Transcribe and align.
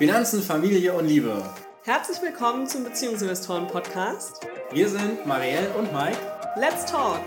Finanzen, 0.00 0.40
Familie 0.40 0.94
und 0.94 1.06
Liebe. 1.06 1.44
Herzlich 1.82 2.22
willkommen 2.22 2.66
zum 2.66 2.84
Beziehungsinvestoren 2.84 3.66
Podcast. 3.66 4.48
Wir 4.72 4.88
sind 4.88 5.26
Marielle 5.26 5.68
und 5.74 5.92
Mike. 5.92 6.16
Let's 6.56 6.86
talk! 6.86 7.20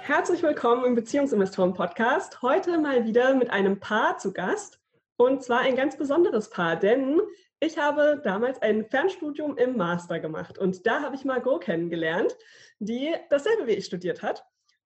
Herzlich 0.00 0.42
willkommen 0.42 0.86
im 0.86 0.94
Beziehungsinvestoren 0.94 1.74
Podcast. 1.74 2.40
Heute 2.40 2.78
mal 2.78 3.04
wieder 3.04 3.34
mit 3.34 3.50
einem 3.50 3.78
Paar 3.78 4.16
zu 4.16 4.32
Gast. 4.32 4.80
Und 5.18 5.42
zwar 5.42 5.60
ein 5.60 5.76
ganz 5.76 5.98
besonderes 5.98 6.48
Paar, 6.48 6.76
denn 6.76 7.20
ich 7.60 7.76
habe 7.76 8.22
damals 8.24 8.62
ein 8.62 8.86
Fernstudium 8.86 9.58
im 9.58 9.76
Master 9.76 10.20
gemacht 10.20 10.56
und 10.56 10.86
da 10.86 11.02
habe 11.02 11.16
ich 11.16 11.26
Margot 11.26 11.62
kennengelernt, 11.62 12.34
die 12.78 13.14
dasselbe 13.28 13.66
wie 13.66 13.72
ich 13.72 13.84
studiert 13.84 14.22
hat. 14.22 14.42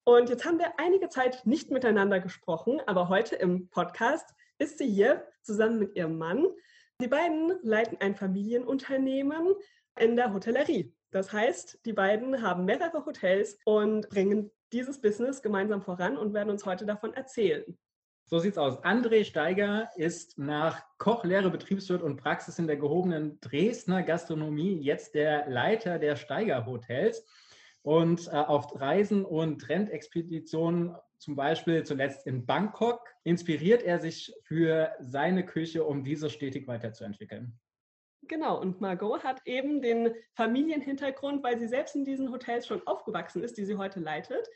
Und 0.08 0.30
jetzt 0.30 0.44
haben 0.44 0.60
wir 0.60 0.78
einige 0.78 1.08
Zeit 1.08 1.44
nicht 1.46 1.72
miteinander 1.72 2.20
gesprochen, 2.20 2.80
aber 2.86 3.08
heute 3.08 3.34
im 3.34 3.68
Podcast 3.70 4.36
ist 4.56 4.78
sie 4.78 4.86
hier 4.88 5.26
zusammen 5.42 5.80
mit 5.80 5.96
ihrem 5.96 6.16
Mann. 6.16 6.46
Die 7.00 7.08
beiden 7.08 7.58
leiten 7.62 7.98
ein 7.98 8.14
Familienunternehmen 8.14 9.54
in 9.98 10.14
der 10.14 10.32
Hotellerie. 10.32 10.94
Das 11.10 11.32
heißt, 11.32 11.80
die 11.84 11.92
beiden 11.92 12.40
haben 12.40 12.66
mehrere 12.66 13.04
Hotels 13.04 13.58
und 13.64 14.08
bringen 14.08 14.52
dieses 14.72 15.00
Business 15.00 15.42
gemeinsam 15.42 15.82
voran 15.82 16.16
und 16.16 16.34
werden 16.34 16.50
uns 16.50 16.64
heute 16.64 16.86
davon 16.86 17.12
erzählen. 17.12 17.76
So 18.26 18.38
sieht's 18.38 18.58
aus. 18.58 18.78
André 18.84 19.24
Steiger 19.24 19.90
ist 19.96 20.38
nach 20.38 20.84
Kochlehre, 20.98 21.50
Betriebswirt 21.50 22.02
und 22.02 22.16
Praxis 22.16 22.60
in 22.60 22.68
der 22.68 22.76
gehobenen 22.76 23.40
Dresdner 23.40 24.04
Gastronomie 24.04 24.78
jetzt 24.78 25.16
der 25.16 25.48
Leiter 25.48 25.98
der 25.98 26.14
Steiger 26.14 26.64
Hotels. 26.64 27.24
Und 27.86 28.26
äh, 28.26 28.30
auf 28.32 28.80
Reisen 28.80 29.24
und 29.24 29.60
Trendexpeditionen, 29.60 30.96
zum 31.18 31.36
Beispiel 31.36 31.84
zuletzt 31.84 32.26
in 32.26 32.44
Bangkok, 32.44 33.00
inspiriert 33.22 33.84
er 33.84 34.00
sich 34.00 34.34
für 34.42 34.90
seine 34.98 35.46
Küche, 35.46 35.84
um 35.84 36.02
diese 36.02 36.28
stetig 36.28 36.66
weiterzuentwickeln. 36.66 37.56
Genau, 38.22 38.60
und 38.60 38.80
Margot 38.80 39.22
hat 39.22 39.40
eben 39.44 39.82
den 39.82 40.12
Familienhintergrund, 40.34 41.44
weil 41.44 41.60
sie 41.60 41.68
selbst 41.68 41.94
in 41.94 42.04
diesen 42.04 42.32
Hotels 42.32 42.66
schon 42.66 42.84
aufgewachsen 42.88 43.44
ist, 43.44 43.56
die 43.56 43.64
sie 43.64 43.76
heute 43.76 44.00
leitet 44.00 44.48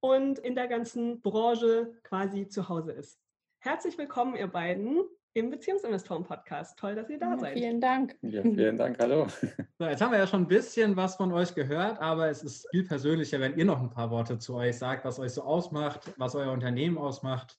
und 0.00 0.38
in 0.38 0.54
der 0.54 0.66
ganzen 0.66 1.20
Branche 1.20 1.92
quasi 2.04 2.48
zu 2.48 2.70
Hause 2.70 2.92
ist. 2.92 3.20
Herzlich 3.58 3.98
willkommen, 3.98 4.34
ihr 4.34 4.46
beiden 4.46 5.04
im 5.38 5.50
Beziehungsinvestoren-Podcast. 5.50 6.78
Toll, 6.78 6.94
dass 6.94 7.08
ihr 7.08 7.18
da 7.18 7.30
ja, 7.30 7.38
seid. 7.38 7.52
Vielen 7.54 7.80
Dank. 7.80 8.16
Ja, 8.22 8.42
vielen 8.42 8.78
Dank, 8.78 8.98
hallo. 8.98 9.26
So, 9.78 9.84
jetzt 9.84 10.00
haben 10.00 10.10
wir 10.10 10.18
ja 10.18 10.26
schon 10.26 10.42
ein 10.42 10.48
bisschen 10.48 10.96
was 10.96 11.14
von 11.14 11.32
euch 11.32 11.54
gehört, 11.54 12.00
aber 12.00 12.28
es 12.28 12.42
ist 12.42 12.66
viel 12.70 12.84
persönlicher, 12.84 13.38
wenn 13.38 13.56
ihr 13.56 13.64
noch 13.64 13.80
ein 13.80 13.90
paar 13.90 14.10
Worte 14.10 14.38
zu 14.38 14.56
euch 14.56 14.76
sagt, 14.76 15.04
was 15.04 15.20
euch 15.20 15.32
so 15.32 15.42
ausmacht, 15.42 16.12
was 16.16 16.34
euer 16.34 16.50
Unternehmen 16.50 16.98
ausmacht 16.98 17.56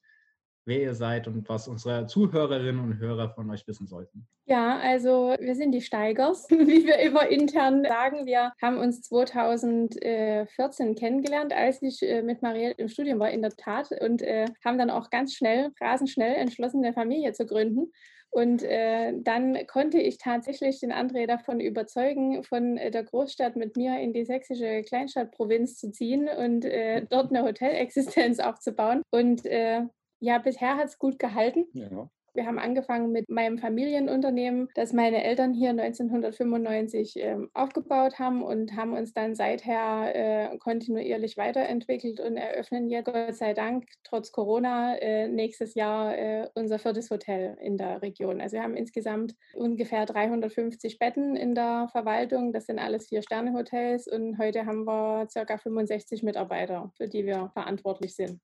wer 0.69 0.81
ihr 0.81 0.93
seid 0.93 1.27
und 1.27 1.49
was 1.49 1.67
unsere 1.67 2.05
Zuhörerinnen 2.05 2.79
und 2.79 2.99
Hörer 2.99 3.31
von 3.31 3.49
euch 3.49 3.67
wissen 3.67 3.87
sollten. 3.87 4.25
Ja, 4.45 4.79
also 4.79 5.35
wir 5.37 5.55
sind 5.55 5.73
die 5.73 5.81
Steigers, 5.81 6.47
wie 6.49 6.85
wir 6.85 6.99
immer 6.99 7.27
intern 7.27 7.83
sagen. 7.83 8.25
Wir 8.25 8.53
haben 8.61 8.77
uns 8.77 9.01
2014 9.01 10.95
kennengelernt, 10.95 11.51
als 11.51 11.81
ich 11.81 12.01
äh, 12.01 12.21
mit 12.21 12.41
Marielle 12.41 12.75
im 12.77 12.87
Studium 12.87 13.19
war, 13.19 13.31
in 13.31 13.41
der 13.41 13.51
Tat, 13.51 13.89
und 13.99 14.21
äh, 14.21 14.45
haben 14.63 14.77
dann 14.77 14.89
auch 14.89 15.09
ganz 15.09 15.33
schnell, 15.33 15.71
rasend 15.81 16.09
schnell 16.09 16.35
entschlossen, 16.35 16.85
eine 16.85 16.93
Familie 16.93 17.33
zu 17.33 17.45
gründen. 17.45 17.91
Und 18.31 18.61
äh, 18.61 19.13
dann 19.17 19.65
konnte 19.65 19.99
ich 19.99 20.19
tatsächlich 20.19 20.79
den 20.79 20.93
André 20.93 21.25
davon 21.25 21.59
überzeugen, 21.59 22.43
von 22.43 22.75
der 22.75 23.03
Großstadt 23.03 23.55
mit 23.55 23.75
mir 23.75 23.99
in 23.99 24.13
die 24.13 24.23
sächsische 24.23 24.83
Kleinstadtprovinz 24.83 25.77
zu 25.79 25.91
ziehen 25.91 26.29
und 26.29 26.63
äh, 26.63 27.07
dort 27.09 27.31
eine 27.31 27.43
Hotelexistenz 27.43 28.39
aufzubauen. 28.39 29.01
Und 29.09 29.47
äh, 29.47 29.81
ja, 30.19 30.37
bisher 30.37 30.77
hat 30.77 30.87
es 30.87 30.99
gut 30.99 31.19
gehalten. 31.19 31.65
Ja. 31.73 32.09
Wir 32.33 32.45
haben 32.45 32.59
angefangen 32.59 33.11
mit 33.11 33.27
meinem 33.29 33.57
Familienunternehmen, 33.57 34.69
das 34.75 34.93
meine 34.93 35.23
Eltern 35.23 35.53
hier 35.53 35.71
1995 35.71 37.17
äh, 37.17 37.37
aufgebaut 37.53 38.19
haben 38.19 38.43
und 38.43 38.75
haben 38.75 38.93
uns 38.93 39.13
dann 39.13 39.35
seither 39.35 40.15
äh, 40.15 40.57
kontinuierlich 40.59 41.37
weiterentwickelt 41.37 42.19
und 42.19 42.37
eröffnen 42.37 42.89
jetzt 42.89 43.05
Gott 43.05 43.35
sei 43.35 43.53
Dank 43.53 43.87
trotz 44.03 44.31
Corona 44.31 44.95
äh, 44.97 45.27
nächstes 45.27 45.73
Jahr 45.73 46.17
äh, 46.17 46.47
unser 46.53 46.79
viertes 46.79 47.09
Hotel 47.09 47.57
in 47.61 47.77
der 47.77 48.01
Region. 48.01 48.41
Also 48.41 48.57
wir 48.57 48.63
haben 48.63 48.75
insgesamt 48.75 49.35
ungefähr 49.55 50.05
350 50.05 50.99
Betten 50.99 51.35
in 51.35 51.55
der 51.55 51.89
Verwaltung. 51.91 52.53
Das 52.53 52.67
sind 52.67 52.79
alles 52.79 53.07
Vier-Sterne-Hotels 53.07 54.07
und 54.07 54.37
heute 54.37 54.65
haben 54.65 54.85
wir 54.85 55.27
ca. 55.33 55.57
65 55.57 56.23
Mitarbeiter, 56.23 56.91
für 56.95 57.07
die 57.07 57.25
wir 57.25 57.49
verantwortlich 57.53 58.15
sind 58.15 58.39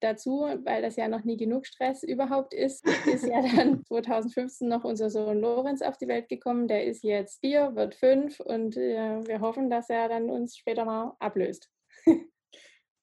dazu, 0.00 0.46
weil 0.64 0.82
das 0.82 0.96
ja 0.96 1.08
noch 1.08 1.24
nie 1.24 1.36
genug 1.36 1.66
Stress 1.66 2.02
überhaupt 2.02 2.54
ist, 2.54 2.84
ist 3.06 3.26
ja 3.26 3.42
dann 3.42 3.84
2015 3.84 4.68
noch 4.68 4.84
unser 4.84 5.10
Sohn 5.10 5.40
Lorenz 5.40 5.82
auf 5.82 5.96
die 5.96 6.08
Welt 6.08 6.28
gekommen. 6.28 6.68
Der 6.68 6.84
ist 6.84 7.02
jetzt 7.02 7.40
vier, 7.40 7.74
wird 7.74 7.94
fünf 7.94 8.40
und 8.40 8.76
äh, 8.76 9.26
wir 9.26 9.40
hoffen, 9.40 9.70
dass 9.70 9.90
er 9.90 10.08
dann 10.08 10.30
uns 10.30 10.56
später 10.56 10.84
mal 10.84 11.14
ablöst. 11.18 11.70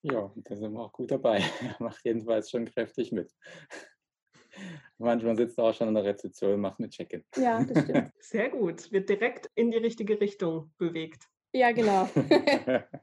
ja, 0.02 0.32
da 0.36 0.56
sind 0.56 0.72
wir 0.72 0.80
auch 0.80 0.92
gut 0.92 1.10
dabei. 1.10 1.42
Er 1.62 1.76
macht 1.78 2.04
jedenfalls 2.04 2.50
schon 2.50 2.66
kräftig 2.66 3.12
mit. 3.12 3.32
Manchmal 4.98 5.36
sitzt 5.36 5.58
er 5.58 5.64
auch 5.64 5.74
schon 5.74 5.88
in 5.88 5.94
der 5.94 6.04
Rezeption 6.04 6.54
und 6.54 6.60
macht 6.60 6.80
mit 6.80 6.90
Check-in. 6.90 7.24
Ja, 7.36 7.62
das 7.62 7.84
stimmt. 7.84 8.12
Sehr 8.18 8.48
gut. 8.50 8.90
Wird 8.90 9.08
direkt 9.08 9.48
in 9.54 9.70
die 9.70 9.78
richtige 9.78 10.20
Richtung 10.20 10.72
bewegt. 10.78 11.28
Ja, 11.52 11.70
genau. 11.70 12.08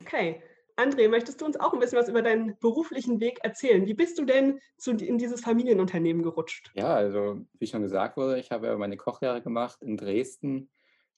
okay. 0.01 0.43
André, 0.77 1.07
möchtest 1.07 1.39
du 1.39 1.45
uns 1.45 1.57
auch 1.59 1.73
ein 1.73 1.79
bisschen 1.79 1.97
was 1.97 2.09
über 2.09 2.21
deinen 2.21 2.57
beruflichen 2.59 3.19
Weg 3.21 3.39
erzählen? 3.43 3.85
Wie 3.85 3.93
bist 3.93 4.19
du 4.19 4.25
denn 4.25 4.59
zu, 4.77 4.91
in 4.91 5.17
dieses 5.17 5.41
Familienunternehmen 5.41 6.21
gerutscht? 6.21 6.71
Ja, 6.75 6.93
also 6.93 7.39
wie 7.59 7.67
schon 7.67 7.81
gesagt 7.81 8.17
wurde, 8.17 8.39
ich 8.39 8.51
habe 8.51 8.77
meine 8.77 8.97
Kochlehre 8.97 9.41
gemacht 9.41 9.81
in 9.81 9.95
Dresden. 9.95 10.69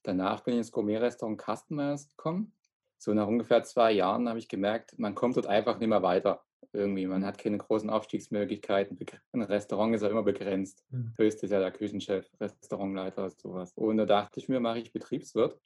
Danach 0.04 0.42
bin 0.42 0.54
ich 0.54 0.60
ins 0.60 0.72
Gourmet-Restaurant 0.72 1.42
Customers 1.42 2.08
gekommen. 2.08 2.54
So 3.00 3.14
nach 3.14 3.28
ungefähr 3.28 3.64
zwei 3.64 3.92
Jahren 3.92 4.30
habe 4.30 4.40
ich 4.40 4.48
gemerkt, 4.48 4.98
man 4.98 5.16
kommt 5.16 5.38
dort 5.38 5.48
einfach 5.48 5.80
nicht 5.80 5.90
mehr 5.90 6.04
weiter. 6.04 6.44
Irgendwie, 6.74 7.08
man 7.08 7.26
hat 7.26 7.38
keine 7.38 7.58
großen 7.58 7.90
Aufstiegsmöglichkeiten. 7.90 9.00
Ein 9.32 9.42
Restaurant 9.42 9.96
ist 9.96 10.02
ja 10.02 10.10
immer 10.10 10.24
begrenzt. 10.24 10.84
Mhm. 10.90 11.14
Höchst 11.18 11.44
ist 11.44 11.52
ja 11.52 11.60
der 11.60 11.72
Küchenchef, 11.72 12.30
Restaurantleiter, 12.40 13.30
sowas. 13.32 13.74
Und 13.76 13.98
da 13.98 14.06
dachte 14.06 14.40
ich 14.40 14.50
mir, 14.50 14.60
mache 14.60 14.80
ich 14.80 14.92
Betriebswirt 14.92 15.60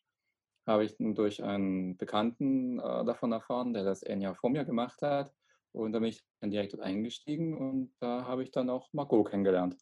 habe 0.66 0.86
ich 0.86 0.96
durch 1.00 1.44
einen 1.44 1.98
Bekannten 1.98 2.80
äh, 2.80 3.06
davon 3.06 3.32
erfahren, 3.32 3.74
der 3.74 3.84
das 3.84 4.04
ein 4.04 4.22
Jahr 4.22 4.36
vor 4.36 4.50
mir 4.50 4.66
gemacht 4.66 5.02
hat. 5.02 5.34
Und 5.72 5.94
da 5.94 6.00
bin 6.00 6.10
ich 6.10 6.22
dann 6.40 6.52
direkt 6.52 6.78
eingestiegen 6.80 7.58
und 7.58 7.94
da 8.00 8.26
habe 8.26 8.44
ich 8.44 8.52
dann 8.52 8.70
auch 8.70 8.92
Margot 8.94 9.30
kennengelernt. 9.30 9.78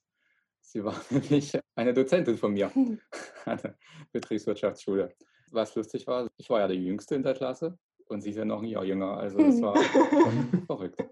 Sie 0.62 0.84
war 0.84 0.96
nämlich 1.10 1.58
eine 1.76 1.94
Dozentin 1.94 2.38
von 2.38 2.54
mir 2.54 2.72
an 3.46 3.58
der 3.58 3.76
Betriebswirtschaftsschule. 4.12 5.16
Was 5.52 5.74
lustig 5.76 6.06
war, 6.06 6.30
ich 6.38 6.50
war 6.50 6.60
ja 6.60 6.68
der 6.68 6.78
Jüngste 6.78 7.16
in 7.16 7.24
der 7.24 7.34
Klasse 7.34 7.78
und 8.06 8.22
sie 8.22 8.30
ist 8.30 8.38
ja 8.38 8.46
noch 8.46 8.62
ein 8.62 8.66
Jahr 8.68 8.86
jünger. 8.86 9.18
Also 9.18 9.38
das 9.38 9.62
war 9.62 9.76
verrückt. 10.68 11.04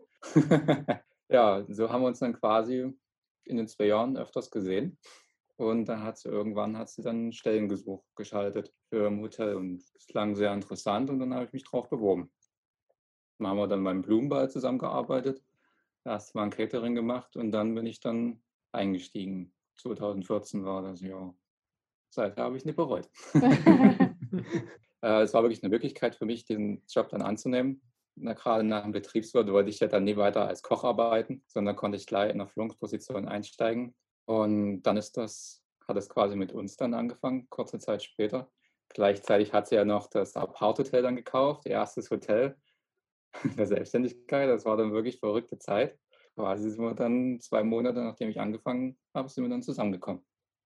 ja, 1.29 1.65
so 1.69 1.89
haben 1.89 2.01
wir 2.01 2.07
uns 2.07 2.19
dann 2.19 2.33
quasi 2.33 2.93
in 3.45 3.57
den 3.57 3.67
zwei 3.67 3.85
Jahren 3.85 4.15
öfters 4.17 4.51
gesehen. 4.51 4.97
Und 5.57 5.85
dann 5.85 6.03
hat 6.03 6.19
sie 6.19 6.29
irgendwann 6.29 6.77
hat 6.77 6.89
sie 6.89 7.01
dann 7.01 7.33
Stellengesuch 7.33 8.03
geschaltet 8.15 8.71
für 8.89 9.07
ein 9.07 9.19
Hotel 9.21 9.55
und 9.55 9.81
es 9.81 10.05
klang 10.07 10.35
sehr 10.35 10.53
interessant 10.53 11.09
und 11.09 11.19
dann 11.19 11.33
habe 11.33 11.45
ich 11.45 11.53
mich 11.53 11.63
drauf 11.63 11.89
beworben. 11.89 12.31
Dann 13.39 13.47
haben 13.47 13.57
wir 13.57 13.67
dann 13.67 13.83
beim 13.83 14.03
Blumenball 14.03 14.51
zusammengearbeitet, 14.51 15.43
erst 16.05 16.35
mal 16.35 16.43
ein 16.43 16.51
Catering 16.51 16.93
gemacht 16.93 17.35
und 17.35 17.51
dann 17.51 17.73
bin 17.73 17.87
ich 17.87 17.99
dann 17.99 18.43
eingestiegen. 18.71 19.51
2014 19.77 20.63
war 20.63 20.83
das 20.83 21.01
Jahr. 21.01 21.35
Seither 22.09 22.43
habe 22.43 22.57
ich 22.57 22.65
nicht 22.65 22.77
bereut. 22.77 23.09
Äh, 25.03 25.21
es 25.21 25.33
war 25.35 25.43
wirklich 25.43 25.61
eine 25.61 25.69
Möglichkeit 25.69 26.15
für 26.15 26.25
mich, 26.25 26.45
den 26.45 26.81
Job 26.89 27.09
dann 27.09 27.21
anzunehmen. 27.21 27.83
Na, 28.15 28.33
gerade 28.33 28.63
nach 28.63 28.81
dem 28.81 28.93
Betriebswirt 28.93 29.47
wollte 29.51 29.69
ich 29.69 29.79
ja 29.79 29.85
dann 29.85 30.05
nie 30.05 30.17
weiter 30.17 30.47
als 30.47 30.63
Koch 30.63 30.83
arbeiten, 30.83 31.43
sondern 31.45 31.75
konnte 31.75 31.97
ich 31.97 32.07
gleich 32.07 32.33
in 32.33 32.41
eine 32.41 32.49
Führungsposition 32.49 33.27
einsteigen 33.27 33.93
und 34.27 34.81
dann 34.83 34.97
ist 34.97 35.15
das, 35.15 35.63
hat 35.87 35.95
es 35.95 36.09
quasi 36.09 36.35
mit 36.35 36.51
uns 36.51 36.75
dann 36.75 36.93
angefangen, 36.93 37.47
kurze 37.49 37.79
Zeit 37.79 38.03
später. 38.03 38.51
Gleichzeitig 38.89 39.53
hat 39.53 39.67
sie 39.67 39.75
ja 39.75 39.85
noch 39.85 40.07
das 40.07 40.35
Apart-Hotel 40.35 41.01
dann 41.01 41.15
gekauft, 41.15 41.65
ihr 41.65 41.71
erstes 41.71 42.11
Hotel 42.11 42.57
der 43.57 43.65
Selbstständigkeit. 43.65 44.49
Das 44.49 44.65
war 44.65 44.75
dann 44.75 44.91
wirklich 44.91 45.19
verrückte 45.19 45.57
Zeit. 45.57 45.97
Quasi 46.35 46.69
sind 46.69 46.83
wir 46.83 46.93
dann 46.93 47.39
zwei 47.39 47.63
Monate, 47.63 47.99
nachdem 48.03 48.29
ich 48.29 48.39
angefangen 48.39 48.97
habe, 49.13 49.29
sind 49.29 49.45
wir 49.45 49.49
dann 49.49 49.63
zusammengekommen. 49.63 50.23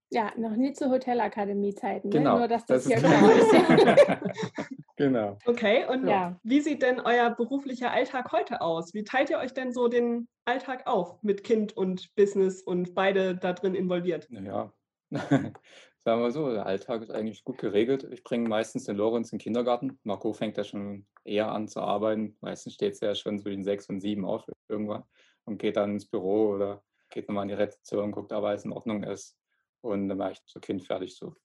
Ja, 0.09 0.31
noch 0.35 0.55
nie 0.55 0.73
zu 0.73 0.89
Hotelakademie-Zeiten, 0.89 2.09
ne? 2.09 2.17
genau, 2.17 2.39
nur 2.39 2.47
dass 2.47 2.65
das, 2.65 2.83
das 2.83 2.93
hier 2.93 3.01
genau 3.01 3.29
ist. 3.29 4.71
genau. 5.05 5.37
Okay, 5.45 5.85
und 5.89 6.07
ja. 6.07 6.39
wie 6.43 6.61
sieht 6.61 6.81
denn 6.81 6.99
euer 6.99 7.29
beruflicher 7.31 7.91
Alltag 7.91 8.31
heute 8.31 8.61
aus? 8.61 8.93
Wie 8.93 9.03
teilt 9.03 9.29
ihr 9.29 9.39
euch 9.39 9.53
denn 9.53 9.73
so 9.73 9.87
den 9.87 10.27
Alltag 10.45 10.87
auf 10.87 11.21
mit 11.23 11.43
Kind 11.43 11.75
und 11.75 12.13
Business 12.15 12.61
und 12.61 12.93
beide 12.93 13.35
da 13.35 13.53
drin 13.53 13.75
involviert? 13.75 14.27
Naja, 14.29 14.73
sagen 15.11 16.21
wir 16.21 16.31
so, 16.31 16.51
der 16.51 16.65
Alltag 16.65 17.01
ist 17.01 17.11
eigentlich 17.11 17.43
gut 17.43 17.57
geregelt. 17.57 18.07
Ich 18.11 18.23
bringe 18.23 18.47
meistens 18.47 18.85
den 18.85 18.95
Lorenz 18.95 19.31
in 19.31 19.37
den 19.37 19.43
Kindergarten. 19.43 19.99
Marco 20.03 20.33
fängt 20.33 20.57
ja 20.57 20.63
schon 20.63 21.05
eher 21.23 21.51
an 21.51 21.67
zu 21.67 21.81
arbeiten. 21.81 22.37
Meistens 22.41 22.73
steht 22.73 22.93
es 22.93 22.99
ja 22.99 23.15
schon 23.15 23.39
zwischen 23.39 23.63
sechs 23.63 23.89
und 23.89 24.01
sieben 24.01 24.25
auf 24.25 24.45
irgendwann 24.69 25.03
und 25.45 25.57
geht 25.57 25.77
dann 25.77 25.93
ins 25.93 26.07
Büro 26.07 26.49
oder 26.49 26.83
geht 27.09 27.27
nochmal 27.27 27.43
in 27.43 27.49
die 27.49 27.55
Rezeption, 27.55 28.11
guckt, 28.11 28.31
ob 28.31 28.43
alles 28.43 28.65
in 28.65 28.71
Ordnung 28.71 29.03
ist. 29.03 29.37
Und 29.81 30.07
dann 30.07 30.17
mache 30.17 30.33
ich 30.33 30.39
so 30.45 30.59
Kind 30.59 30.85
fertig 30.85 31.15
so. 31.15 31.35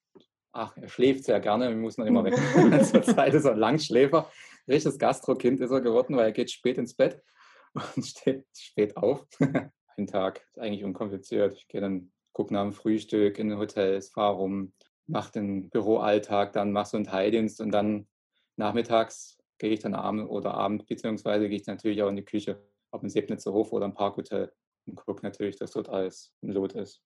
Ach, 0.58 0.74
er 0.74 0.88
schläft 0.88 1.24
sehr 1.24 1.38
gerne, 1.38 1.68
wir 1.68 1.76
müssen 1.76 2.00
dann 2.00 2.08
immer 2.08 2.24
weg. 2.24 2.34
Zurzeit 2.84 3.34
ist 3.34 3.44
er 3.44 3.52
ein 3.52 3.58
Langschläfer. 3.58 4.30
Richtiges 4.66 4.98
Gastro-Kind 4.98 5.60
ist 5.60 5.70
er 5.70 5.82
geworden, 5.82 6.16
weil 6.16 6.24
er 6.24 6.32
geht 6.32 6.50
spät 6.50 6.78
ins 6.78 6.94
Bett 6.94 7.22
und 7.74 7.84
steht 8.06 8.46
spät 8.56 8.96
auf. 8.96 9.26
ein 9.98 10.06
Tag 10.06 10.46
ist 10.48 10.58
eigentlich 10.58 10.82
unkompliziert. 10.82 11.52
Ich 11.52 11.68
gehe 11.68 11.82
dann, 11.82 12.10
gucke 12.32 12.54
nach 12.54 12.62
dem 12.62 12.72
Frühstück 12.72 13.38
in 13.38 13.50
den 13.50 13.58
Hotels, 13.58 14.08
fahre 14.08 14.36
rum, 14.36 14.72
mache 15.06 15.32
den 15.32 15.68
Büroalltag, 15.68 16.54
dann 16.54 16.72
mache 16.72 16.88
so 16.88 16.96
einen 16.96 17.04
Teildienst 17.04 17.60
und 17.60 17.70
dann 17.70 18.08
nachmittags 18.56 19.36
gehe 19.58 19.70
ich 19.72 19.80
dann 19.80 19.94
abend 19.94 20.30
oder 20.30 20.54
abend, 20.54 20.86
beziehungsweise 20.86 21.50
gehe 21.50 21.58
ich 21.58 21.66
natürlich 21.66 22.02
auch 22.02 22.08
in 22.08 22.16
die 22.16 22.24
Küche, 22.24 22.62
ob 22.92 23.02
im 23.02 23.10
Sebnitzer 23.10 23.52
Hof 23.52 23.72
oder 23.72 23.84
im 23.84 23.94
Parkhotel 23.94 24.50
und 24.86 24.96
gucke 24.96 25.22
natürlich, 25.22 25.56
dass 25.56 25.72
dort 25.72 25.90
alles 25.90 26.32
im 26.40 26.50
Lot 26.50 26.72
ist. 26.72 27.02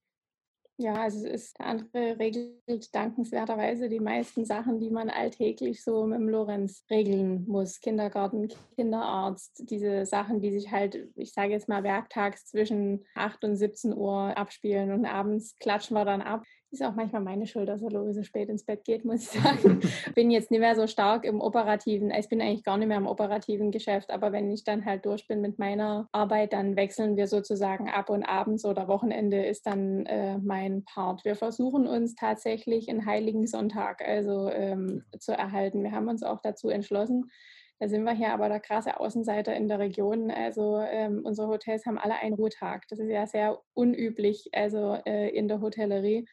Ja, 0.81 0.95
also 0.95 1.27
es 1.27 1.43
ist, 1.43 1.59
der 1.59 1.67
andere 1.67 2.19
regelt 2.19 2.95
dankenswerterweise 2.95 3.91
die 3.91 4.01
meisten 4.01 4.47
Sachen, 4.47 4.81
die 4.81 4.89
man 4.89 5.11
alltäglich 5.11 5.85
so 5.85 6.07
mit 6.07 6.19
dem 6.19 6.31
Lorenz 6.31 6.87
regeln 6.91 7.45
muss. 7.47 7.81
Kindergarten, 7.81 8.49
Kinderarzt, 8.77 9.63
diese 9.69 10.07
Sachen, 10.07 10.41
die 10.41 10.51
sich 10.51 10.71
halt, 10.71 11.11
ich 11.17 11.35
sage 11.35 11.53
jetzt 11.53 11.69
mal, 11.69 11.83
werktags 11.83 12.47
zwischen 12.47 13.05
8 13.15 13.45
und 13.45 13.57
17 13.57 13.95
Uhr 13.95 14.35
abspielen 14.39 14.91
und 14.91 15.05
abends 15.05 15.55
klatschen 15.59 15.99
wir 15.99 16.07
dann 16.07 16.23
ab. 16.23 16.45
Ist 16.73 16.85
auch 16.85 16.95
manchmal 16.95 17.23
meine 17.23 17.49
Schuld, 17.49 17.69
dass 17.69 17.83
er 17.83 18.13
so 18.13 18.23
spät 18.23 18.49
ins 18.49 18.65
Bett 18.65 18.85
geht, 18.85 19.05
muss 19.05 19.23
ich 19.23 19.41
sagen. 19.41 19.81
bin 20.15 20.31
jetzt 20.31 20.53
nicht 20.53 20.61
mehr 20.61 20.77
so 20.77 20.87
stark 20.87 21.25
im 21.25 21.41
operativen, 21.41 22.13
ich 22.13 22.29
bin 22.29 22.41
eigentlich 22.41 22.63
gar 22.63 22.79
nicht 22.79 22.87
mehr 22.87 22.97
im 22.97 23.09
operativen 23.09 23.73
Geschäft, 23.73 24.11
aber 24.11 24.31
wenn 24.31 24.51
ich 24.53 24.63
dann 24.63 24.85
halt 24.85 25.05
durch 25.05 25.27
bin 25.27 25.41
mit 25.41 25.59
meiner 25.59 26.09
Arbeit, 26.13 26.53
dann 26.53 26.77
wechseln 26.77 27.17
wir 27.17 27.27
sozusagen 27.27 27.91
ab 27.91 28.09
und 28.09 28.23
abends 28.23 28.65
oder 28.65 28.87
Wochenende 28.87 29.45
ist 29.45 29.67
dann 29.67 30.07
äh, 30.07 30.39
mein 30.39 30.85
Part. 30.85 31.25
Wir 31.25 31.35
versuchen 31.35 31.89
uns 31.89 32.15
tatsächlich 32.15 32.89
einen 32.89 33.05
heiligen 33.05 33.49
Sonntag 33.49 34.01
also 34.07 34.49
ähm, 34.51 35.03
zu 35.19 35.33
erhalten. 35.33 35.83
Wir 35.83 35.91
haben 35.91 36.09
uns 36.09 36.23
auch 36.23 36.41
dazu 36.41 36.69
entschlossen, 36.69 37.31
da 37.81 37.89
sind 37.89 38.05
wir 38.05 38.13
hier 38.13 38.35
aber 38.35 38.49
der 38.51 38.61
krasse 38.61 39.01
Außenseiter 39.01 39.57
in 39.57 39.67
der 39.67 39.79
Region. 39.79 40.31
Also 40.31 40.79
ähm, 40.81 41.23
unsere 41.25 41.49
Hotels 41.49 41.87
haben 41.87 41.99
alle 41.99 42.15
einen 42.15 42.35
Ruhetag. 42.35 42.87
Das 42.89 42.99
ist 42.99 43.09
ja 43.09 43.27
sehr 43.27 43.59
unüblich, 43.73 44.51
also 44.53 44.99
äh, 45.07 45.31
in 45.31 45.49
der 45.49 45.63
Hotellerie. 45.63 46.27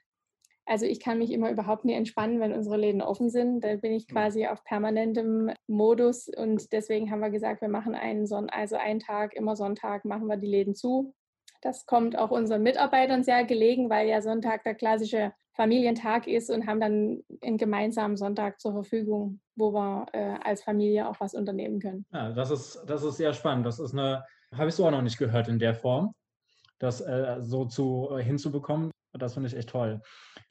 Also 0.68 0.86
ich 0.86 1.00
kann 1.00 1.18
mich 1.18 1.32
immer 1.32 1.50
überhaupt 1.50 1.86
nie 1.86 1.94
entspannen, 1.94 2.42
wenn 2.42 2.52
unsere 2.52 2.76
Läden 2.76 3.02
offen 3.02 3.30
sind. 3.30 3.64
Da 3.64 3.78
bin 3.78 3.94
ich 3.94 4.08
quasi 4.08 4.48
auf 4.48 4.64
permanentem 4.66 5.52
Modus 5.68 6.28
und 6.28 6.74
deswegen 6.74 7.10
haben 7.10 7.22
wir 7.22 7.30
gesagt, 7.30 7.62
wir 7.62 7.70
machen 7.70 7.96
einen 7.96 8.28
Son 8.28 8.50
also 8.50 8.76
einen 8.76 9.00
Tag, 9.00 9.34
immer 9.34 9.56
Sonntag 9.56 10.04
machen 10.04 10.28
wir 10.28 10.36
die 10.36 10.48
Läden 10.48 10.76
zu. 10.76 11.14
Das 11.62 11.86
kommt 11.86 12.18
auch 12.18 12.32
unseren 12.32 12.64
Mitarbeitern 12.64 13.24
sehr 13.24 13.46
gelegen, 13.46 13.90
weil 13.90 14.10
ja 14.10 14.22
Sonntag 14.22 14.64
der 14.66 14.76
klassische 14.76 15.32
Familientag 15.56 16.28
ist 16.28 16.52
und 16.52 16.68
haben 16.68 16.82
dann 16.82 17.24
einen 17.42 17.58
gemeinsamen 17.58 18.18
Sonntag 18.18 18.60
zur 18.60 18.74
Verfügung, 18.74 19.40
wo 19.56 19.74
wir 19.74 20.06
äh, 20.12 20.36
als 20.44 20.64
Familie 20.64 21.08
auch 21.08 21.20
was 21.20 21.34
unternehmen 21.34 21.80
können. 21.80 22.06
Ja, 22.12 22.32
das 22.32 22.52
ist, 22.52 22.84
das 22.86 23.04
ist 23.04 23.18
sehr 23.18 23.34
spannend. 23.34 23.66
Das 23.66 23.80
ist 23.80 23.94
eine, 23.94 24.24
habe 24.54 24.68
ich 24.70 24.76
so 24.76 24.86
auch 24.86 24.92
noch 24.92 25.02
nicht 25.02 25.18
gehört 25.18 25.48
in 25.48 25.60
der 25.60 25.74
Form, 25.74 26.14
das 26.78 27.02
äh, 27.02 27.38
so 27.40 27.66
zu, 27.66 28.10
äh, 28.12 28.22
hinzubekommen. 28.22 28.92
Das 29.18 29.34
finde 29.34 29.48
ich 29.50 29.56
echt 29.56 29.70
toll. 29.70 30.02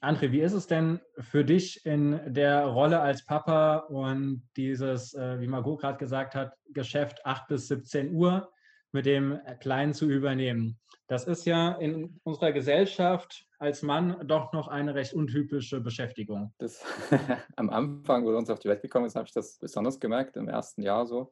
André, 0.01 0.31
wie 0.31 0.41
ist 0.41 0.53
es 0.53 0.67
denn 0.67 0.99
für 1.19 1.43
dich 1.43 1.85
in 1.85 2.19
der 2.27 2.65
Rolle 2.65 2.99
als 2.99 3.25
Papa 3.25 3.77
und 3.77 4.47
dieses, 4.55 5.13
äh, 5.13 5.39
wie 5.39 5.47
Margot 5.47 5.79
gerade 5.79 5.97
gesagt 5.97 6.35
hat, 6.35 6.53
Geschäft 6.69 7.25
8 7.25 7.47
bis 7.47 7.67
17 7.67 8.13
Uhr 8.13 8.51
mit 8.91 9.05
dem 9.05 9.39
Kleinen 9.59 9.93
zu 9.93 10.07
übernehmen? 10.07 10.79
Das 11.07 11.25
ist 11.25 11.45
ja 11.45 11.71
in 11.73 12.19
unserer 12.23 12.51
Gesellschaft 12.51 13.47
als 13.59 13.81
Mann 13.81 14.27
doch 14.27 14.51
noch 14.51 14.67
eine 14.67 14.93
recht 14.93 15.13
untypische 15.13 15.79
Beschäftigung. 15.79 16.53
Das, 16.57 16.83
am 17.55 17.69
Anfang, 17.69 18.25
wo 18.25 18.31
er 18.31 18.37
uns 18.37 18.49
auf 18.49 18.59
die 18.59 18.67
Welt 18.67 18.81
gekommen 18.81 19.05
ist, 19.05 19.15
habe 19.15 19.25
ich 19.25 19.33
das 19.33 19.57
besonders 19.57 19.99
gemerkt, 19.99 20.35
im 20.35 20.49
ersten 20.49 20.81
Jahr 20.81 21.05
so, 21.05 21.31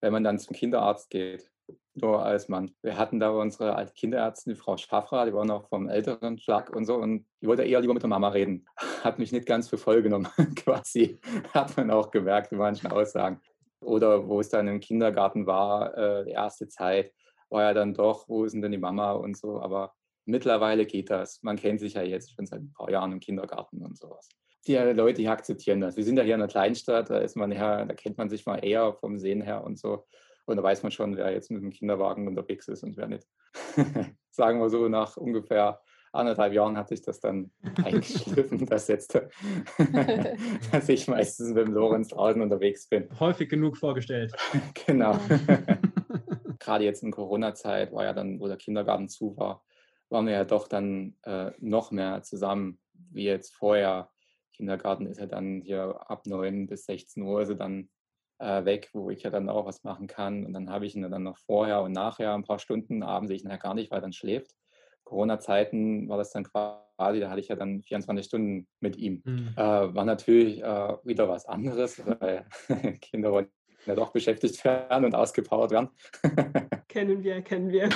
wenn 0.00 0.12
man 0.12 0.22
dann 0.22 0.38
zum 0.38 0.54
Kinderarzt 0.54 1.10
geht 1.10 1.50
nur 1.94 2.24
als 2.24 2.48
Mann. 2.48 2.70
Wir 2.82 2.96
hatten 2.96 3.20
da 3.20 3.30
unsere 3.30 3.74
alte 3.74 3.92
Kinderärztin, 3.92 4.54
die 4.54 4.58
Frau 4.58 4.76
Schaffra, 4.76 5.24
die 5.26 5.34
war 5.34 5.44
noch 5.44 5.68
vom 5.68 5.88
älteren 5.88 6.38
Schlag 6.38 6.74
und 6.74 6.84
so 6.84 6.96
und 6.96 7.26
die 7.40 7.46
wollte 7.46 7.62
eher 7.62 7.80
lieber 7.80 7.94
mit 7.94 8.02
der 8.02 8.08
Mama 8.08 8.28
reden. 8.28 8.66
Hat 9.04 9.18
mich 9.18 9.32
nicht 9.32 9.46
ganz 9.46 9.68
für 9.68 9.78
voll 9.78 10.02
genommen, 10.02 10.28
quasi. 10.56 11.20
Hat 11.52 11.76
man 11.76 11.90
auch 11.90 12.10
gemerkt 12.10 12.52
in 12.52 12.58
manchen 12.58 12.90
Aussagen. 12.90 13.40
Oder 13.80 14.28
wo 14.28 14.40
es 14.40 14.48
dann 14.48 14.68
im 14.68 14.80
Kindergarten 14.80 15.46
war, 15.46 15.96
äh, 15.96 16.24
die 16.24 16.32
erste 16.32 16.68
Zeit, 16.68 17.12
war 17.48 17.62
ja 17.62 17.74
dann 17.74 17.94
doch, 17.94 18.28
wo 18.28 18.44
ist 18.44 18.52
denn 18.52 18.70
die 18.70 18.78
Mama 18.78 19.12
und 19.12 19.36
so. 19.36 19.60
Aber 19.60 19.94
mittlerweile 20.26 20.86
geht 20.86 21.10
das. 21.10 21.42
Man 21.42 21.56
kennt 21.56 21.80
sich 21.80 21.94
ja 21.94 22.02
jetzt 22.02 22.32
schon 22.32 22.46
seit 22.46 22.60
ein 22.60 22.72
paar 22.72 22.90
Jahren 22.90 23.12
im 23.12 23.20
Kindergarten 23.20 23.82
und 23.82 23.98
sowas. 23.98 24.28
Die 24.66 24.76
Leute, 24.76 25.22
die 25.22 25.28
akzeptieren 25.28 25.80
das. 25.80 25.96
Wir 25.96 26.04
sind 26.04 26.18
ja 26.18 26.22
hier 26.22 26.34
in 26.34 26.42
einer 26.42 26.50
Kleinstadt, 26.50 27.08
da 27.08 27.18
ist 27.18 27.34
man 27.34 27.50
ja, 27.50 27.84
da 27.84 27.94
kennt 27.94 28.18
man 28.18 28.28
sich 28.28 28.44
mal 28.44 28.58
eher 28.58 28.92
vom 28.92 29.18
Sehen 29.18 29.40
her 29.40 29.64
und 29.64 29.78
so. 29.78 30.04
Und 30.46 30.56
da 30.56 30.62
weiß 30.62 30.82
man 30.82 30.92
schon, 30.92 31.16
wer 31.16 31.32
jetzt 31.32 31.50
mit 31.50 31.62
dem 31.62 31.70
Kinderwagen 31.70 32.26
unterwegs 32.26 32.68
ist 32.68 32.82
und 32.82 32.96
wer 32.96 33.08
nicht. 33.08 33.26
Sagen 34.30 34.60
wir 34.60 34.70
so, 34.70 34.88
nach 34.88 35.16
ungefähr 35.16 35.80
anderthalb 36.12 36.52
Jahren 36.52 36.76
hat 36.76 36.88
sich 36.88 37.02
das 37.02 37.20
dann 37.20 37.50
eingeschliffen, 37.84 38.66
dass, 38.66 38.88
jetzt, 38.88 39.14
dass 40.72 40.88
ich 40.88 41.08
meistens 41.08 41.54
mit 41.54 41.66
dem 41.66 41.74
Lorenz 41.74 42.08
draußen 42.08 42.40
unterwegs 42.40 42.88
bin. 42.88 43.08
Häufig 43.18 43.48
genug 43.48 43.76
vorgestellt. 43.76 44.32
genau. 44.86 45.18
Gerade 46.58 46.84
jetzt 46.84 47.02
in 47.02 47.10
Corona-Zeit 47.10 47.92
war 47.92 48.04
ja 48.04 48.12
dann, 48.12 48.40
wo 48.40 48.48
der 48.48 48.56
Kindergarten 48.56 49.08
zu 49.08 49.36
war, 49.36 49.62
waren 50.08 50.26
wir 50.26 50.34
ja 50.34 50.44
doch 50.44 50.68
dann 50.68 51.16
äh, 51.22 51.52
noch 51.58 51.90
mehr 51.90 52.22
zusammen, 52.22 52.80
wie 52.92 53.24
jetzt 53.24 53.54
vorher. 53.54 54.10
Kindergarten 54.52 55.06
ist 55.06 55.20
ja 55.20 55.26
dann 55.26 55.62
hier 55.62 55.98
ab 56.10 56.26
9 56.26 56.66
bis 56.66 56.84
16 56.84 57.22
Uhr, 57.22 57.38
also 57.38 57.54
dann 57.54 57.88
äh, 58.40 58.64
weg, 58.64 58.90
wo 58.92 59.10
ich 59.10 59.22
ja 59.22 59.30
dann 59.30 59.48
auch 59.48 59.66
was 59.66 59.84
machen 59.84 60.06
kann. 60.06 60.44
Und 60.44 60.52
dann 60.52 60.70
habe 60.70 60.86
ich 60.86 60.96
ihn 60.96 61.02
dann 61.02 61.22
noch 61.22 61.38
vorher 61.38 61.82
und 61.82 61.92
nachher 61.92 62.34
ein 62.34 62.44
paar 62.44 62.58
Stunden. 62.58 63.02
Abends 63.02 63.28
sehe 63.28 63.36
ich 63.36 63.44
ihn 63.44 63.50
ja 63.50 63.56
gar 63.56 63.74
nicht, 63.74 63.90
weil 63.90 63.98
er 63.98 64.02
dann 64.02 64.12
schläft. 64.12 64.52
Corona-Zeiten 65.04 66.08
war 66.08 66.18
das 66.18 66.30
dann 66.30 66.44
quasi, 66.44 67.20
da 67.20 67.30
hatte 67.30 67.40
ich 67.40 67.48
ja 67.48 67.56
dann 67.56 67.82
24 67.82 68.26
Stunden 68.26 68.68
mit 68.80 68.96
ihm. 68.96 69.22
Mhm. 69.24 69.54
Äh, 69.56 69.94
war 69.94 70.04
natürlich 70.04 70.62
äh, 70.62 70.96
wieder 71.04 71.28
was 71.28 71.46
anderes, 71.46 72.02
weil 72.04 72.46
Kinder 73.00 73.32
wollen 73.32 73.48
ja 73.86 73.94
doch 73.94 74.12
beschäftigt 74.12 74.64
werden 74.64 75.04
und 75.04 75.14
ausgepowert 75.14 75.70
werden. 75.70 75.90
kennen 76.88 77.22
wir, 77.22 77.42
kennen 77.42 77.70
wir. 77.70 77.88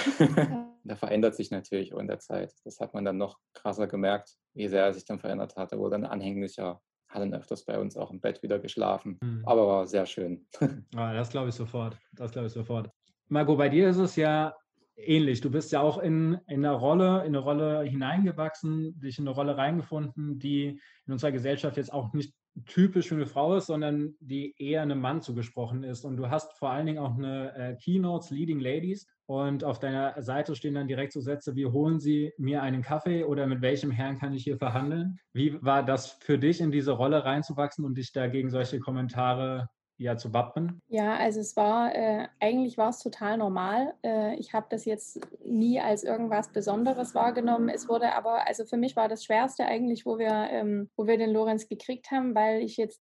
da 0.83 0.97
verändert 0.97 1.37
sich 1.37 1.51
natürlich 1.51 1.95
auch 1.95 1.99
in 1.99 2.09
der 2.09 2.19
Zeit. 2.19 2.53
Das 2.65 2.81
hat 2.81 2.95
man 2.95 3.05
dann 3.05 3.19
noch 3.19 3.39
krasser 3.53 3.87
gemerkt, 3.87 4.37
wie 4.55 4.69
sehr 4.69 4.85
er 4.85 4.93
sich 4.93 5.05
dann 5.05 5.19
verändert 5.19 5.57
hatte, 5.57 5.79
wo 5.79 5.89
dann 5.89 6.05
anhänglicher 6.05 6.81
hat 7.15 7.23
dann 7.23 7.35
öfters 7.35 7.65
bei 7.65 7.79
uns 7.79 7.97
auch 7.97 8.11
im 8.11 8.21
Bett 8.21 8.43
wieder 8.43 8.59
geschlafen. 8.59 9.19
Mhm. 9.23 9.43
Aber 9.47 9.67
war 9.67 9.87
sehr 9.87 10.05
schön. 10.07 10.47
ah, 10.97 11.15
das 11.15 11.31
glaube 11.31 11.49
ich 11.49 11.55
sofort. 11.55 11.97
Das 12.13 12.33
glaube 12.33 12.49
ich 12.49 12.53
sofort. 12.53 12.91
Margot, 13.29 13.57
bei 13.57 13.69
dir 13.69 13.89
ist 13.89 13.99
es 13.99 14.17
ja 14.17 14.55
ähnlich. 14.97 15.41
Du 15.41 15.51
bist 15.51 15.73
ja 15.73 15.81
auch 15.81 15.99
in, 15.99 16.39
in 16.47 16.65
eine 16.65 16.75
Rolle, 16.75 17.21
in 17.21 17.29
eine 17.29 17.39
Rolle 17.39 17.83
hineingewachsen, 17.83 18.99
dich 19.01 19.19
in 19.19 19.27
eine 19.27 19.35
Rolle 19.35 19.57
reingefunden, 19.57 20.39
die 20.39 20.81
in 21.07 21.13
unserer 21.13 21.33
Gesellschaft 21.33 21.77
jetzt 21.77 21.93
auch 21.93 22.13
nicht 22.13 22.35
typisch 22.67 23.09
für 23.09 23.17
eine 23.17 23.27
Frau 23.27 23.57
ist, 23.57 23.67
sondern 23.67 24.15
die 24.21 24.55
eher 24.59 24.83
einem 24.83 25.01
Mann 25.01 25.21
zugesprochen 25.21 25.83
ist. 25.83 26.05
Und 26.05 26.17
du 26.17 26.31
hast 26.31 26.57
vor 26.59 26.71
allen 26.71 26.87
Dingen 26.87 26.99
auch 26.99 27.17
eine 27.17 27.55
äh, 27.57 27.77
Keynotes 27.77 28.31
Leading 28.31 28.61
Ladies 28.61 29.07
und 29.27 29.65
auf 29.65 29.79
deiner 29.79 30.21
Seite 30.23 30.55
stehen 30.55 30.75
dann 30.75 30.87
direkt 30.87 31.13
so 31.13 31.21
Sätze 31.21 31.57
wie 31.57 31.67
holen 31.67 31.99
Sie 31.99 32.33
mir 32.37 32.63
einen 32.63 32.83
Kaffee 32.83 33.25
oder 33.25 33.47
mit 33.47 33.63
welchem 33.63 33.91
Herrn 33.91 34.19
kann 34.19 34.35
ich 34.35 34.45
hier 34.45 34.59
verhandeln? 34.59 35.19
Wie 35.33 35.61
war 35.63 35.83
das 35.83 36.13
für 36.21 36.39
dich, 36.39 36.61
in 36.61 36.71
diese 36.71 36.93
Rolle 36.93 37.25
reinzuwachsen 37.25 37.85
und 37.85 37.97
dich 37.97 38.13
dagegen 38.13 38.51
solche 38.51 38.81
Kommentare 38.81 39.69
ja 39.99 40.17
zu 40.17 40.33
wappnen? 40.33 40.81
Ja, 40.89 41.17
also 41.17 41.41
es 41.41 41.57
war, 41.57 41.95
äh, 41.95 42.29
eigentlich 42.41 42.79
war 42.79 42.91
es 42.91 42.99
total 42.99 43.39
normal. 43.39 43.95
Äh, 44.03 44.37
ich 44.37 44.53
habe 44.53 44.67
das 44.71 44.85
jetzt 44.85 45.21
nie 45.45 45.81
als 45.81 46.05
irgendwas 46.05 46.53
Besonderes 46.53 47.15
wahrgenommen. 47.15 47.69
Es 47.69 47.89
wurde 47.89 48.15
aber, 48.15 48.47
also 48.47 48.65
für 48.65 48.77
mich 48.77 48.97
war 48.97 49.09
das 49.09 49.25
Schwerste 49.25 49.65
eigentlich, 49.65 50.07
wo 50.07 50.19
wir, 50.19 50.49
ähm, 50.51 50.91
wo 50.97 51.07
wir 51.07 51.19
den 51.19 51.33
Lorenz 51.33 51.69
gekriegt 51.69 52.11
haben, 52.11 52.35
weil 52.35 52.63
ich 52.63 52.77
jetzt 52.77 53.01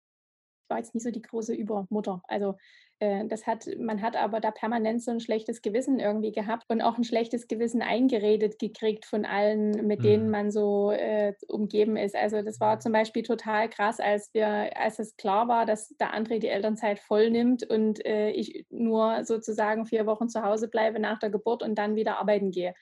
war 0.72 0.78
jetzt 0.78 0.96
nie 0.96 1.02
so 1.02 1.12
die 1.12 1.22
große 1.22 1.54
Übermutter. 1.54 2.24
Also 2.28 2.56
äh, 2.98 3.28
das 3.28 3.46
hat, 3.46 3.68
man 3.78 4.02
hat 4.02 4.16
aber 4.16 4.40
da 4.40 4.52
permanent 4.52 5.04
so 5.04 5.12
ein 5.12 5.20
schlechtes 5.20 5.62
Gewissen 5.62 6.00
irgendwie 6.00 6.32
gehabt 6.32 6.66
und 6.70 6.82
auch 6.82 6.98
ein 6.98 7.04
schlechtes 7.04 7.48
Gewissen 7.48 7.82
eingeredet 7.82 8.58
gekriegt 8.58 9.06
von 9.06 9.26
allen, 9.26 9.86
mit 9.86 10.00
mhm. 10.00 10.04
denen 10.04 10.30
man 10.30 10.50
so 10.50 10.92
äh, 10.92 11.34
umgeben 11.48 11.98
ist. 11.98 12.16
Also 12.16 12.42
das 12.42 12.60
war 12.60 12.80
zum 12.80 12.94
Beispiel 12.94 13.24
total 13.24 13.70
krass, 13.70 14.00
als 14.00 14.34
wir, 14.34 14.78
als 14.78 14.98
es 14.98 15.18
klar 15.18 15.48
war, 15.48 15.66
dass 15.66 15.90
der 16.00 16.16
André 16.16 16.40
die 16.40 16.48
Elternzeit 16.48 17.00
voll 17.00 17.30
nimmt 17.30 17.70
und 17.70 18.04
äh, 18.06 18.30
ich 18.32 18.66
nur 18.70 19.26
sozusagen 19.26 19.86
vier 19.86 20.06
Wochen 20.06 20.30
zu 20.30 20.42
Hause 20.42 20.70
bleibe 20.70 21.00
nach 21.00 21.20
der 21.20 21.30
Geburt 21.30 21.62
und 21.62 21.76
dann 21.76 21.96
wieder 21.96 22.18
arbeiten 22.18 22.52
gehe 22.52 22.74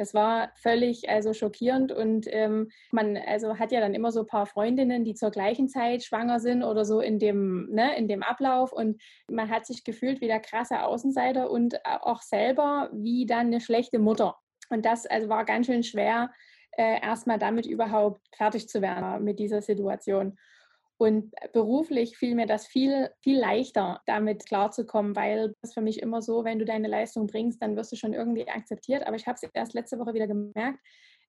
Das 0.00 0.14
war 0.14 0.50
völlig 0.54 1.10
also 1.10 1.34
schockierend 1.34 1.92
und 1.92 2.24
ähm, 2.30 2.70
man 2.90 3.18
also 3.18 3.58
hat 3.58 3.70
ja 3.70 3.80
dann 3.80 3.92
immer 3.92 4.12
so 4.12 4.20
ein 4.20 4.26
paar 4.26 4.46
Freundinnen, 4.46 5.04
die 5.04 5.12
zur 5.12 5.30
gleichen 5.30 5.68
Zeit 5.68 6.02
schwanger 6.02 6.40
sind 6.40 6.64
oder 6.64 6.86
so 6.86 7.02
in 7.02 7.18
dem, 7.18 7.68
ne, 7.70 7.98
in 7.98 8.08
dem 8.08 8.22
Ablauf 8.22 8.72
und 8.72 8.98
man 9.28 9.50
hat 9.50 9.66
sich 9.66 9.84
gefühlt 9.84 10.22
wie 10.22 10.26
der 10.26 10.40
krasse 10.40 10.84
Außenseiter 10.84 11.50
und 11.50 11.84
auch 11.84 12.22
selber 12.22 12.88
wie 12.94 13.26
dann 13.26 13.48
eine 13.48 13.60
schlechte 13.60 13.98
Mutter. 13.98 14.38
Und 14.70 14.86
das 14.86 15.04
also 15.04 15.28
war 15.28 15.44
ganz 15.44 15.66
schön 15.66 15.82
schwer, 15.82 16.30
äh, 16.78 17.02
erstmal 17.02 17.38
damit 17.38 17.66
überhaupt 17.66 18.22
fertig 18.34 18.70
zu 18.70 18.80
werden 18.80 19.22
mit 19.22 19.38
dieser 19.38 19.60
Situation. 19.60 20.38
Und 21.00 21.32
beruflich 21.54 22.18
fiel 22.18 22.34
mir 22.34 22.44
das 22.44 22.66
viel, 22.66 23.08
viel 23.22 23.38
leichter, 23.38 24.02
damit 24.04 24.44
klarzukommen, 24.44 25.16
weil 25.16 25.54
das 25.62 25.72
für 25.72 25.80
mich 25.80 26.02
immer 26.02 26.20
so, 26.20 26.44
wenn 26.44 26.58
du 26.58 26.66
deine 26.66 26.88
Leistung 26.88 27.26
bringst, 27.26 27.62
dann 27.62 27.74
wirst 27.74 27.90
du 27.90 27.96
schon 27.96 28.12
irgendwie 28.12 28.46
akzeptiert. 28.46 29.06
Aber 29.06 29.16
ich 29.16 29.26
habe 29.26 29.38
es 29.40 29.48
erst 29.54 29.72
letzte 29.72 29.98
Woche 29.98 30.12
wieder 30.12 30.26
gemerkt. 30.26 30.78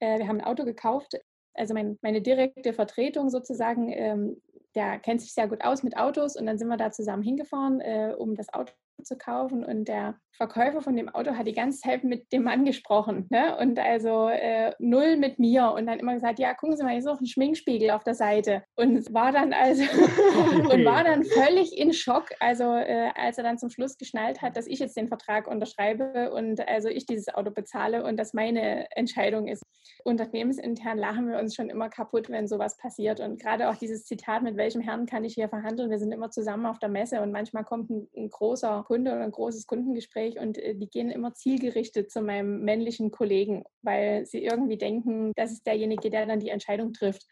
Äh, 0.01 0.19
wir 0.19 0.27
haben 0.27 0.41
ein 0.41 0.45
Auto 0.45 0.65
gekauft. 0.65 1.17
Also 1.53 1.73
mein, 1.73 1.97
meine 2.01 2.21
direkte 2.21 2.73
Vertretung 2.73 3.29
sozusagen, 3.29 3.93
ähm, 3.93 4.41
der 4.75 4.99
kennt 4.99 5.21
sich 5.21 5.33
sehr 5.33 5.47
gut 5.47 5.63
aus 5.63 5.83
mit 5.83 5.95
Autos 5.95 6.35
und 6.35 6.47
dann 6.47 6.57
sind 6.57 6.67
wir 6.67 6.75
da 6.75 6.91
zusammen 6.91 7.23
hingefahren, 7.23 7.79
äh, 7.79 8.13
um 8.17 8.35
das 8.35 8.53
Auto 8.53 8.73
zu 9.03 9.17
kaufen 9.17 9.63
und 9.63 9.87
der 9.87 10.19
Verkäufer 10.41 10.81
von 10.81 10.95
dem 10.95 11.09
Auto 11.09 11.35
hat 11.35 11.45
die 11.45 11.53
ganze 11.53 11.81
Zeit 11.81 12.03
mit 12.03 12.31
dem 12.31 12.43
Mann 12.43 12.65
gesprochen 12.65 13.27
ne? 13.29 13.57
und 13.59 13.77
also 13.77 14.29
äh, 14.29 14.73
null 14.79 15.17
mit 15.17 15.37
mir 15.37 15.71
und 15.73 15.85
dann 15.85 15.99
immer 15.99 16.13
gesagt, 16.13 16.39
ja, 16.39 16.53
gucken 16.53 16.75
Sie 16.75 16.83
mal, 16.83 16.89
hier 16.89 16.99
ist 16.99 17.05
noch 17.05 17.19
ein 17.19 17.27
Schminkspiegel 17.27 17.91
auf 17.91 18.03
der 18.03 18.15
Seite 18.15 18.63
und 18.75 19.13
war 19.13 19.31
dann 19.31 19.53
also 19.53 19.83
und 20.71 20.85
war 20.85 21.03
dann 21.03 21.23
völlig 21.25 21.77
in 21.77 21.93
Schock, 21.93 22.29
also 22.39 22.63
äh, 22.63 23.11
als 23.15 23.37
er 23.37 23.43
dann 23.43 23.59
zum 23.59 23.69
Schluss 23.69 23.97
geschnallt 23.97 24.41
hat, 24.41 24.57
dass 24.57 24.67
ich 24.67 24.79
jetzt 24.79 24.97
den 24.97 25.09
Vertrag 25.09 25.47
unterschreibe 25.47 26.31
und 26.31 26.67
also 26.67 26.89
ich 26.89 27.05
dieses 27.05 27.31
Auto 27.33 27.51
bezahle 27.51 28.03
und 28.03 28.17
das 28.17 28.33
meine 28.33 28.87
Entscheidung 28.95 29.47
ist. 29.47 29.61
Unternehmensintern 30.03 30.97
lachen 30.97 31.29
wir 31.29 31.37
uns 31.37 31.53
schon 31.53 31.69
immer 31.69 31.89
kaputt, 31.89 32.29
wenn 32.29 32.47
sowas 32.47 32.77
passiert 32.77 33.19
und 33.19 33.39
gerade 33.39 33.69
auch 33.69 33.75
dieses 33.75 34.05
Zitat, 34.05 34.41
mit 34.41 34.57
welchem 34.57 34.81
Herrn 34.81 35.05
kann 35.05 35.23
ich 35.23 35.35
hier 35.35 35.49
verhandeln? 35.49 35.91
Wir 35.91 35.99
sind 35.99 36.11
immer 36.11 36.31
zusammen 36.31 36.65
auf 36.65 36.79
der 36.79 36.89
Messe 36.89 37.21
und 37.21 37.31
manchmal 37.31 37.63
kommt 37.63 37.91
ein, 37.91 38.07
ein 38.15 38.29
großer 38.29 38.85
Kunde 38.91 39.13
oder 39.13 39.23
ein 39.23 39.31
großes 39.31 39.67
Kundengespräch 39.67 40.37
und 40.37 40.57
äh, 40.57 40.75
die 40.75 40.89
gehen 40.89 41.09
immer 41.09 41.33
zielgerichtet 41.33 42.11
zu 42.11 42.21
meinem 42.21 42.65
männlichen 42.65 43.09
Kollegen, 43.09 43.63
weil 43.81 44.25
sie 44.25 44.43
irgendwie 44.43 44.77
denken, 44.77 45.31
das 45.37 45.53
ist 45.53 45.65
derjenige, 45.65 46.09
der 46.09 46.25
dann 46.25 46.41
die 46.41 46.49
Entscheidung 46.49 46.91
trifft. 46.91 47.25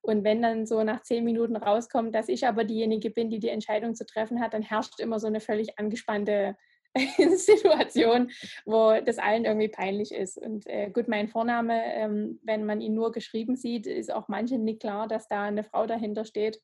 Und 0.00 0.24
wenn 0.24 0.40
dann 0.40 0.64
so 0.64 0.82
nach 0.84 1.02
zehn 1.02 1.22
Minuten 1.22 1.56
rauskommt, 1.56 2.14
dass 2.14 2.30
ich 2.30 2.46
aber 2.46 2.64
diejenige 2.64 3.10
bin, 3.10 3.28
die 3.28 3.40
die 3.40 3.50
Entscheidung 3.50 3.94
zu 3.94 4.06
treffen 4.06 4.40
hat, 4.40 4.54
dann 4.54 4.62
herrscht 4.62 5.00
immer 5.00 5.20
so 5.20 5.26
eine 5.26 5.40
völlig 5.40 5.78
angespannte 5.78 6.56
Situation, 7.36 8.30
wo 8.64 8.98
das 9.04 9.18
allen 9.18 9.44
irgendwie 9.44 9.68
peinlich 9.68 10.12
ist. 10.12 10.38
Und 10.38 10.66
äh, 10.66 10.88
gut, 10.88 11.08
mein 11.08 11.28
Vorname, 11.28 11.94
ähm, 11.94 12.40
wenn 12.42 12.64
man 12.64 12.80
ihn 12.80 12.94
nur 12.94 13.12
geschrieben 13.12 13.54
sieht, 13.54 13.86
ist 13.86 14.10
auch 14.10 14.28
manchen 14.28 14.64
nicht 14.64 14.80
klar, 14.80 15.08
dass 15.08 15.28
da 15.28 15.42
eine 15.42 15.62
Frau 15.62 15.86
dahinter 15.86 16.24
steht. 16.24 16.58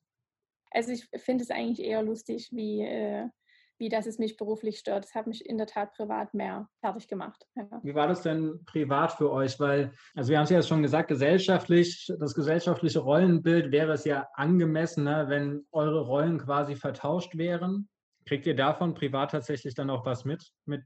Also 0.71 0.91
ich 0.91 1.07
finde 1.17 1.45
es 1.45 1.51
eigentlich 1.51 1.87
eher 1.87 2.03
lustig, 2.03 2.49
wie, 2.51 2.81
äh, 2.81 3.29
wie 3.79 3.89
dass 3.89 4.07
es 4.07 4.19
mich 4.19 4.37
beruflich 4.37 4.79
stört. 4.79 5.05
Das 5.05 5.15
hat 5.15 5.27
mich 5.27 5.47
in 5.49 5.57
der 5.57 5.67
Tat 5.67 5.93
privat 5.93 6.35
mehr 6.35 6.69
fertig 6.81 7.09
gemacht. 7.09 7.47
Ja. 7.55 7.67
Wie 7.83 7.95
war 7.95 8.09
das 8.09 8.23
denn 8.23 8.65
privat 8.67 9.13
für 9.13 9.31
euch? 9.31 9.59
Weil, 9.61 9.93
also 10.15 10.31
wir 10.31 10.39
haben 10.39 10.45
es 10.45 10.51
ja 10.51 10.63
schon 10.63 10.83
gesagt, 10.83 11.09
gesellschaftlich, 11.09 12.13
das 12.19 12.35
gesellschaftliche 12.35 13.01
Rollenbild 13.01 13.73
wäre 13.73 13.93
es 13.93 14.05
ja 14.05 14.29
angemessener, 14.35 15.29
wenn 15.29 15.67
eure 15.73 16.01
Rollen 16.01 16.39
quasi 16.39 16.77
vertauscht 16.77 17.37
wären. 17.37 17.89
Kriegt 18.27 18.47
ihr 18.47 18.57
davon 18.57 18.95
privat 18.95 19.31
tatsächlich 19.31 19.75
dann 19.75 19.91
auch 19.91 20.05
was 20.05 20.25
mit, 20.25 20.53
mit 20.67 20.83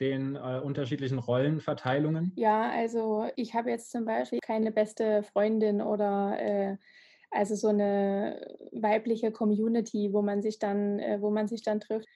den 0.00 0.34
äh, 0.36 0.60
unterschiedlichen 0.62 1.18
Rollenverteilungen? 1.18 2.32
Ja, 2.36 2.70
also 2.70 3.28
ich 3.36 3.54
habe 3.54 3.70
jetzt 3.70 3.90
zum 3.90 4.04
Beispiel 4.04 4.40
keine 4.40 4.72
beste 4.72 5.22
Freundin 5.22 5.80
oder 5.80 6.36
äh, 6.38 6.76
also 7.34 7.54
so 7.54 7.68
eine 7.68 8.56
weibliche 8.72 9.32
Community, 9.32 10.12
wo 10.12 10.22
man 10.22 10.42
sich 10.42 10.58
dann, 10.58 10.98
äh, 10.98 11.20
wo 11.20 11.30
man 11.30 11.48
sich 11.48 11.62
dann 11.62 11.80
trifft 11.80 12.08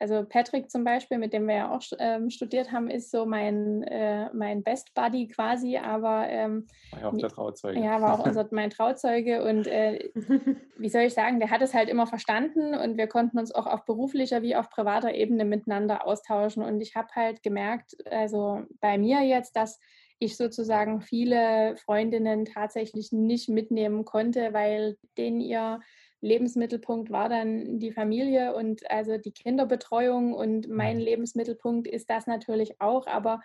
also 0.00 0.24
Patrick 0.24 0.70
zum 0.70 0.84
Beispiel, 0.84 1.18
mit 1.18 1.32
dem 1.32 1.46
wir 1.48 1.56
ja 1.56 1.74
auch 1.74 1.82
ähm, 1.98 2.30
studiert 2.30 2.70
haben, 2.70 2.88
ist 2.88 3.10
so 3.10 3.26
mein, 3.26 3.82
äh, 3.82 4.32
mein 4.32 4.62
Best 4.62 4.94
Buddy 4.94 5.26
quasi, 5.28 5.76
aber 5.76 6.26
ähm, 6.28 6.66
war 6.92 7.00
ja 7.00 7.08
auch 7.08 7.16
der 7.16 7.28
Trauzeuge. 7.28 7.80
Ja, 7.80 8.00
war 8.00 8.14
auch 8.14 8.24
unser, 8.24 8.46
mein 8.52 8.70
Trauzeuge 8.70 9.42
und 9.42 9.66
äh, 9.66 10.10
wie 10.78 10.88
soll 10.88 11.02
ich 11.02 11.14
sagen, 11.14 11.40
der 11.40 11.50
hat 11.50 11.62
es 11.62 11.74
halt 11.74 11.88
immer 11.88 12.06
verstanden 12.06 12.74
und 12.74 12.96
wir 12.96 13.08
konnten 13.08 13.38
uns 13.38 13.52
auch 13.52 13.66
auf 13.66 13.84
beruflicher 13.86 14.42
wie 14.42 14.54
auf 14.54 14.70
privater 14.70 15.14
Ebene 15.14 15.44
miteinander 15.44 16.06
austauschen 16.06 16.62
und 16.62 16.80
ich 16.80 16.94
habe 16.94 17.08
halt 17.14 17.42
gemerkt, 17.42 17.96
also 18.08 18.62
bei 18.80 18.98
mir 18.98 19.22
jetzt, 19.22 19.56
dass 19.56 19.80
ich 20.18 20.36
sozusagen 20.36 21.00
viele 21.00 21.76
Freundinnen 21.76 22.44
tatsächlich 22.44 23.12
nicht 23.12 23.48
mitnehmen 23.48 24.04
konnte, 24.04 24.52
weil 24.52 24.96
denen 25.16 25.40
ihr 25.40 25.80
Lebensmittelpunkt 26.20 27.10
war 27.10 27.28
dann 27.28 27.78
die 27.78 27.92
Familie 27.92 28.54
und 28.54 28.90
also 28.90 29.18
die 29.18 29.32
Kinderbetreuung 29.32 30.34
und 30.34 30.68
mein 30.68 30.96
mhm. 30.96 31.02
Lebensmittelpunkt 31.02 31.86
ist 31.86 32.10
das 32.10 32.26
natürlich 32.26 32.80
auch, 32.80 33.06
aber 33.06 33.40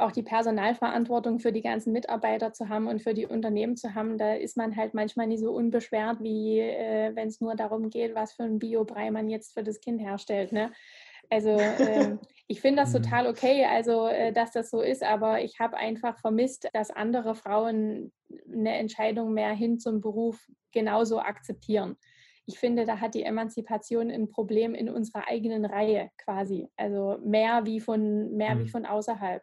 auch 0.00 0.12
die 0.12 0.22
Personalverantwortung 0.22 1.40
für 1.40 1.52
die 1.52 1.62
ganzen 1.62 1.92
Mitarbeiter 1.92 2.52
zu 2.52 2.68
haben 2.68 2.86
und 2.86 3.02
für 3.02 3.14
die 3.14 3.26
Unternehmen 3.26 3.76
zu 3.76 3.94
haben, 3.94 4.18
da 4.18 4.34
ist 4.34 4.56
man 4.56 4.76
halt 4.76 4.94
manchmal 4.94 5.26
nicht 5.26 5.40
so 5.40 5.52
unbeschwert, 5.52 6.22
wie 6.22 6.58
äh, 6.60 7.14
wenn 7.14 7.28
es 7.28 7.40
nur 7.40 7.54
darum 7.54 7.90
geht, 7.90 8.14
was 8.14 8.32
für 8.32 8.44
ein 8.44 8.58
Biobrei 8.58 9.10
man 9.10 9.28
jetzt 9.28 9.52
für 9.52 9.62
das 9.62 9.80
Kind 9.80 10.00
herstellt. 10.00 10.52
Ne? 10.52 10.72
Also 11.30 11.50
äh, 11.50 12.16
ich 12.48 12.60
finde 12.60 12.82
das 12.82 12.92
mhm. 12.92 13.02
total 13.02 13.26
okay, 13.28 13.64
also 13.64 14.08
äh, 14.08 14.32
dass 14.32 14.50
das 14.50 14.70
so 14.70 14.80
ist, 14.82 15.02
aber 15.02 15.42
ich 15.42 15.60
habe 15.60 15.76
einfach 15.76 16.18
vermisst, 16.18 16.68
dass 16.72 16.90
andere 16.90 17.34
Frauen 17.34 18.12
eine 18.52 18.76
Entscheidung 18.76 19.32
mehr 19.32 19.52
hin 19.52 19.78
zum 19.78 20.00
Beruf 20.00 20.38
genauso 20.72 21.20
akzeptieren. 21.20 21.96
Ich 22.46 22.58
finde, 22.58 22.84
da 22.84 22.98
hat 22.98 23.14
die 23.14 23.22
Emanzipation 23.22 24.10
ein 24.10 24.28
Problem 24.28 24.74
in 24.74 24.88
unserer 24.88 25.28
eigenen 25.28 25.64
Reihe 25.64 26.10
quasi. 26.18 26.68
Also 26.76 27.18
mehr 27.24 27.64
wie 27.64 27.78
von, 27.78 28.36
mehr 28.36 28.56
mhm. 28.56 28.64
wie 28.64 28.68
von 28.68 28.86
außerhalb. 28.86 29.42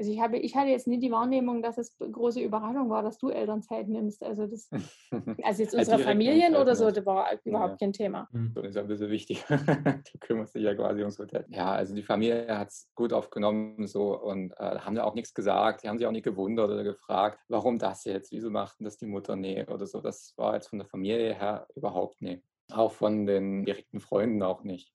Also 0.00 0.12
ich, 0.12 0.18
habe, 0.18 0.38
ich 0.38 0.56
hatte 0.56 0.70
jetzt 0.70 0.86
nie 0.86 0.98
die 0.98 1.10
Wahrnehmung, 1.10 1.60
dass 1.60 1.76
es 1.76 1.94
eine 2.00 2.10
große 2.10 2.40
Überraschung 2.40 2.88
war, 2.88 3.02
dass 3.02 3.18
du 3.18 3.28
Elternzeit 3.28 3.86
nimmst. 3.86 4.22
Also, 4.22 4.46
das, 4.46 4.70
also 5.42 5.62
jetzt 5.62 5.74
unsere 5.74 5.98
Familien 5.98 6.56
oder 6.56 6.74
so, 6.74 6.90
das 6.90 7.04
war 7.04 7.26
überhaupt 7.44 7.72
ja. 7.72 7.76
kein 7.76 7.92
Thema. 7.92 8.26
Mhm. 8.32 8.54
Das 8.54 8.64
ist 8.64 8.76
ja 8.76 8.80
ein 8.80 8.88
bisschen 8.88 9.10
wichtig. 9.10 9.44
du 9.48 10.18
kümmerst 10.20 10.54
dich 10.54 10.62
ja 10.62 10.74
quasi 10.74 11.00
ums 11.00 11.18
Hotel. 11.18 11.44
Ja, 11.50 11.72
also 11.72 11.94
die 11.94 12.02
Familie 12.02 12.56
hat 12.56 12.68
es 12.68 12.90
gut 12.94 13.12
aufgenommen 13.12 13.86
so 13.86 14.18
und 14.18 14.52
äh, 14.52 14.78
haben 14.78 14.94
da 14.94 15.04
auch 15.04 15.14
nichts 15.14 15.34
gesagt. 15.34 15.82
Die 15.82 15.88
haben 15.90 15.98
sich 15.98 16.06
auch 16.06 16.12
nicht 16.12 16.24
gewundert 16.24 16.70
oder 16.70 16.82
gefragt, 16.82 17.38
warum 17.48 17.78
das 17.78 18.06
jetzt? 18.06 18.32
Wieso 18.32 18.48
macht 18.48 18.80
denn 18.80 18.86
das 18.86 18.96
die 18.96 19.06
Mutter? 19.06 19.36
Nee, 19.36 19.66
oder 19.66 19.86
so. 19.86 20.00
Das 20.00 20.32
war 20.38 20.54
jetzt 20.54 20.68
von 20.68 20.78
der 20.78 20.88
Familie 20.88 21.34
her 21.34 21.66
überhaupt 21.74 22.22
nicht. 22.22 22.42
Auch 22.72 22.92
von 22.92 23.26
den 23.26 23.66
direkten 23.66 24.00
Freunden 24.00 24.42
auch 24.42 24.64
nicht. 24.64 24.94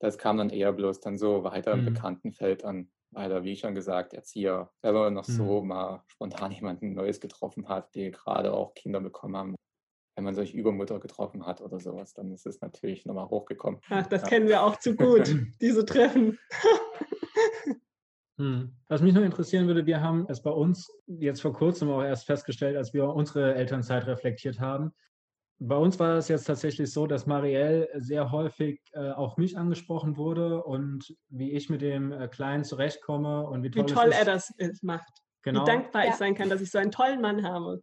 Das 0.00 0.18
kam 0.18 0.38
dann 0.38 0.50
eher 0.50 0.72
bloß 0.72 0.98
dann 0.98 1.18
so 1.18 1.44
weiter 1.44 1.74
im 1.74 1.82
mhm. 1.82 1.94
Bekanntenfeld 1.94 2.64
an 2.64 2.90
weil 3.14 3.44
wie 3.44 3.56
schon 3.56 3.74
gesagt, 3.74 4.12
Erzieher 4.14 4.70
selber 4.82 5.10
noch 5.10 5.24
so 5.24 5.62
mhm. 5.62 5.68
mal 5.68 6.04
spontan 6.08 6.52
jemanden 6.52 6.94
Neues 6.94 7.20
getroffen 7.20 7.68
hat, 7.68 7.94
die 7.94 8.10
gerade 8.10 8.52
auch 8.52 8.74
Kinder 8.74 9.00
bekommen 9.00 9.36
haben. 9.36 9.54
Wenn 10.16 10.24
man 10.24 10.34
solche 10.34 10.56
Übermutter 10.56 11.00
getroffen 11.00 11.44
hat 11.44 11.60
oder 11.60 11.80
sowas, 11.80 12.14
dann 12.14 12.30
ist 12.30 12.46
es 12.46 12.60
natürlich 12.60 13.04
nochmal 13.04 13.28
hochgekommen. 13.28 13.80
Ach, 13.88 14.06
das 14.06 14.22
ja. 14.22 14.28
kennen 14.28 14.46
wir 14.46 14.62
auch 14.62 14.78
zu 14.78 14.94
gut, 14.94 15.34
diese 15.60 15.84
Treffen. 15.84 16.38
Hm. 18.36 18.74
Was 18.88 19.00
mich 19.00 19.14
noch 19.14 19.22
interessieren 19.22 19.68
würde, 19.68 19.86
wir 19.86 20.00
haben 20.00 20.26
es 20.28 20.42
bei 20.42 20.50
uns 20.50 20.90
jetzt 21.06 21.40
vor 21.40 21.52
kurzem 21.52 21.88
auch 21.88 22.02
erst 22.02 22.26
festgestellt, 22.26 22.76
als 22.76 22.92
wir 22.92 23.06
unsere 23.06 23.54
Elternzeit 23.54 24.08
reflektiert 24.08 24.58
haben, 24.58 24.92
bei 25.66 25.76
uns 25.76 25.98
war 25.98 26.16
es 26.16 26.28
jetzt 26.28 26.44
tatsächlich 26.44 26.92
so, 26.92 27.06
dass 27.06 27.26
Marielle 27.26 27.88
sehr 27.96 28.30
häufig 28.30 28.80
äh, 28.92 29.10
auf 29.10 29.36
mich 29.36 29.56
angesprochen 29.56 30.16
wurde 30.16 30.62
und 30.62 31.14
wie 31.28 31.52
ich 31.52 31.70
mit 31.70 31.80
dem 31.80 32.12
äh, 32.12 32.28
Kleinen 32.28 32.64
zurechtkomme 32.64 33.46
und 33.46 33.62
wie 33.62 33.70
toll, 33.70 33.84
wie 33.84 33.92
toll 33.92 34.12
er 34.12 34.24
das 34.24 34.52
macht. 34.82 35.12
Genau. 35.42 35.62
Wie 35.62 35.66
dankbar 35.66 36.04
ja. 36.04 36.10
ich 36.10 36.16
sein 36.16 36.34
kann, 36.34 36.48
dass 36.48 36.60
ich 36.60 36.70
so 36.70 36.78
einen 36.78 36.90
tollen 36.90 37.20
Mann 37.20 37.46
habe. 37.46 37.80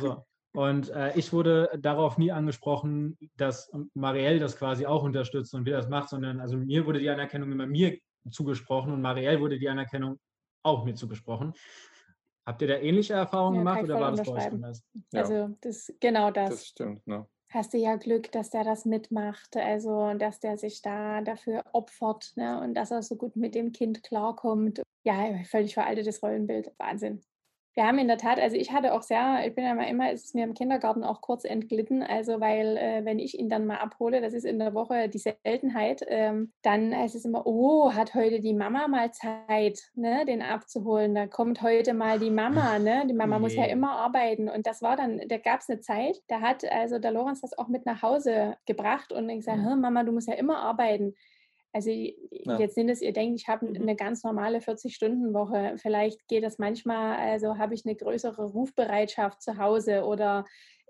So. 0.00 0.24
Und 0.54 0.90
äh, 0.90 1.16
ich 1.16 1.32
wurde 1.32 1.70
darauf 1.78 2.18
nie 2.18 2.32
angesprochen, 2.32 3.16
dass 3.36 3.70
Marielle 3.94 4.40
das 4.40 4.56
quasi 4.56 4.86
auch 4.86 5.02
unterstützt 5.02 5.54
und 5.54 5.66
wie 5.66 5.70
das 5.70 5.88
macht, 5.88 6.08
sondern 6.08 6.40
also 6.40 6.56
mir 6.56 6.86
wurde 6.86 6.98
die 6.98 7.10
Anerkennung 7.10 7.52
immer 7.52 7.66
mir 7.66 7.98
zugesprochen 8.30 8.92
und 8.92 9.02
Marielle 9.02 9.40
wurde 9.40 9.58
die 9.58 9.68
Anerkennung 9.68 10.18
auch 10.62 10.84
mir 10.84 10.94
zugesprochen. 10.94 11.52
Habt 12.48 12.62
ihr 12.62 12.68
da 12.68 12.78
ähnliche 12.78 13.12
Erfahrungen 13.12 13.56
ja, 13.56 13.60
gemacht 13.60 13.82
oder 13.82 14.00
war 14.00 14.10
das 14.10 14.26
bei 14.26 14.32
euch 14.32 14.46
anders? 14.46 14.82
Also 15.12 15.54
das, 15.60 15.92
genau 16.00 16.30
das. 16.30 16.48
Das 16.48 16.66
stimmt, 16.66 17.06
ne? 17.06 17.26
Hast 17.50 17.74
du 17.74 17.76
ja 17.76 17.96
Glück, 17.96 18.32
dass 18.32 18.48
der 18.48 18.64
das 18.64 18.86
mitmacht, 18.86 19.54
also 19.54 20.14
dass 20.14 20.40
der 20.40 20.56
sich 20.56 20.80
da 20.80 21.20
dafür 21.20 21.64
opfert 21.74 22.32
ne? 22.36 22.58
und 22.62 22.72
dass 22.72 22.90
er 22.90 23.02
so 23.02 23.16
gut 23.16 23.36
mit 23.36 23.54
dem 23.54 23.72
Kind 23.72 24.02
klarkommt. 24.02 24.80
Ja, 25.04 25.14
völlig 25.44 25.74
veraltetes 25.74 26.22
Rollenbild. 26.22 26.72
Wahnsinn. 26.78 27.20
Wir 27.78 27.86
haben 27.86 28.00
in 28.00 28.08
der 28.08 28.18
Tat, 28.18 28.40
also 28.40 28.56
ich 28.56 28.72
hatte 28.72 28.92
auch 28.92 29.02
sehr, 29.02 29.46
ich 29.46 29.54
bin 29.54 29.62
ja 29.62 29.72
mal 29.72 29.84
immer, 29.84 30.10
ist 30.10 30.24
es 30.24 30.34
mir 30.34 30.42
im 30.42 30.54
Kindergarten 30.54 31.04
auch 31.04 31.20
kurz 31.20 31.44
entglitten, 31.44 32.02
also 32.02 32.40
weil 32.40 32.76
äh, 32.76 33.04
wenn 33.04 33.20
ich 33.20 33.38
ihn 33.38 33.48
dann 33.48 33.66
mal 33.66 33.76
abhole, 33.76 34.20
das 34.20 34.34
ist 34.34 34.44
in 34.44 34.58
der 34.58 34.74
Woche 34.74 35.08
die 35.08 35.18
Seltenheit, 35.18 36.04
ähm, 36.08 36.52
dann 36.62 36.92
heißt 36.92 37.14
es 37.14 37.24
immer, 37.24 37.46
oh, 37.46 37.94
hat 37.94 38.16
heute 38.16 38.40
die 38.40 38.52
Mama 38.52 38.88
mal 38.88 39.12
Zeit, 39.12 39.78
ne, 39.94 40.24
den 40.24 40.42
abzuholen, 40.42 41.14
da 41.14 41.28
kommt 41.28 41.62
heute 41.62 41.94
mal 41.94 42.18
die 42.18 42.32
Mama, 42.32 42.80
ne, 42.80 43.04
die 43.06 43.14
Mama 43.14 43.36
nee. 43.36 43.42
muss 43.42 43.54
ja 43.54 43.66
immer 43.66 43.92
arbeiten. 43.92 44.48
Und 44.48 44.66
das 44.66 44.82
war 44.82 44.96
dann, 44.96 45.20
da 45.28 45.38
gab 45.38 45.60
es 45.60 45.70
eine 45.70 45.78
Zeit, 45.78 46.20
da 46.26 46.40
hat 46.40 46.64
also 46.64 46.98
der 46.98 47.12
Lorenz 47.12 47.42
das 47.42 47.56
auch 47.56 47.68
mit 47.68 47.86
nach 47.86 48.02
Hause 48.02 48.56
gebracht 48.66 49.12
und 49.12 49.28
ich 49.28 49.44
sage, 49.44 49.76
Mama, 49.76 50.02
du 50.02 50.10
musst 50.10 50.26
ja 50.26 50.34
immer 50.34 50.58
arbeiten. 50.58 51.14
Also 51.72 51.90
ja. 51.90 52.58
jetzt 52.58 52.74
sind 52.74 52.88
es, 52.88 53.02
ihr 53.02 53.12
denkt, 53.12 53.40
ich 53.40 53.48
habe 53.48 53.66
mhm. 53.66 53.76
eine 53.82 53.96
ganz 53.96 54.24
normale 54.24 54.58
40-Stunden-Woche. 54.58 55.74
Vielleicht 55.76 56.26
geht 56.28 56.44
das 56.44 56.58
manchmal, 56.58 57.16
also 57.16 57.58
habe 57.58 57.74
ich 57.74 57.84
eine 57.84 57.94
größere 57.94 58.44
Rufbereitschaft 58.44 59.42
zu 59.42 59.58
Hause 59.58 60.04
oder 60.04 60.44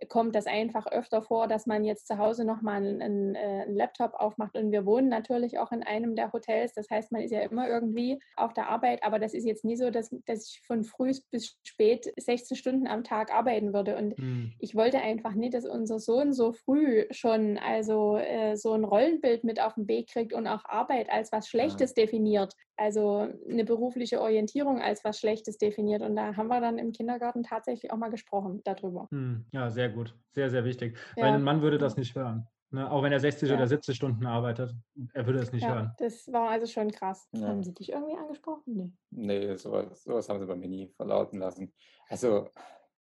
kommt 0.08 0.34
das 0.34 0.46
einfach 0.46 0.86
öfter 0.86 1.22
vor, 1.22 1.48
dass 1.48 1.66
man 1.66 1.84
jetzt 1.84 2.06
zu 2.06 2.18
Hause 2.18 2.44
nochmal 2.44 2.76
einen, 2.76 3.02
einen, 3.02 3.34
äh, 3.34 3.64
einen 3.66 3.76
Laptop 3.76 4.14
aufmacht. 4.14 4.56
Und 4.56 4.70
wir 4.70 4.86
wohnen 4.86 5.08
natürlich 5.08 5.58
auch 5.58 5.72
in 5.72 5.82
einem 5.82 6.14
der 6.14 6.32
Hotels. 6.32 6.72
Das 6.74 6.88
heißt, 6.90 7.12
man 7.12 7.22
ist 7.22 7.30
ja 7.30 7.40
immer 7.40 7.68
irgendwie 7.68 8.18
auf 8.36 8.52
der 8.52 8.68
Arbeit. 8.68 9.02
Aber 9.02 9.18
das 9.18 9.34
ist 9.34 9.44
jetzt 9.44 9.64
nie 9.64 9.76
so, 9.76 9.90
dass, 9.90 10.10
dass 10.26 10.48
ich 10.48 10.62
von 10.66 10.84
früh 10.84 11.12
bis 11.30 11.56
spät 11.62 12.12
16 12.16 12.56
Stunden 12.56 12.86
am 12.86 13.04
Tag 13.04 13.32
arbeiten 13.32 13.72
würde. 13.72 13.96
Und 13.96 14.18
mhm. 14.18 14.52
ich 14.58 14.74
wollte 14.74 15.00
einfach 15.00 15.34
nicht, 15.34 15.54
dass 15.54 15.66
unser 15.66 15.98
Sohn 15.98 16.32
so 16.32 16.52
früh 16.52 17.06
schon 17.10 17.58
also 17.58 18.16
äh, 18.16 18.56
so 18.56 18.72
ein 18.72 18.84
Rollenbild 18.84 19.44
mit 19.44 19.60
auf 19.60 19.74
den 19.74 19.88
Weg 19.88 20.10
kriegt 20.10 20.32
und 20.32 20.46
auch 20.46 20.64
Arbeit 20.64 21.10
als 21.10 21.32
was 21.32 21.48
Schlechtes 21.48 21.94
ja. 21.96 22.04
definiert. 22.04 22.54
Also 22.78 23.28
eine 23.48 23.64
berufliche 23.64 24.20
Orientierung 24.20 24.80
als 24.80 25.04
was 25.04 25.18
Schlechtes 25.18 25.58
definiert. 25.58 26.02
Und 26.02 26.14
da 26.14 26.36
haben 26.36 26.46
wir 26.46 26.60
dann 26.60 26.78
im 26.78 26.92
Kindergarten 26.92 27.42
tatsächlich 27.42 27.90
auch 27.92 27.96
mal 27.96 28.10
gesprochen 28.10 28.60
darüber. 28.64 29.08
Mhm. 29.10 29.46
Ja, 29.52 29.68
sehr 29.68 29.88
gut. 29.88 30.14
Sehr, 30.30 30.48
sehr 30.48 30.64
wichtig. 30.64 30.96
Ja. 31.16 31.24
Weil 31.24 31.32
ein 31.34 31.42
Mann 31.42 31.60
würde 31.60 31.78
das 31.78 31.96
nicht 31.96 32.14
hören. 32.14 32.46
Ne? 32.70 32.90
Auch 32.90 33.02
wenn 33.02 33.12
er 33.12 33.20
60 33.20 33.48
ja. 33.48 33.56
oder 33.56 33.66
70 33.66 33.96
Stunden 33.96 34.26
arbeitet, 34.26 34.74
er 35.14 35.26
würde 35.26 35.40
es 35.40 35.52
nicht 35.52 35.62
ja, 35.62 35.74
hören. 35.74 35.92
Das 35.98 36.30
war 36.30 36.50
also 36.50 36.66
schon 36.66 36.90
krass. 36.90 37.26
Haben 37.34 37.62
Sie 37.62 37.72
dich 37.72 37.90
irgendwie 37.90 38.16
angesprochen? 38.16 38.62
Nee. 38.66 38.92
Nee, 39.10 39.56
sowas, 39.56 40.04
sowas 40.04 40.28
haben 40.28 40.38
sie 40.38 40.46
bei 40.46 40.54
mir 40.54 40.68
nie 40.68 40.92
verlauten 40.96 41.38
lassen. 41.38 41.72
Also 42.08 42.48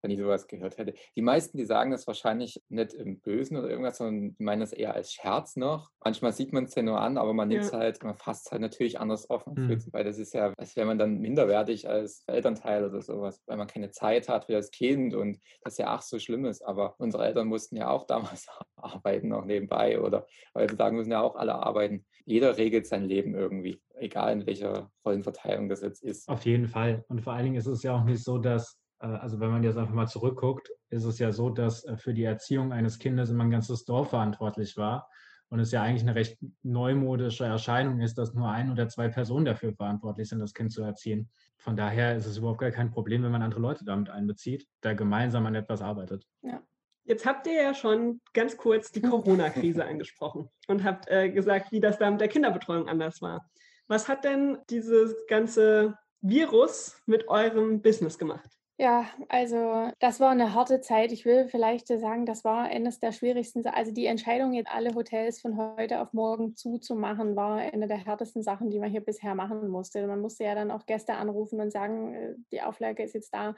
wenn 0.02 0.10
ich 0.10 0.18
sowas 0.18 0.46
gehört 0.46 0.78
hätte. 0.78 0.94
Die 1.16 1.22
meisten, 1.22 1.56
die 1.56 1.64
sagen 1.64 1.90
das 1.90 2.06
wahrscheinlich 2.06 2.62
nicht 2.68 2.94
im 2.94 3.20
Bösen 3.20 3.56
oder 3.56 3.68
irgendwas, 3.68 3.98
sondern 3.98 4.36
die 4.36 4.42
meinen 4.42 4.60
das 4.60 4.72
eher 4.72 4.94
als 4.94 5.12
Scherz 5.12 5.56
noch. 5.56 5.90
Manchmal 6.04 6.32
sieht 6.32 6.52
man 6.52 6.64
es 6.64 6.74
ja 6.74 6.82
nur 6.82 7.00
an, 7.00 7.18
aber 7.18 7.34
man 7.34 7.48
nimmt 7.48 7.64
es 7.64 7.72
ja. 7.72 7.78
halt, 7.78 8.02
man 8.02 8.14
fasst 8.14 8.46
es 8.46 8.52
halt 8.52 8.62
natürlich 8.62 9.00
anders 9.00 9.28
offen, 9.30 9.54
mhm. 9.54 9.82
weil 9.92 10.04
das 10.04 10.18
ist 10.18 10.34
ja, 10.34 10.52
als 10.56 10.76
wäre 10.76 10.86
man 10.86 10.98
dann 10.98 11.18
minderwertig 11.18 11.88
als 11.88 12.22
Elternteil 12.26 12.84
oder 12.84 13.02
sowas, 13.02 13.42
weil 13.46 13.56
man 13.56 13.66
keine 13.66 13.90
Zeit 13.90 14.28
hat 14.28 14.48
wie 14.48 14.52
das 14.52 14.70
Kind 14.70 15.14
und 15.14 15.38
das 15.62 15.78
ja 15.78 15.88
ach 15.88 16.02
so 16.02 16.18
schlimm 16.18 16.44
ist. 16.44 16.62
Aber 16.62 16.94
unsere 16.98 17.26
Eltern 17.26 17.48
mussten 17.48 17.76
ja 17.76 17.90
auch 17.90 18.06
damals 18.06 18.46
arbeiten, 18.76 19.28
noch 19.28 19.44
nebenbei 19.44 20.00
oder 20.00 20.26
heutzutage 20.54 20.94
müssen 20.94 21.12
ja 21.12 21.20
auch 21.20 21.36
alle 21.36 21.54
arbeiten. 21.54 22.04
Jeder 22.24 22.58
regelt 22.58 22.86
sein 22.86 23.04
Leben 23.04 23.34
irgendwie, 23.34 23.80
egal 23.94 24.32
in 24.32 24.46
welcher 24.46 24.90
Rollenverteilung 25.04 25.68
das 25.68 25.80
jetzt 25.80 26.02
ist. 26.02 26.28
Auf 26.28 26.44
jeden 26.44 26.68
Fall. 26.68 27.04
Und 27.08 27.22
vor 27.22 27.32
allen 27.32 27.44
Dingen 27.44 27.56
ist 27.56 27.66
es 27.66 27.82
ja 27.82 27.94
auch 27.94 28.04
nicht 28.04 28.22
so, 28.22 28.36
dass 28.36 28.78
also 29.06 29.40
wenn 29.40 29.50
man 29.50 29.62
jetzt 29.62 29.76
einfach 29.76 29.94
mal 29.94 30.08
zurückguckt, 30.08 30.70
ist 30.90 31.04
es 31.04 31.18
ja 31.18 31.32
so, 31.32 31.50
dass 31.50 31.84
äh, 31.84 31.96
für 31.96 32.14
die 32.14 32.24
Erziehung 32.24 32.72
eines 32.72 32.98
Kindes 32.98 33.30
immer 33.30 33.44
ein 33.44 33.50
ganzes 33.50 33.84
Dorf 33.84 34.10
verantwortlich 34.10 34.76
war. 34.76 35.08
Und 35.50 35.60
es 35.60 35.72
ja 35.72 35.82
eigentlich 35.82 36.02
eine 36.02 36.14
recht 36.14 36.38
neumodische 36.62 37.44
Erscheinung 37.44 38.00
ist, 38.00 38.18
dass 38.18 38.34
nur 38.34 38.50
ein 38.50 38.70
oder 38.70 38.88
zwei 38.88 39.08
Personen 39.08 39.46
dafür 39.46 39.72
verantwortlich 39.72 40.28
sind, 40.28 40.40
das 40.40 40.52
Kind 40.52 40.72
zu 40.72 40.82
erziehen. 40.82 41.30
Von 41.56 41.74
daher 41.74 42.16
ist 42.16 42.26
es 42.26 42.36
überhaupt 42.36 42.60
gar 42.60 42.70
kein 42.70 42.90
Problem, 42.90 43.22
wenn 43.22 43.32
man 43.32 43.40
andere 43.40 43.60
Leute 43.60 43.84
damit 43.84 44.10
einbezieht, 44.10 44.68
da 44.82 44.92
gemeinsam 44.92 45.46
an 45.46 45.54
etwas 45.54 45.80
arbeitet. 45.80 46.26
Ja. 46.42 46.62
Jetzt 47.04 47.24
habt 47.24 47.46
ihr 47.46 47.54
ja 47.54 47.72
schon 47.72 48.20
ganz 48.34 48.58
kurz 48.58 48.92
die 48.92 49.00
Corona-Krise 49.00 49.84
angesprochen 49.86 50.50
und 50.66 50.84
habt 50.84 51.08
äh, 51.08 51.30
gesagt, 51.30 51.72
wie 51.72 51.80
das 51.80 51.98
da 51.98 52.10
mit 52.10 52.20
der 52.20 52.28
Kinderbetreuung 52.28 52.86
anders 52.86 53.22
war. 53.22 53.48
Was 53.86 54.08
hat 54.08 54.24
denn 54.24 54.58
dieses 54.68 55.16
ganze 55.28 55.96
Virus 56.20 57.00
mit 57.06 57.26
eurem 57.28 57.80
Business 57.80 58.18
gemacht? 58.18 58.57
Ja, 58.80 59.06
also 59.28 59.90
das 59.98 60.20
war 60.20 60.30
eine 60.30 60.54
harte 60.54 60.80
Zeit. 60.80 61.10
Ich 61.10 61.24
will 61.24 61.48
vielleicht 61.48 61.88
sagen, 61.88 62.26
das 62.26 62.44
war 62.44 62.62
eines 62.66 63.00
der 63.00 63.10
schwierigsten. 63.10 63.66
Also 63.66 63.90
die 63.92 64.06
Entscheidung, 64.06 64.52
jetzt 64.52 64.70
alle 64.70 64.94
Hotels 64.94 65.40
von 65.40 65.56
heute 65.56 66.00
auf 66.00 66.12
morgen 66.12 66.54
zuzumachen, 66.54 67.34
war 67.34 67.56
eine 67.58 67.88
der 67.88 67.96
härtesten 67.96 68.44
Sachen, 68.44 68.70
die 68.70 68.78
man 68.78 68.90
hier 68.90 69.00
bisher 69.00 69.34
machen 69.34 69.66
musste. 69.68 70.06
Man 70.06 70.20
musste 70.20 70.44
ja 70.44 70.54
dann 70.54 70.70
auch 70.70 70.86
Gäste 70.86 71.14
anrufen 71.14 71.60
und 71.60 71.72
sagen, 71.72 72.14
äh, 72.14 72.34
die 72.52 72.62
Auflage 72.62 73.02
ist 73.02 73.14
jetzt 73.14 73.34
da. 73.34 73.56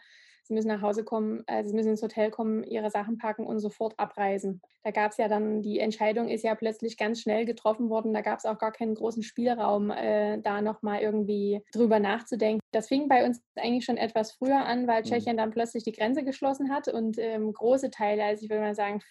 Sie 0.50 0.54
müssen 0.54 0.66
nach 0.66 0.82
Hause 0.82 1.04
kommen, 1.04 1.44
äh, 1.46 1.62
sie 1.62 1.72
müssen 1.72 1.90
ins 1.90 2.02
Hotel 2.02 2.32
kommen, 2.32 2.64
ihre 2.64 2.90
Sachen 2.90 3.18
packen 3.18 3.46
und 3.46 3.60
sofort 3.60 3.96
abreisen. 4.00 4.60
Da 4.82 4.90
gab 4.90 5.12
es 5.12 5.16
ja 5.16 5.28
dann, 5.28 5.62
die 5.62 5.78
Entscheidung 5.78 6.28
ist 6.28 6.42
ja 6.42 6.56
plötzlich 6.56 6.96
ganz 6.96 7.20
schnell 7.20 7.44
getroffen 7.44 7.88
worden. 7.88 8.12
Da 8.12 8.20
gab 8.20 8.40
es 8.40 8.44
auch 8.44 8.58
gar 8.58 8.72
keinen 8.72 8.96
großen 8.96 9.22
Spielraum, 9.22 9.92
äh, 9.92 10.40
da 10.42 10.60
nochmal 10.60 11.02
irgendwie 11.02 11.62
drüber 11.72 12.00
nachzudenken. 12.00 12.58
Das 12.72 12.88
fing 12.88 13.06
bei 13.06 13.24
uns 13.24 13.40
eigentlich 13.54 13.84
schon 13.84 13.96
etwas 13.96 14.32
früher 14.32 14.64
an, 14.64 14.88
weil 14.88 15.02
mhm. 15.02 15.04
Tschechien 15.04 15.36
dann 15.36 15.52
plötzlich 15.52 15.84
die 15.84 15.92
Grenze 15.92 16.24
geschlossen 16.24 16.74
hat 16.74 16.88
und 16.88 17.16
ähm, 17.18 17.52
große 17.52 17.92
Teile, 17.92 18.24
also 18.24 18.42
ich 18.42 18.50
würde 18.50 18.62
mal 18.62 18.74
sagen 18.74 19.02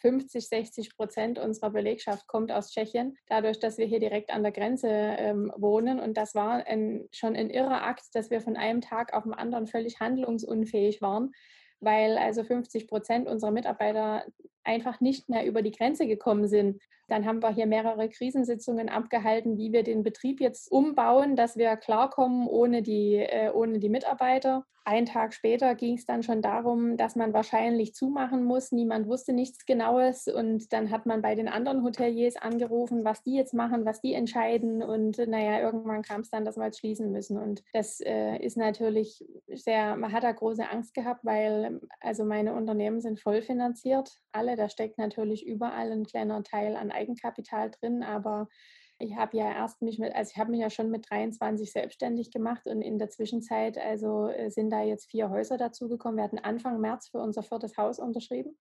50, 0.00 0.48
60 0.48 0.96
Prozent 0.96 1.38
unserer 1.38 1.70
Belegschaft 1.70 2.26
kommt 2.26 2.52
aus 2.52 2.72
Tschechien, 2.72 3.16
dadurch, 3.26 3.60
dass 3.60 3.78
wir 3.78 3.86
hier 3.86 4.00
direkt 4.00 4.32
an 4.32 4.42
der 4.42 4.52
Grenze 4.52 4.88
ähm, 4.88 5.52
wohnen. 5.56 6.00
Und 6.00 6.16
das 6.16 6.34
war 6.34 6.66
ein, 6.66 7.08
schon 7.12 7.36
ein 7.36 7.50
irrer 7.50 7.82
Akt, 7.82 8.04
dass 8.14 8.30
wir 8.30 8.40
von 8.40 8.56
einem 8.56 8.80
Tag 8.80 9.12
auf 9.12 9.24
den 9.24 9.34
anderen 9.34 9.66
völlig 9.66 10.00
handlungsunfähig 10.00 11.02
waren, 11.02 11.32
weil 11.80 12.18
also 12.18 12.44
50 12.44 12.88
Prozent 12.88 13.28
unserer 13.28 13.50
Mitarbeiter 13.50 14.24
einfach 14.64 15.00
nicht 15.00 15.28
mehr 15.28 15.46
über 15.46 15.62
die 15.62 15.72
Grenze 15.72 16.06
gekommen 16.06 16.48
sind. 16.48 16.80
Dann 17.08 17.26
haben 17.26 17.42
wir 17.42 17.52
hier 17.52 17.66
mehrere 17.66 18.08
Krisensitzungen 18.08 18.88
abgehalten, 18.88 19.58
wie 19.58 19.72
wir 19.72 19.82
den 19.82 20.02
Betrieb 20.02 20.40
jetzt 20.40 20.70
umbauen, 20.70 21.34
dass 21.34 21.56
wir 21.56 21.76
klarkommen 21.76 22.46
ohne 22.46 22.82
die, 22.82 23.16
äh, 23.16 23.50
ohne 23.52 23.80
die 23.80 23.88
Mitarbeiter. 23.88 24.64
Ein 24.84 25.06
Tag 25.06 25.34
später 25.34 25.74
ging 25.74 25.96
es 25.98 26.06
dann 26.06 26.22
schon 26.22 26.40
darum, 26.40 26.96
dass 26.96 27.14
man 27.14 27.32
wahrscheinlich 27.34 27.94
zumachen 27.94 28.44
muss. 28.44 28.72
Niemand 28.72 29.06
wusste 29.08 29.32
nichts 29.32 29.66
Genaues. 29.66 30.26
Und 30.26 30.72
dann 30.72 30.90
hat 30.90 31.04
man 31.04 31.20
bei 31.20 31.34
den 31.34 31.48
anderen 31.48 31.84
Hoteliers 31.84 32.36
angerufen, 32.36 33.04
was 33.04 33.22
die 33.22 33.34
jetzt 33.34 33.54
machen, 33.54 33.84
was 33.84 34.00
die 34.00 34.14
entscheiden. 34.14 34.82
Und 34.82 35.18
naja, 35.28 35.60
irgendwann 35.60 36.02
kam 36.02 36.22
es 36.22 36.30
dann, 36.30 36.44
dass 36.44 36.56
wir 36.56 36.64
jetzt 36.64 36.78
schließen 36.78 37.12
müssen. 37.12 37.38
Und 37.38 37.62
das 37.72 38.00
äh, 38.00 38.36
ist 38.38 38.56
natürlich 38.56 39.24
sehr, 39.48 39.96
man 39.96 40.12
hat 40.12 40.24
da 40.24 40.32
große 40.32 40.68
Angst 40.68 40.94
gehabt, 40.94 41.24
weil 41.24 41.80
also 42.00 42.24
meine 42.24 42.54
Unternehmen 42.54 43.00
sind 43.00 43.20
voll 43.20 43.42
finanziert. 43.42 44.10
Alle, 44.50 44.56
da 44.56 44.68
steckt 44.68 44.98
natürlich 44.98 45.46
überall 45.46 45.92
ein 45.92 46.04
kleiner 46.04 46.42
Teil 46.42 46.74
an 46.74 46.90
Eigenkapital 46.90 47.70
drin, 47.70 48.02
aber 48.02 48.48
ich 48.98 49.14
habe 49.14 49.36
ja 49.36 49.52
erst 49.52 49.80
mich 49.80 50.00
mit, 50.00 50.12
also 50.12 50.32
ich 50.32 50.38
habe 50.38 50.50
mich 50.50 50.60
ja 50.60 50.70
schon 50.70 50.90
mit 50.90 51.08
23 51.08 51.70
selbstständig 51.70 52.32
gemacht 52.32 52.66
und 52.66 52.82
in 52.82 52.98
der 52.98 53.10
Zwischenzeit 53.10 53.78
also 53.78 54.26
äh, 54.26 54.50
sind 54.50 54.70
da 54.70 54.82
jetzt 54.82 55.08
vier 55.08 55.30
Häuser 55.30 55.56
dazugekommen. 55.56 56.16
Wir 56.16 56.24
hatten 56.24 56.40
Anfang 56.40 56.80
März 56.80 57.10
für 57.10 57.18
unser 57.18 57.44
viertes 57.44 57.76
Haus 57.76 58.00
unterschrieben. 58.00 58.58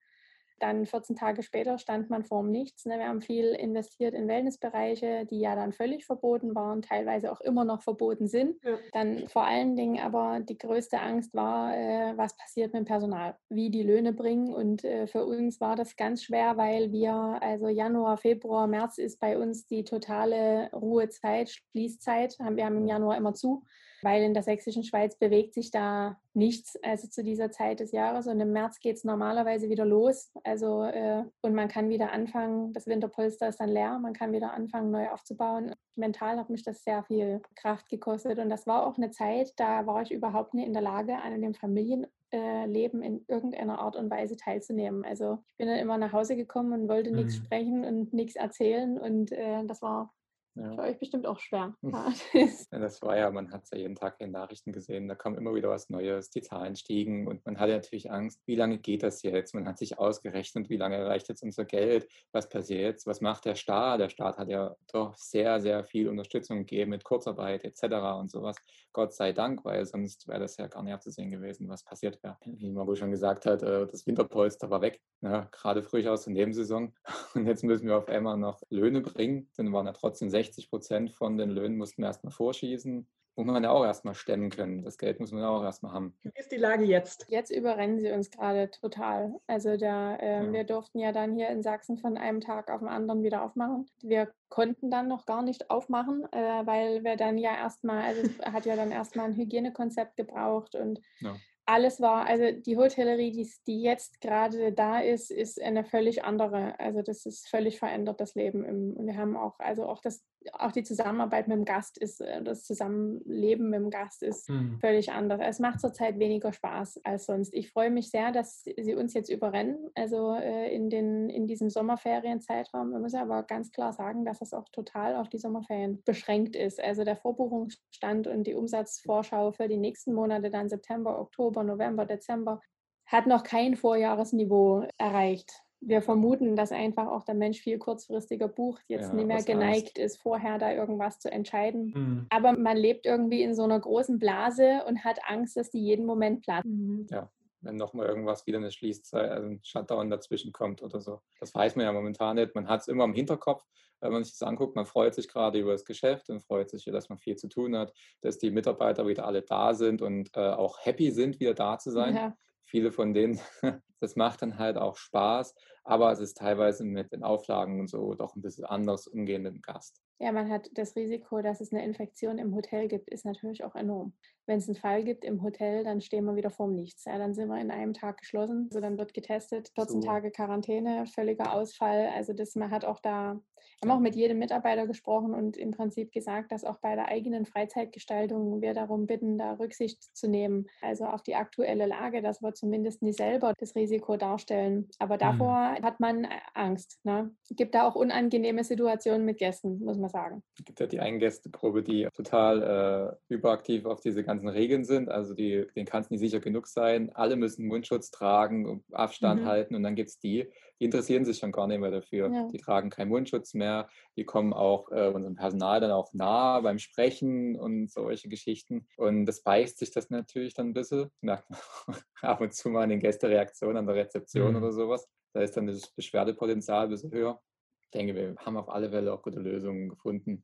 Dann 0.59 0.85
14 0.85 1.15
Tage 1.15 1.43
später 1.43 1.77
stand 1.77 2.09
man 2.09 2.23
vor 2.23 2.41
dem 2.41 2.51
Nichts. 2.51 2.85
Ne? 2.85 2.97
Wir 2.99 3.07
haben 3.07 3.21
viel 3.21 3.53
investiert 3.53 4.13
in 4.13 4.27
Wellnessbereiche, 4.27 5.25
die 5.25 5.39
ja 5.39 5.55
dann 5.55 5.73
völlig 5.73 6.05
verboten 6.05 6.55
waren, 6.55 6.81
teilweise 6.81 7.31
auch 7.31 7.41
immer 7.41 7.65
noch 7.65 7.81
verboten 7.81 8.27
sind. 8.27 8.61
Ja. 8.63 8.77
Dann 8.93 9.27
vor 9.27 9.45
allen 9.45 9.75
Dingen 9.75 9.99
aber 9.99 10.39
die 10.41 10.57
größte 10.57 10.99
Angst 10.99 11.33
war, 11.33 11.75
äh, 11.75 12.17
was 12.17 12.35
passiert 12.35 12.73
mit 12.73 12.81
dem 12.81 12.85
Personal, 12.85 13.35
wie 13.49 13.69
die 13.69 13.83
Löhne 13.83 14.13
bringen. 14.13 14.53
Und 14.53 14.83
äh, 14.83 15.07
für 15.07 15.25
uns 15.25 15.59
war 15.59 15.75
das 15.75 15.95
ganz 15.95 16.23
schwer, 16.23 16.57
weil 16.57 16.91
wir, 16.91 17.13
also 17.13 17.67
Januar, 17.67 18.17
Februar, 18.17 18.67
März 18.67 18.97
ist 18.97 19.19
bei 19.19 19.37
uns 19.37 19.67
die 19.67 19.83
totale 19.83 20.69
Ruhezeit, 20.73 21.49
Schließzeit. 21.49 22.37
Wir 22.39 22.65
haben 22.65 22.77
im 22.77 22.87
Januar 22.87 23.17
immer 23.17 23.33
zu 23.33 23.63
weil 24.01 24.23
in 24.23 24.33
der 24.33 24.43
sächsischen 24.43 24.83
Schweiz 24.83 25.17
bewegt 25.17 25.53
sich 25.53 25.71
da 25.71 26.17
nichts, 26.33 26.77
also 26.83 27.07
zu 27.07 27.23
dieser 27.23 27.51
Zeit 27.51 27.79
des 27.79 27.91
Jahres. 27.91 28.27
Und 28.27 28.39
im 28.39 28.51
März 28.51 28.79
geht 28.79 28.97
es 28.97 29.03
normalerweise 29.03 29.69
wieder 29.69 29.85
los. 29.85 30.31
Also 30.43 30.83
äh, 30.83 31.23
und 31.41 31.53
man 31.53 31.67
kann 31.67 31.89
wieder 31.89 32.11
anfangen, 32.11 32.73
das 32.73 32.87
Winterpolster 32.87 33.49
ist 33.49 33.59
dann 33.59 33.69
leer, 33.69 33.99
man 33.99 34.13
kann 34.13 34.31
wieder 34.31 34.53
anfangen, 34.53 34.91
neu 34.91 35.09
aufzubauen. 35.09 35.73
Mental 35.95 36.37
hat 36.37 36.49
mich 36.49 36.63
das 36.63 36.83
sehr 36.83 37.03
viel 37.03 37.41
Kraft 37.55 37.89
gekostet. 37.89 38.39
Und 38.39 38.49
das 38.49 38.67
war 38.67 38.85
auch 38.85 38.97
eine 38.97 39.11
Zeit, 39.11 39.53
da 39.57 39.85
war 39.85 40.01
ich 40.01 40.11
überhaupt 40.11 40.53
nicht 40.53 40.67
in 40.67 40.73
der 40.73 40.81
Lage, 40.81 41.17
an 41.17 41.41
dem 41.41 41.53
Familienleben 41.53 43.01
in 43.01 43.25
irgendeiner 43.27 43.79
Art 43.79 43.95
und 43.95 44.09
Weise 44.09 44.37
teilzunehmen. 44.37 45.03
Also 45.03 45.39
ich 45.51 45.57
bin 45.57 45.67
dann 45.67 45.77
immer 45.77 45.97
nach 45.97 46.13
Hause 46.13 46.35
gekommen 46.35 46.73
und 46.73 46.89
wollte 46.89 47.11
mhm. 47.11 47.17
nichts 47.17 47.35
sprechen 47.35 47.83
und 47.83 48.13
nichts 48.13 48.35
erzählen. 48.35 48.97
Und 48.97 49.31
äh, 49.31 49.65
das 49.65 49.81
war 49.81 50.13
Ja. 50.59 50.73
Für 50.73 50.81
euch 50.81 50.99
bestimmt 50.99 51.25
auch 51.25 51.39
schwer. 51.39 51.73
Das 52.71 53.01
war 53.01 53.17
ja, 53.17 53.29
man 53.31 53.51
hat 53.51 53.63
es 53.63 53.71
ja 53.71 53.77
jeden 53.77 53.95
Tag 53.95 54.15
in 54.19 54.27
den 54.27 54.31
Nachrichten 54.33 54.71
gesehen, 54.71 55.07
da 55.07 55.15
kam 55.15 55.35
immer 55.35 55.53
wieder 55.53 55.69
was 55.69 55.89
Neues, 55.89 56.29
die 56.29 56.41
Zahlen 56.41 56.75
stiegen 56.75 57.27
und 57.27 57.45
man 57.45 57.59
hatte 57.59 57.73
natürlich 57.73 58.11
Angst, 58.11 58.41
wie 58.45 58.55
lange 58.55 58.77
geht 58.77 59.03
das 59.03 59.21
jetzt? 59.21 59.53
Man 59.53 59.67
hat 59.67 59.77
sich 59.77 59.97
ausgerechnet, 59.97 60.69
wie 60.69 60.77
lange 60.77 60.95
erreicht 60.95 61.29
jetzt 61.29 61.43
unser 61.43 61.65
Geld, 61.65 62.07
was 62.31 62.49
passiert 62.49 62.81
jetzt, 62.81 63.07
was 63.07 63.21
macht 63.21 63.45
der 63.45 63.55
Staat? 63.55 63.99
Der 63.99 64.09
Staat 64.09 64.37
hat 64.37 64.49
ja 64.49 64.75
doch 64.91 65.15
sehr, 65.15 65.59
sehr 65.61 65.83
viel 65.83 66.09
Unterstützung 66.09 66.59
gegeben 66.59 66.91
mit 66.91 67.03
Kurzarbeit 67.03 67.63
etc. 67.63 67.83
und 68.19 68.31
sowas. 68.31 68.57
Gott 68.93 69.13
sei 69.13 69.31
Dank, 69.31 69.63
weil 69.65 69.85
sonst 69.85 70.27
wäre 70.27 70.39
das 70.39 70.57
ja 70.57 70.67
gar 70.67 70.83
nicht 70.83 70.93
abzusehen 70.93 71.31
gewesen, 71.31 71.69
was 71.69 71.83
passiert 71.83 72.21
wäre. 72.23 72.37
Wie 72.45 72.71
Margot 72.71 72.97
schon 72.97 73.11
gesagt 73.11 73.45
hat, 73.45 73.63
äh, 73.63 73.87
das 73.87 74.05
Winterpolster 74.07 74.69
war 74.69 74.81
weg, 74.81 75.01
ja, 75.21 75.47
gerade 75.51 75.83
frisch 75.83 76.07
aus 76.07 76.23
der 76.23 76.33
Nebensaison 76.33 76.93
und 77.35 77.45
jetzt 77.45 77.63
müssen 77.63 77.87
wir 77.87 77.97
auf 77.97 78.07
einmal 78.07 78.37
noch 78.37 78.61
Löhne 78.69 79.01
bringen, 79.01 79.49
dann 79.55 79.71
waren 79.73 79.85
ja 79.85 79.93
trotzdem 79.93 80.29
60 80.29 80.48
60 80.49 80.69
Prozent 80.69 81.11
von 81.11 81.37
den 81.37 81.49
Löhnen 81.49 81.77
mussten 81.77 82.01
wir 82.01 82.07
erstmal 82.07 82.31
vorschießen. 82.31 83.07
Muss 83.35 83.45
man 83.45 83.63
ja 83.63 83.69
auch 83.69 83.85
erstmal 83.85 84.15
stemmen 84.15 84.49
können. 84.49 84.83
Das 84.83 84.97
Geld 84.97 85.21
muss 85.21 85.31
man 85.31 85.45
auch 85.45 85.63
erstmal 85.63 85.93
haben. 85.93 86.13
Wie 86.23 86.31
ist 86.35 86.51
die 86.51 86.57
Lage 86.57 86.83
jetzt? 86.83 87.25
Jetzt 87.29 87.51
überrennen 87.51 87.99
sie 87.99 88.11
uns 88.11 88.31
gerade 88.31 88.69
total. 88.69 89.39
Also 89.47 89.77
da, 89.77 90.15
äh, 90.17 90.45
ja. 90.45 90.51
wir 90.51 90.63
durften 90.65 90.99
ja 90.99 91.13
dann 91.13 91.35
hier 91.35 91.47
in 91.47 91.63
Sachsen 91.63 91.97
von 91.97 92.17
einem 92.17 92.41
Tag 92.41 92.69
auf 92.69 92.79
den 92.79 92.89
anderen 92.89 93.23
wieder 93.23 93.43
aufmachen. 93.43 93.85
Wir 94.01 94.29
konnten 94.49 94.91
dann 94.91 95.07
noch 95.07 95.25
gar 95.25 95.41
nicht 95.41 95.69
aufmachen, 95.69 96.25
äh, 96.33 96.65
weil 96.65 97.05
wir 97.05 97.15
dann 97.15 97.37
ja 97.37 97.55
erstmal, 97.55 98.03
also 98.03 98.21
es 98.23 98.39
hat 98.39 98.65
ja 98.65 98.75
dann 98.75 98.91
erstmal 98.91 99.27
ein 99.27 99.37
Hygienekonzept 99.37 100.17
gebraucht 100.17 100.75
und 100.75 100.99
ja 101.21 101.35
alles 101.69 102.01
war, 102.01 102.25
also 102.25 102.51
die 102.51 102.77
Hotellerie, 102.77 103.31
die, 103.31 103.47
die 103.67 103.81
jetzt 103.81 104.21
gerade 104.21 104.73
da 104.73 104.99
ist, 104.99 105.29
ist 105.29 105.61
eine 105.61 105.83
völlig 105.85 106.23
andere. 106.23 106.79
Also 106.79 107.03
das 107.03 107.27
ist 107.27 107.47
völlig 107.47 107.77
verändert, 107.77 108.19
das 108.19 108.33
Leben. 108.33 108.65
Im, 108.65 109.05
wir 109.05 109.15
haben 109.15 109.37
auch, 109.37 109.59
also 109.59 109.85
auch 109.85 110.01
das, 110.01 110.23
auch 110.53 110.71
die 110.71 110.83
Zusammenarbeit 110.83 111.47
mit 111.47 111.57
dem 111.57 111.65
Gast 111.65 111.97
ist, 111.97 112.21
äh, 112.21 112.41
das 112.41 112.63
Zusammenleben 112.63 113.69
mit 113.69 113.79
dem 113.79 113.89
Gast 113.89 114.23
ist 114.23 114.49
mhm. 114.49 114.77
völlig 114.79 115.11
anders. 115.11 115.39
Es 115.43 115.59
macht 115.59 115.79
zurzeit 115.81 116.19
weniger 116.19 116.53
Spaß 116.53 117.01
als 117.03 117.25
sonst. 117.25 117.53
Ich 117.53 117.71
freue 117.71 117.91
mich 117.91 118.09
sehr, 118.09 118.31
dass 118.31 118.63
sie 118.63 118.95
uns 118.95 119.13
jetzt 119.13 119.29
überrennen, 119.29 119.77
also 119.95 120.33
äh, 120.35 120.73
in, 120.73 120.89
den, 120.89 121.29
in 121.29 121.47
diesem 121.47 121.69
Sommerferienzeitraum. 121.69 122.91
Wir 122.91 122.99
müssen 122.99 123.19
aber 123.19 123.43
ganz 123.43 123.71
klar 123.71 123.93
sagen, 123.93 124.25
dass 124.25 124.41
es 124.41 124.53
auch 124.53 124.69
total 124.69 125.15
auf 125.15 125.29
die 125.29 125.39
Sommerferien 125.39 126.01
beschränkt 126.03 126.55
ist. 126.55 126.81
Also 126.81 127.03
der 127.03 127.17
Vorbuchungsstand 127.17 128.27
und 128.27 128.45
die 128.45 128.55
Umsatzvorschau 128.55 129.51
für 129.51 129.67
die 129.67 129.77
nächsten 129.77 130.13
Monate, 130.13 130.49
dann 130.49 130.69
September, 130.69 131.19
Oktober, 131.19 131.63
November, 131.63 132.05
Dezember, 132.05 132.61
hat 133.05 133.25
noch 133.25 133.43
kein 133.43 133.75
Vorjahresniveau 133.75 134.87
erreicht. 134.97 135.63
Wir 135.81 136.01
vermuten, 136.01 136.55
dass 136.55 136.71
einfach 136.71 137.07
auch 137.07 137.23
der 137.23 137.35
Mensch 137.35 137.61
viel 137.61 137.77
kurzfristiger 137.77 138.47
bucht, 138.47 138.83
jetzt 138.87 139.09
ja, 139.09 139.13
nicht 139.13 139.27
mehr 139.27 139.43
geneigt 139.43 139.97
Angst. 139.97 139.97
ist, 139.97 140.17
vorher 140.17 140.57
da 140.57 140.73
irgendwas 140.73 141.19
zu 141.19 141.31
entscheiden. 141.31 141.93
Mhm. 141.95 142.25
Aber 142.29 142.57
man 142.57 142.75
lebt 142.75 143.05
irgendwie 143.05 143.43
in 143.43 143.55
so 143.55 143.63
einer 143.63 143.79
großen 143.79 144.19
Blase 144.19 144.83
und 144.87 145.03
hat 145.05 145.19
Angst, 145.27 145.55
dass 145.55 145.69
die 145.69 145.79
jeden 145.79 146.05
Moment 146.05 146.41
platzen. 146.41 146.97
Mhm. 146.97 147.07
Ja, 147.09 147.31
wenn 147.61 147.75
nochmal 147.75 148.07
irgendwas 148.07 148.45
wieder 148.45 148.57
eine 148.57 148.71
Schließzeit, 148.71 149.31
also 149.31 149.47
ein 149.47 149.61
Shutdown 149.63 150.09
dazwischen 150.09 150.51
kommt 150.51 150.81
oder 150.81 150.99
so. 150.99 151.21
Das 151.39 151.53
weiß 151.53 151.75
man 151.75 151.85
ja 151.85 151.93
momentan 151.93 152.35
nicht. 152.35 152.55
Man 152.55 152.67
hat 152.67 152.81
es 152.81 152.87
immer 152.87 153.05
im 153.05 153.13
Hinterkopf, 153.13 153.63
wenn 154.01 154.11
man 154.11 154.23
sich 154.23 154.33
das 154.33 154.47
anguckt, 154.47 154.75
man 154.75 154.85
freut 154.85 155.13
sich 155.13 155.27
gerade 155.27 155.59
über 155.59 155.73
das 155.73 155.85
Geschäft 155.85 156.29
und 156.29 156.41
freut 156.41 156.69
sich, 156.69 156.85
dass 156.85 157.09
man 157.09 157.17
viel 157.17 157.35
zu 157.35 157.49
tun 157.49 157.75
hat, 157.75 157.93
dass 158.21 158.37
die 158.37 158.51
Mitarbeiter 158.51 159.05
wieder 159.07 159.25
alle 159.25 159.41
da 159.41 159.73
sind 159.73 160.01
und 160.01 160.29
äh, 160.35 160.39
auch 160.39 160.79
happy 160.81 161.11
sind, 161.11 161.39
wieder 161.39 161.53
da 161.53 161.77
zu 161.77 161.91
sein. 161.91 162.15
Ja. 162.15 162.37
Viele 162.63 162.91
von 162.91 163.13
denen, 163.13 163.39
das 163.99 164.15
macht 164.15 164.41
dann 164.41 164.57
halt 164.57 164.77
auch 164.77 164.95
Spaß, 164.95 165.55
aber 165.83 166.11
es 166.11 166.19
ist 166.19 166.37
teilweise 166.37 166.83
mit 166.83 167.11
den 167.11 167.23
Auflagen 167.23 167.79
und 167.79 167.89
so 167.89 168.13
doch 168.13 168.35
ein 168.35 168.41
bisschen 168.41 168.65
anders 168.65 169.07
umgehen 169.07 169.43
mit 169.43 169.53
dem 169.53 169.61
Gast. 169.61 170.01
Ja, 170.19 170.31
man 170.31 170.49
hat 170.49 170.69
das 170.73 170.95
Risiko, 170.95 171.41
dass 171.41 171.61
es 171.61 171.71
eine 171.71 171.83
Infektion 171.85 172.37
im 172.37 172.53
Hotel 172.53 172.87
gibt, 172.87 173.09
ist 173.09 173.25
natürlich 173.25 173.63
auch 173.63 173.75
enorm. 173.75 174.13
Wenn 174.45 174.57
es 174.57 174.67
einen 174.67 174.75
Fall 174.75 175.03
gibt 175.03 175.23
im 175.23 175.41
Hotel, 175.43 175.83
dann 175.83 176.01
stehen 176.01 176.25
wir 176.25 176.35
wieder 176.35 176.49
vorm 176.49 176.73
Nichts. 176.73 177.05
Ja, 177.05 177.17
dann 177.17 177.33
sind 177.33 177.47
wir 177.47 177.61
in 177.61 177.71
einem 177.71 177.93
Tag 177.93 178.17
geschlossen, 178.17 178.67
also 178.69 178.81
dann 178.81 178.97
wird 178.97 179.13
getestet, 179.13 179.71
14 179.75 180.01
so. 180.01 180.07
Tage 180.07 180.31
Quarantäne, 180.31 181.05
völliger 181.05 181.53
Ausfall. 181.53 182.07
Also 182.15 182.33
das, 182.33 182.55
man 182.55 182.71
hat 182.71 182.83
auch 182.83 182.99
da 182.99 183.39
haben 183.81 183.91
auch 183.91 183.99
mit 183.99 184.15
jedem 184.15 184.39
Mitarbeiter 184.39 184.87
gesprochen 184.87 185.33
und 185.33 185.55
im 185.55 185.71
Prinzip 185.71 186.11
gesagt, 186.11 186.51
dass 186.51 186.65
auch 186.65 186.79
bei 186.79 186.95
der 186.95 187.07
eigenen 187.07 187.45
Freizeitgestaltung 187.45 188.61
wir 188.61 188.73
darum 188.73 189.05
bitten, 189.05 189.37
da 189.37 189.53
Rücksicht 189.53 190.03
zu 190.15 190.27
nehmen. 190.27 190.67
Also 190.81 191.05
auf 191.05 191.23
die 191.23 191.35
aktuelle 191.35 191.85
Lage, 191.85 192.21
dass 192.21 192.41
wir 192.41 192.53
zumindest 192.53 193.01
nie 193.01 193.13
selber 193.13 193.53
das 193.57 193.75
Risiko 193.75 193.88
darstellen. 193.97 194.89
Aber 194.99 195.15
mhm. 195.15 195.19
davor 195.19 195.75
mhm. 195.79 195.83
hat 195.83 195.99
man 195.99 196.27
Angst. 196.53 196.99
Ne? 197.03 197.31
Gibt 197.49 197.75
da 197.75 197.87
auch 197.87 197.95
unangenehme 197.95 198.63
Situationen 198.63 199.25
mit 199.25 199.37
Gästen, 199.37 199.79
muss 199.83 199.97
man 199.97 200.09
sagen. 200.09 200.43
Es 200.57 200.65
gibt 200.65 200.79
ja 200.79 200.87
die 200.87 200.99
eine 200.99 201.17
Gästegruppe, 201.17 201.83
die 201.83 202.07
total 202.13 203.17
äh, 203.29 203.33
überaktiv 203.33 203.85
auf 203.85 204.01
diese 204.01 204.23
ganzen 204.23 204.47
Regeln 204.47 204.85
sind. 204.85 205.09
Also 205.09 205.33
die, 205.33 205.65
denen 205.75 205.85
kann 205.85 206.01
es 206.01 206.09
nicht 206.09 206.19
sicher 206.19 206.39
genug 206.39 206.67
sein. 206.67 207.11
Alle 207.13 207.35
müssen 207.35 207.67
Mundschutz 207.67 208.11
tragen, 208.11 208.83
Abstand 208.91 209.41
mhm. 209.41 209.45
halten 209.45 209.75
und 209.75 209.83
dann 209.83 209.95
gibt 209.95 210.09
es 210.09 210.19
die, 210.19 210.47
die 210.79 210.85
interessieren 210.85 211.25
sich 211.25 211.37
schon 211.37 211.51
gar 211.51 211.67
nicht 211.67 211.79
mehr 211.79 211.91
dafür. 211.91 212.31
Ja. 212.31 212.47
Die 212.47 212.57
tragen 212.57 212.89
keinen 212.89 213.09
Mundschutz 213.09 213.53
mehr, 213.53 213.89
die 214.15 214.23
kommen 214.23 214.53
auch 214.53 214.91
äh, 214.91 215.07
unserem 215.07 215.35
Personal 215.35 215.79
dann 215.81 215.91
auch 215.91 216.13
nah 216.13 216.59
beim 216.61 216.79
Sprechen 216.79 217.57
und 217.57 217.91
solche 217.91 218.29
Geschichten. 218.29 218.87
Und 218.97 219.25
das 219.25 219.43
beißt 219.43 219.77
sich 219.79 219.91
das 219.91 220.09
natürlich 220.09 220.53
dann 220.53 220.69
ein 220.69 220.73
bisschen. 220.73 221.11
Merkt 221.21 221.49
man 221.49 221.59
ab 222.21 222.41
und 222.41 222.53
zu 222.53 222.69
mal 222.69 222.83
in 222.83 222.91
den 222.91 222.99
Gästereaktionen 222.99 223.77
an 223.77 223.87
der 223.87 223.95
Rezeption 223.95 224.51
mhm. 224.51 224.57
oder 224.57 224.71
sowas. 224.71 225.09
Da 225.33 225.41
ist 225.41 225.57
dann 225.57 225.67
das 225.67 225.91
Beschwerdepotenzial 225.91 226.85
ein 226.85 226.89
bisschen 226.89 227.11
höher. 227.11 227.41
Ich 227.81 227.89
denke, 227.91 228.15
wir 228.15 228.35
haben 228.37 228.57
auf 228.57 228.69
alle 228.69 228.89
Fälle 228.89 229.13
auch 229.13 229.21
gute 229.21 229.39
Lösungen 229.39 229.89
gefunden. 229.89 230.43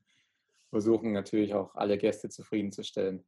Versuchen 0.70 1.14
natürlich 1.14 1.54
auch 1.54 1.76
alle 1.76 1.98
Gäste 1.98 2.30
zufriedenzustellen 2.30 3.26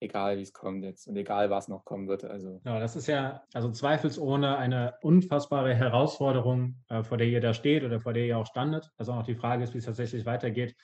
egal 0.00 0.38
wie 0.38 0.42
es 0.42 0.52
kommt 0.52 0.84
jetzt 0.84 1.06
und 1.08 1.16
egal 1.16 1.50
was 1.50 1.68
noch 1.68 1.84
kommen 1.84 2.08
wird. 2.08 2.24
Also. 2.24 2.60
Ja, 2.64 2.78
das 2.80 2.96
ist 2.96 3.06
ja 3.06 3.42
also 3.52 3.70
zweifelsohne 3.70 4.56
eine 4.58 4.94
unfassbare 5.02 5.74
Herausforderung, 5.74 6.76
äh, 6.88 7.02
vor 7.02 7.16
der 7.18 7.26
ihr 7.26 7.40
da 7.40 7.54
steht 7.54 7.84
oder 7.84 8.00
vor 8.00 8.12
der 8.12 8.26
ihr 8.26 8.38
auch 8.38 8.46
standet. 8.46 8.90
Also 8.98 9.12
auch 9.12 9.24
die 9.24 9.34
Frage 9.34 9.64
ist, 9.64 9.74
wie 9.74 9.78
es 9.78 9.86
tatsächlich 9.86 10.26
weitergeht. 10.26 10.76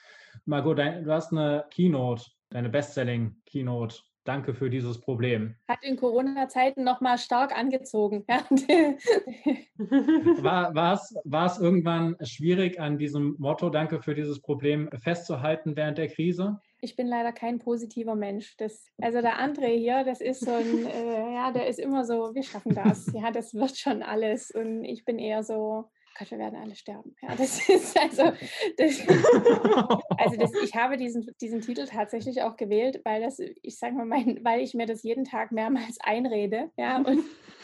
Margot, 0.44 0.78
dein, 0.78 1.04
du 1.04 1.12
hast 1.12 1.32
eine 1.32 1.64
Keynote, 1.70 2.24
deine 2.50 2.68
Bestselling-Keynote 2.68 3.96
Danke 4.24 4.54
für 4.54 4.70
dieses 4.70 5.00
Problem. 5.00 5.56
Hat 5.66 5.82
in 5.82 5.96
Corona-Zeiten 5.96 6.84
nochmal 6.84 7.18
stark 7.18 7.58
angezogen. 7.58 8.24
war, 9.78 10.72
war 10.76 11.46
es 11.46 11.58
irgendwann 11.58 12.16
schwierig, 12.22 12.78
an 12.78 12.98
diesem 12.98 13.34
Motto 13.38 13.68
Danke 13.68 14.00
für 14.00 14.14
dieses 14.14 14.40
Problem 14.40 14.88
festzuhalten 15.00 15.74
während 15.74 15.98
der 15.98 16.06
Krise? 16.06 16.60
Ich 16.84 16.96
bin 16.96 17.06
leider 17.06 17.30
kein 17.32 17.60
positiver 17.60 18.16
Mensch. 18.16 18.56
Das, 18.56 18.86
also 19.00 19.22
der 19.22 19.38
André 19.38 19.78
hier, 19.78 20.02
das 20.02 20.20
ist 20.20 20.40
so 20.44 20.50
ein, 20.50 20.84
äh, 20.86 21.34
ja, 21.34 21.52
der 21.52 21.68
ist 21.68 21.78
immer 21.78 22.04
so, 22.04 22.34
wir 22.34 22.42
schaffen 22.42 22.74
das. 22.74 23.06
Ja, 23.14 23.30
das 23.30 23.54
wird 23.54 23.78
schon 23.78 24.02
alles. 24.02 24.50
Und 24.50 24.84
ich 24.84 25.04
bin 25.04 25.20
eher 25.20 25.44
so, 25.44 25.88
Gott, 26.18 26.30
wir 26.30 26.38
werden 26.38 26.58
alle 26.60 26.74
sterben. 26.74 27.14
Ja, 27.22 27.34
das 27.36 27.68
ist 27.68 27.98
also, 27.98 28.32
das, 28.76 29.00
also 30.18 30.36
das, 30.36 30.52
ich 30.62 30.74
habe 30.74 30.96
diesen, 30.96 31.24
diesen 31.40 31.60
Titel 31.60 31.86
tatsächlich 31.86 32.42
auch 32.42 32.56
gewählt, 32.56 33.00
weil 33.04 33.22
das, 33.22 33.38
ich 33.38 33.78
sage 33.78 33.94
mal, 33.94 34.04
mein, 34.04 34.44
weil 34.44 34.60
ich 34.60 34.74
mir 34.74 34.86
das 34.86 35.02
jeden 35.02 35.24
Tag 35.24 35.52
mehrmals 35.52 35.98
einrede, 36.00 36.70
ja, 36.76 36.98
und, 36.98 37.22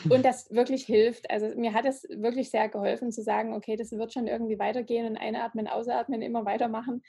und 0.08 0.24
das 0.24 0.50
wirklich 0.50 0.84
hilft. 0.84 1.30
Also 1.30 1.48
mir 1.58 1.74
hat 1.74 1.86
es 1.86 2.04
wirklich 2.08 2.50
sehr 2.50 2.68
geholfen 2.68 3.12
zu 3.12 3.22
sagen, 3.22 3.52
okay, 3.52 3.76
das 3.76 3.92
wird 3.92 4.12
schon 4.12 4.26
irgendwie 4.26 4.58
weitergehen 4.58 5.06
und 5.06 5.16
einatmen, 5.16 5.66
ausatmen, 5.66 6.22
immer 6.22 6.44
weitermachen. 6.44 7.02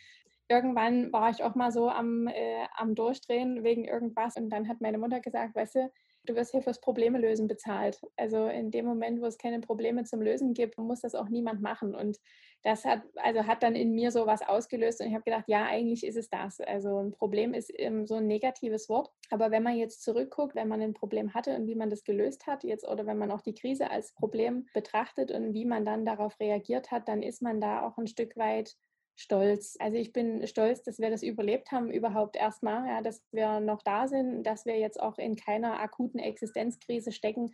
Irgendwann 0.49 1.13
war 1.13 1.29
ich 1.29 1.43
auch 1.43 1.55
mal 1.55 1.71
so 1.71 1.89
am, 1.89 2.27
äh, 2.27 2.65
am 2.75 2.95
Durchdrehen 2.95 3.63
wegen 3.63 3.85
irgendwas 3.85 4.35
und 4.35 4.49
dann 4.49 4.67
hat 4.67 4.81
meine 4.81 4.97
Mutter 4.97 5.19
gesagt, 5.19 5.55
weißt 5.55 5.75
du, 5.75 5.91
du 6.25 6.35
wirst 6.35 6.51
hier 6.51 6.62
fürs 6.62 6.81
Probleme 6.81 7.17
lösen 7.19 7.47
bezahlt. 7.47 8.01
Also 8.17 8.47
in 8.47 8.71
dem 8.71 8.85
Moment, 8.85 9.21
wo 9.21 9.25
es 9.25 9.38
keine 9.38 9.59
Probleme 9.59 10.03
zum 10.03 10.21
Lösen 10.21 10.53
gibt, 10.53 10.77
muss 10.77 11.01
das 11.01 11.15
auch 11.15 11.29
niemand 11.29 11.62
machen. 11.62 11.95
Und 11.95 12.19
das 12.63 12.83
hat, 12.85 13.03
also 13.15 13.45
hat 13.45 13.63
dann 13.63 13.75
in 13.75 13.93
mir 13.93 14.12
so 14.12 14.25
was 14.25 14.41
ausgelöst 14.41 15.01
und 15.01 15.07
ich 15.07 15.13
habe 15.13 15.23
gedacht, 15.23 15.45
ja, 15.47 15.65
eigentlich 15.65 16.05
ist 16.05 16.17
es 16.17 16.29
das. 16.29 16.59
Also 16.59 16.97
ein 16.97 17.12
Problem 17.12 17.53
ist 17.53 17.71
so 18.05 18.15
ein 18.15 18.27
negatives 18.27 18.89
Wort. 18.89 19.09
Aber 19.29 19.51
wenn 19.51 19.63
man 19.63 19.77
jetzt 19.77 20.03
zurückguckt, 20.03 20.55
wenn 20.55 20.67
man 20.67 20.81
ein 20.81 20.93
Problem 20.93 21.33
hatte 21.33 21.55
und 21.55 21.67
wie 21.67 21.75
man 21.75 21.89
das 21.89 22.03
gelöst 22.03 22.47
hat, 22.47 22.63
jetzt 22.63 22.88
oder 22.88 23.05
wenn 23.05 23.17
man 23.17 23.31
auch 23.31 23.41
die 23.41 23.53
Krise 23.53 23.89
als 23.89 24.13
Problem 24.13 24.67
betrachtet 24.73 25.31
und 25.31 25.53
wie 25.53 25.65
man 25.65 25.85
dann 25.85 26.05
darauf 26.05 26.39
reagiert 26.39 26.91
hat, 26.91 27.07
dann 27.07 27.23
ist 27.23 27.41
man 27.41 27.62
da 27.62 27.88
auch 27.88 27.97
ein 27.97 28.07
Stück 28.07 28.35
weit 28.35 28.75
stolz. 29.19 29.75
Also 29.79 29.97
ich 29.97 30.13
bin 30.13 30.47
stolz, 30.47 30.82
dass 30.82 30.97
wir 30.97 31.10
das 31.10 31.23
überlebt 31.23 31.73
haben, 31.73 31.91
überhaupt 31.91 32.38
erstmal, 32.38 32.88
ja, 32.88 33.01
dass 33.01 33.21
wir 33.32 33.60
noch 33.60 33.82
da 33.82 34.08
sind, 34.08 34.43
dass 34.43 34.65
wir 34.65 34.79
jetzt 34.79 34.99
auch 34.99 35.17
in 35.17 35.36
keiner 35.36 35.82
akuten 35.82 36.19
Existenzkrise 36.19 37.12
stecken, 37.12 37.51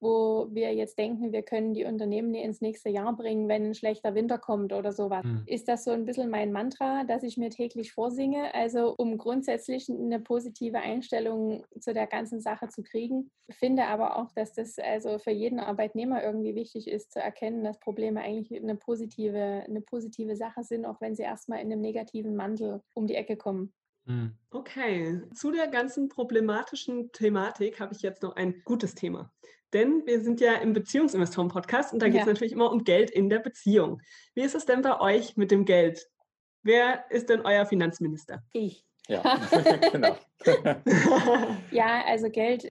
wo 0.00 0.48
wir 0.50 0.74
jetzt 0.74 0.98
denken, 0.98 1.32
wir 1.32 1.42
können 1.42 1.74
die 1.74 1.84
Unternehmen 1.84 2.34
ins 2.34 2.60
nächste 2.60 2.90
Jahr 2.90 3.16
bringen, 3.16 3.48
wenn 3.48 3.66
ein 3.66 3.74
schlechter 3.74 4.14
Winter 4.14 4.38
kommt 4.38 4.72
oder 4.72 4.92
sowas. 4.92 5.24
Hm. 5.24 5.42
Ist 5.46 5.68
das 5.68 5.84
so 5.84 5.90
ein 5.90 6.04
bisschen 6.04 6.30
mein 6.30 6.52
Mantra, 6.52 7.04
das 7.04 7.22
ich 7.22 7.36
mir 7.36 7.50
täglich 7.50 7.92
vorsinge? 7.92 8.54
Also 8.54 8.94
um 8.96 9.18
grundsätzlich 9.18 9.88
eine 9.88 10.20
positive 10.20 10.78
Einstellung 10.78 11.64
zu 11.80 11.94
der 11.94 12.06
ganzen 12.06 12.40
Sache 12.40 12.68
zu 12.68 12.82
kriegen. 12.82 13.30
Ich 13.48 13.56
finde 13.56 13.86
aber 13.86 14.16
auch, 14.16 14.32
dass 14.32 14.52
das 14.52 14.78
also 14.78 15.18
für 15.18 15.30
jeden 15.30 15.60
Arbeitnehmer 15.60 16.22
irgendwie 16.22 16.54
wichtig 16.54 16.88
ist, 16.88 17.12
zu 17.12 17.20
erkennen, 17.20 17.64
dass 17.64 17.78
Probleme 17.78 18.20
eigentlich 18.20 18.60
eine 18.60 18.76
positive, 18.76 19.64
eine 19.66 19.80
positive 19.80 20.36
Sache 20.36 20.64
sind, 20.64 20.84
auch 20.84 21.00
wenn 21.00 21.14
sie 21.14 21.22
erstmal 21.22 21.60
in 21.60 21.72
einem 21.72 21.80
negativen 21.80 22.36
Mantel 22.36 22.82
um 22.94 23.06
die 23.06 23.14
Ecke 23.14 23.36
kommen. 23.36 23.72
Hm. 24.06 24.36
Okay, 24.50 25.22
zu 25.34 25.50
der 25.50 25.68
ganzen 25.68 26.08
problematischen 26.08 27.10
Thematik 27.12 27.80
habe 27.80 27.94
ich 27.94 28.02
jetzt 28.02 28.22
noch 28.22 28.36
ein 28.36 28.62
gutes 28.64 28.94
Thema. 28.94 29.32
Denn 29.72 30.06
wir 30.06 30.20
sind 30.20 30.40
ja 30.40 30.54
im 30.54 30.72
Beziehungsinvestoren-Podcast 30.72 31.92
und 31.92 32.00
da 32.00 32.06
geht 32.06 32.20
es 32.20 32.26
ja. 32.26 32.32
natürlich 32.32 32.52
immer 32.52 32.70
um 32.70 32.84
Geld 32.84 33.10
in 33.10 33.28
der 33.28 33.40
Beziehung. 33.40 34.00
Wie 34.34 34.42
ist 34.42 34.54
es 34.54 34.64
denn 34.64 34.82
bei 34.82 35.00
euch 35.00 35.36
mit 35.36 35.50
dem 35.50 35.64
Geld? 35.64 36.08
Wer 36.62 37.04
ist 37.10 37.28
denn 37.28 37.40
euer 37.40 37.66
Finanzminister? 37.66 38.44
Ich. 38.52 38.84
Ja, 39.08 39.22
genau. 39.92 40.16
ja, 41.72 42.04
also 42.06 42.30
Geld 42.30 42.68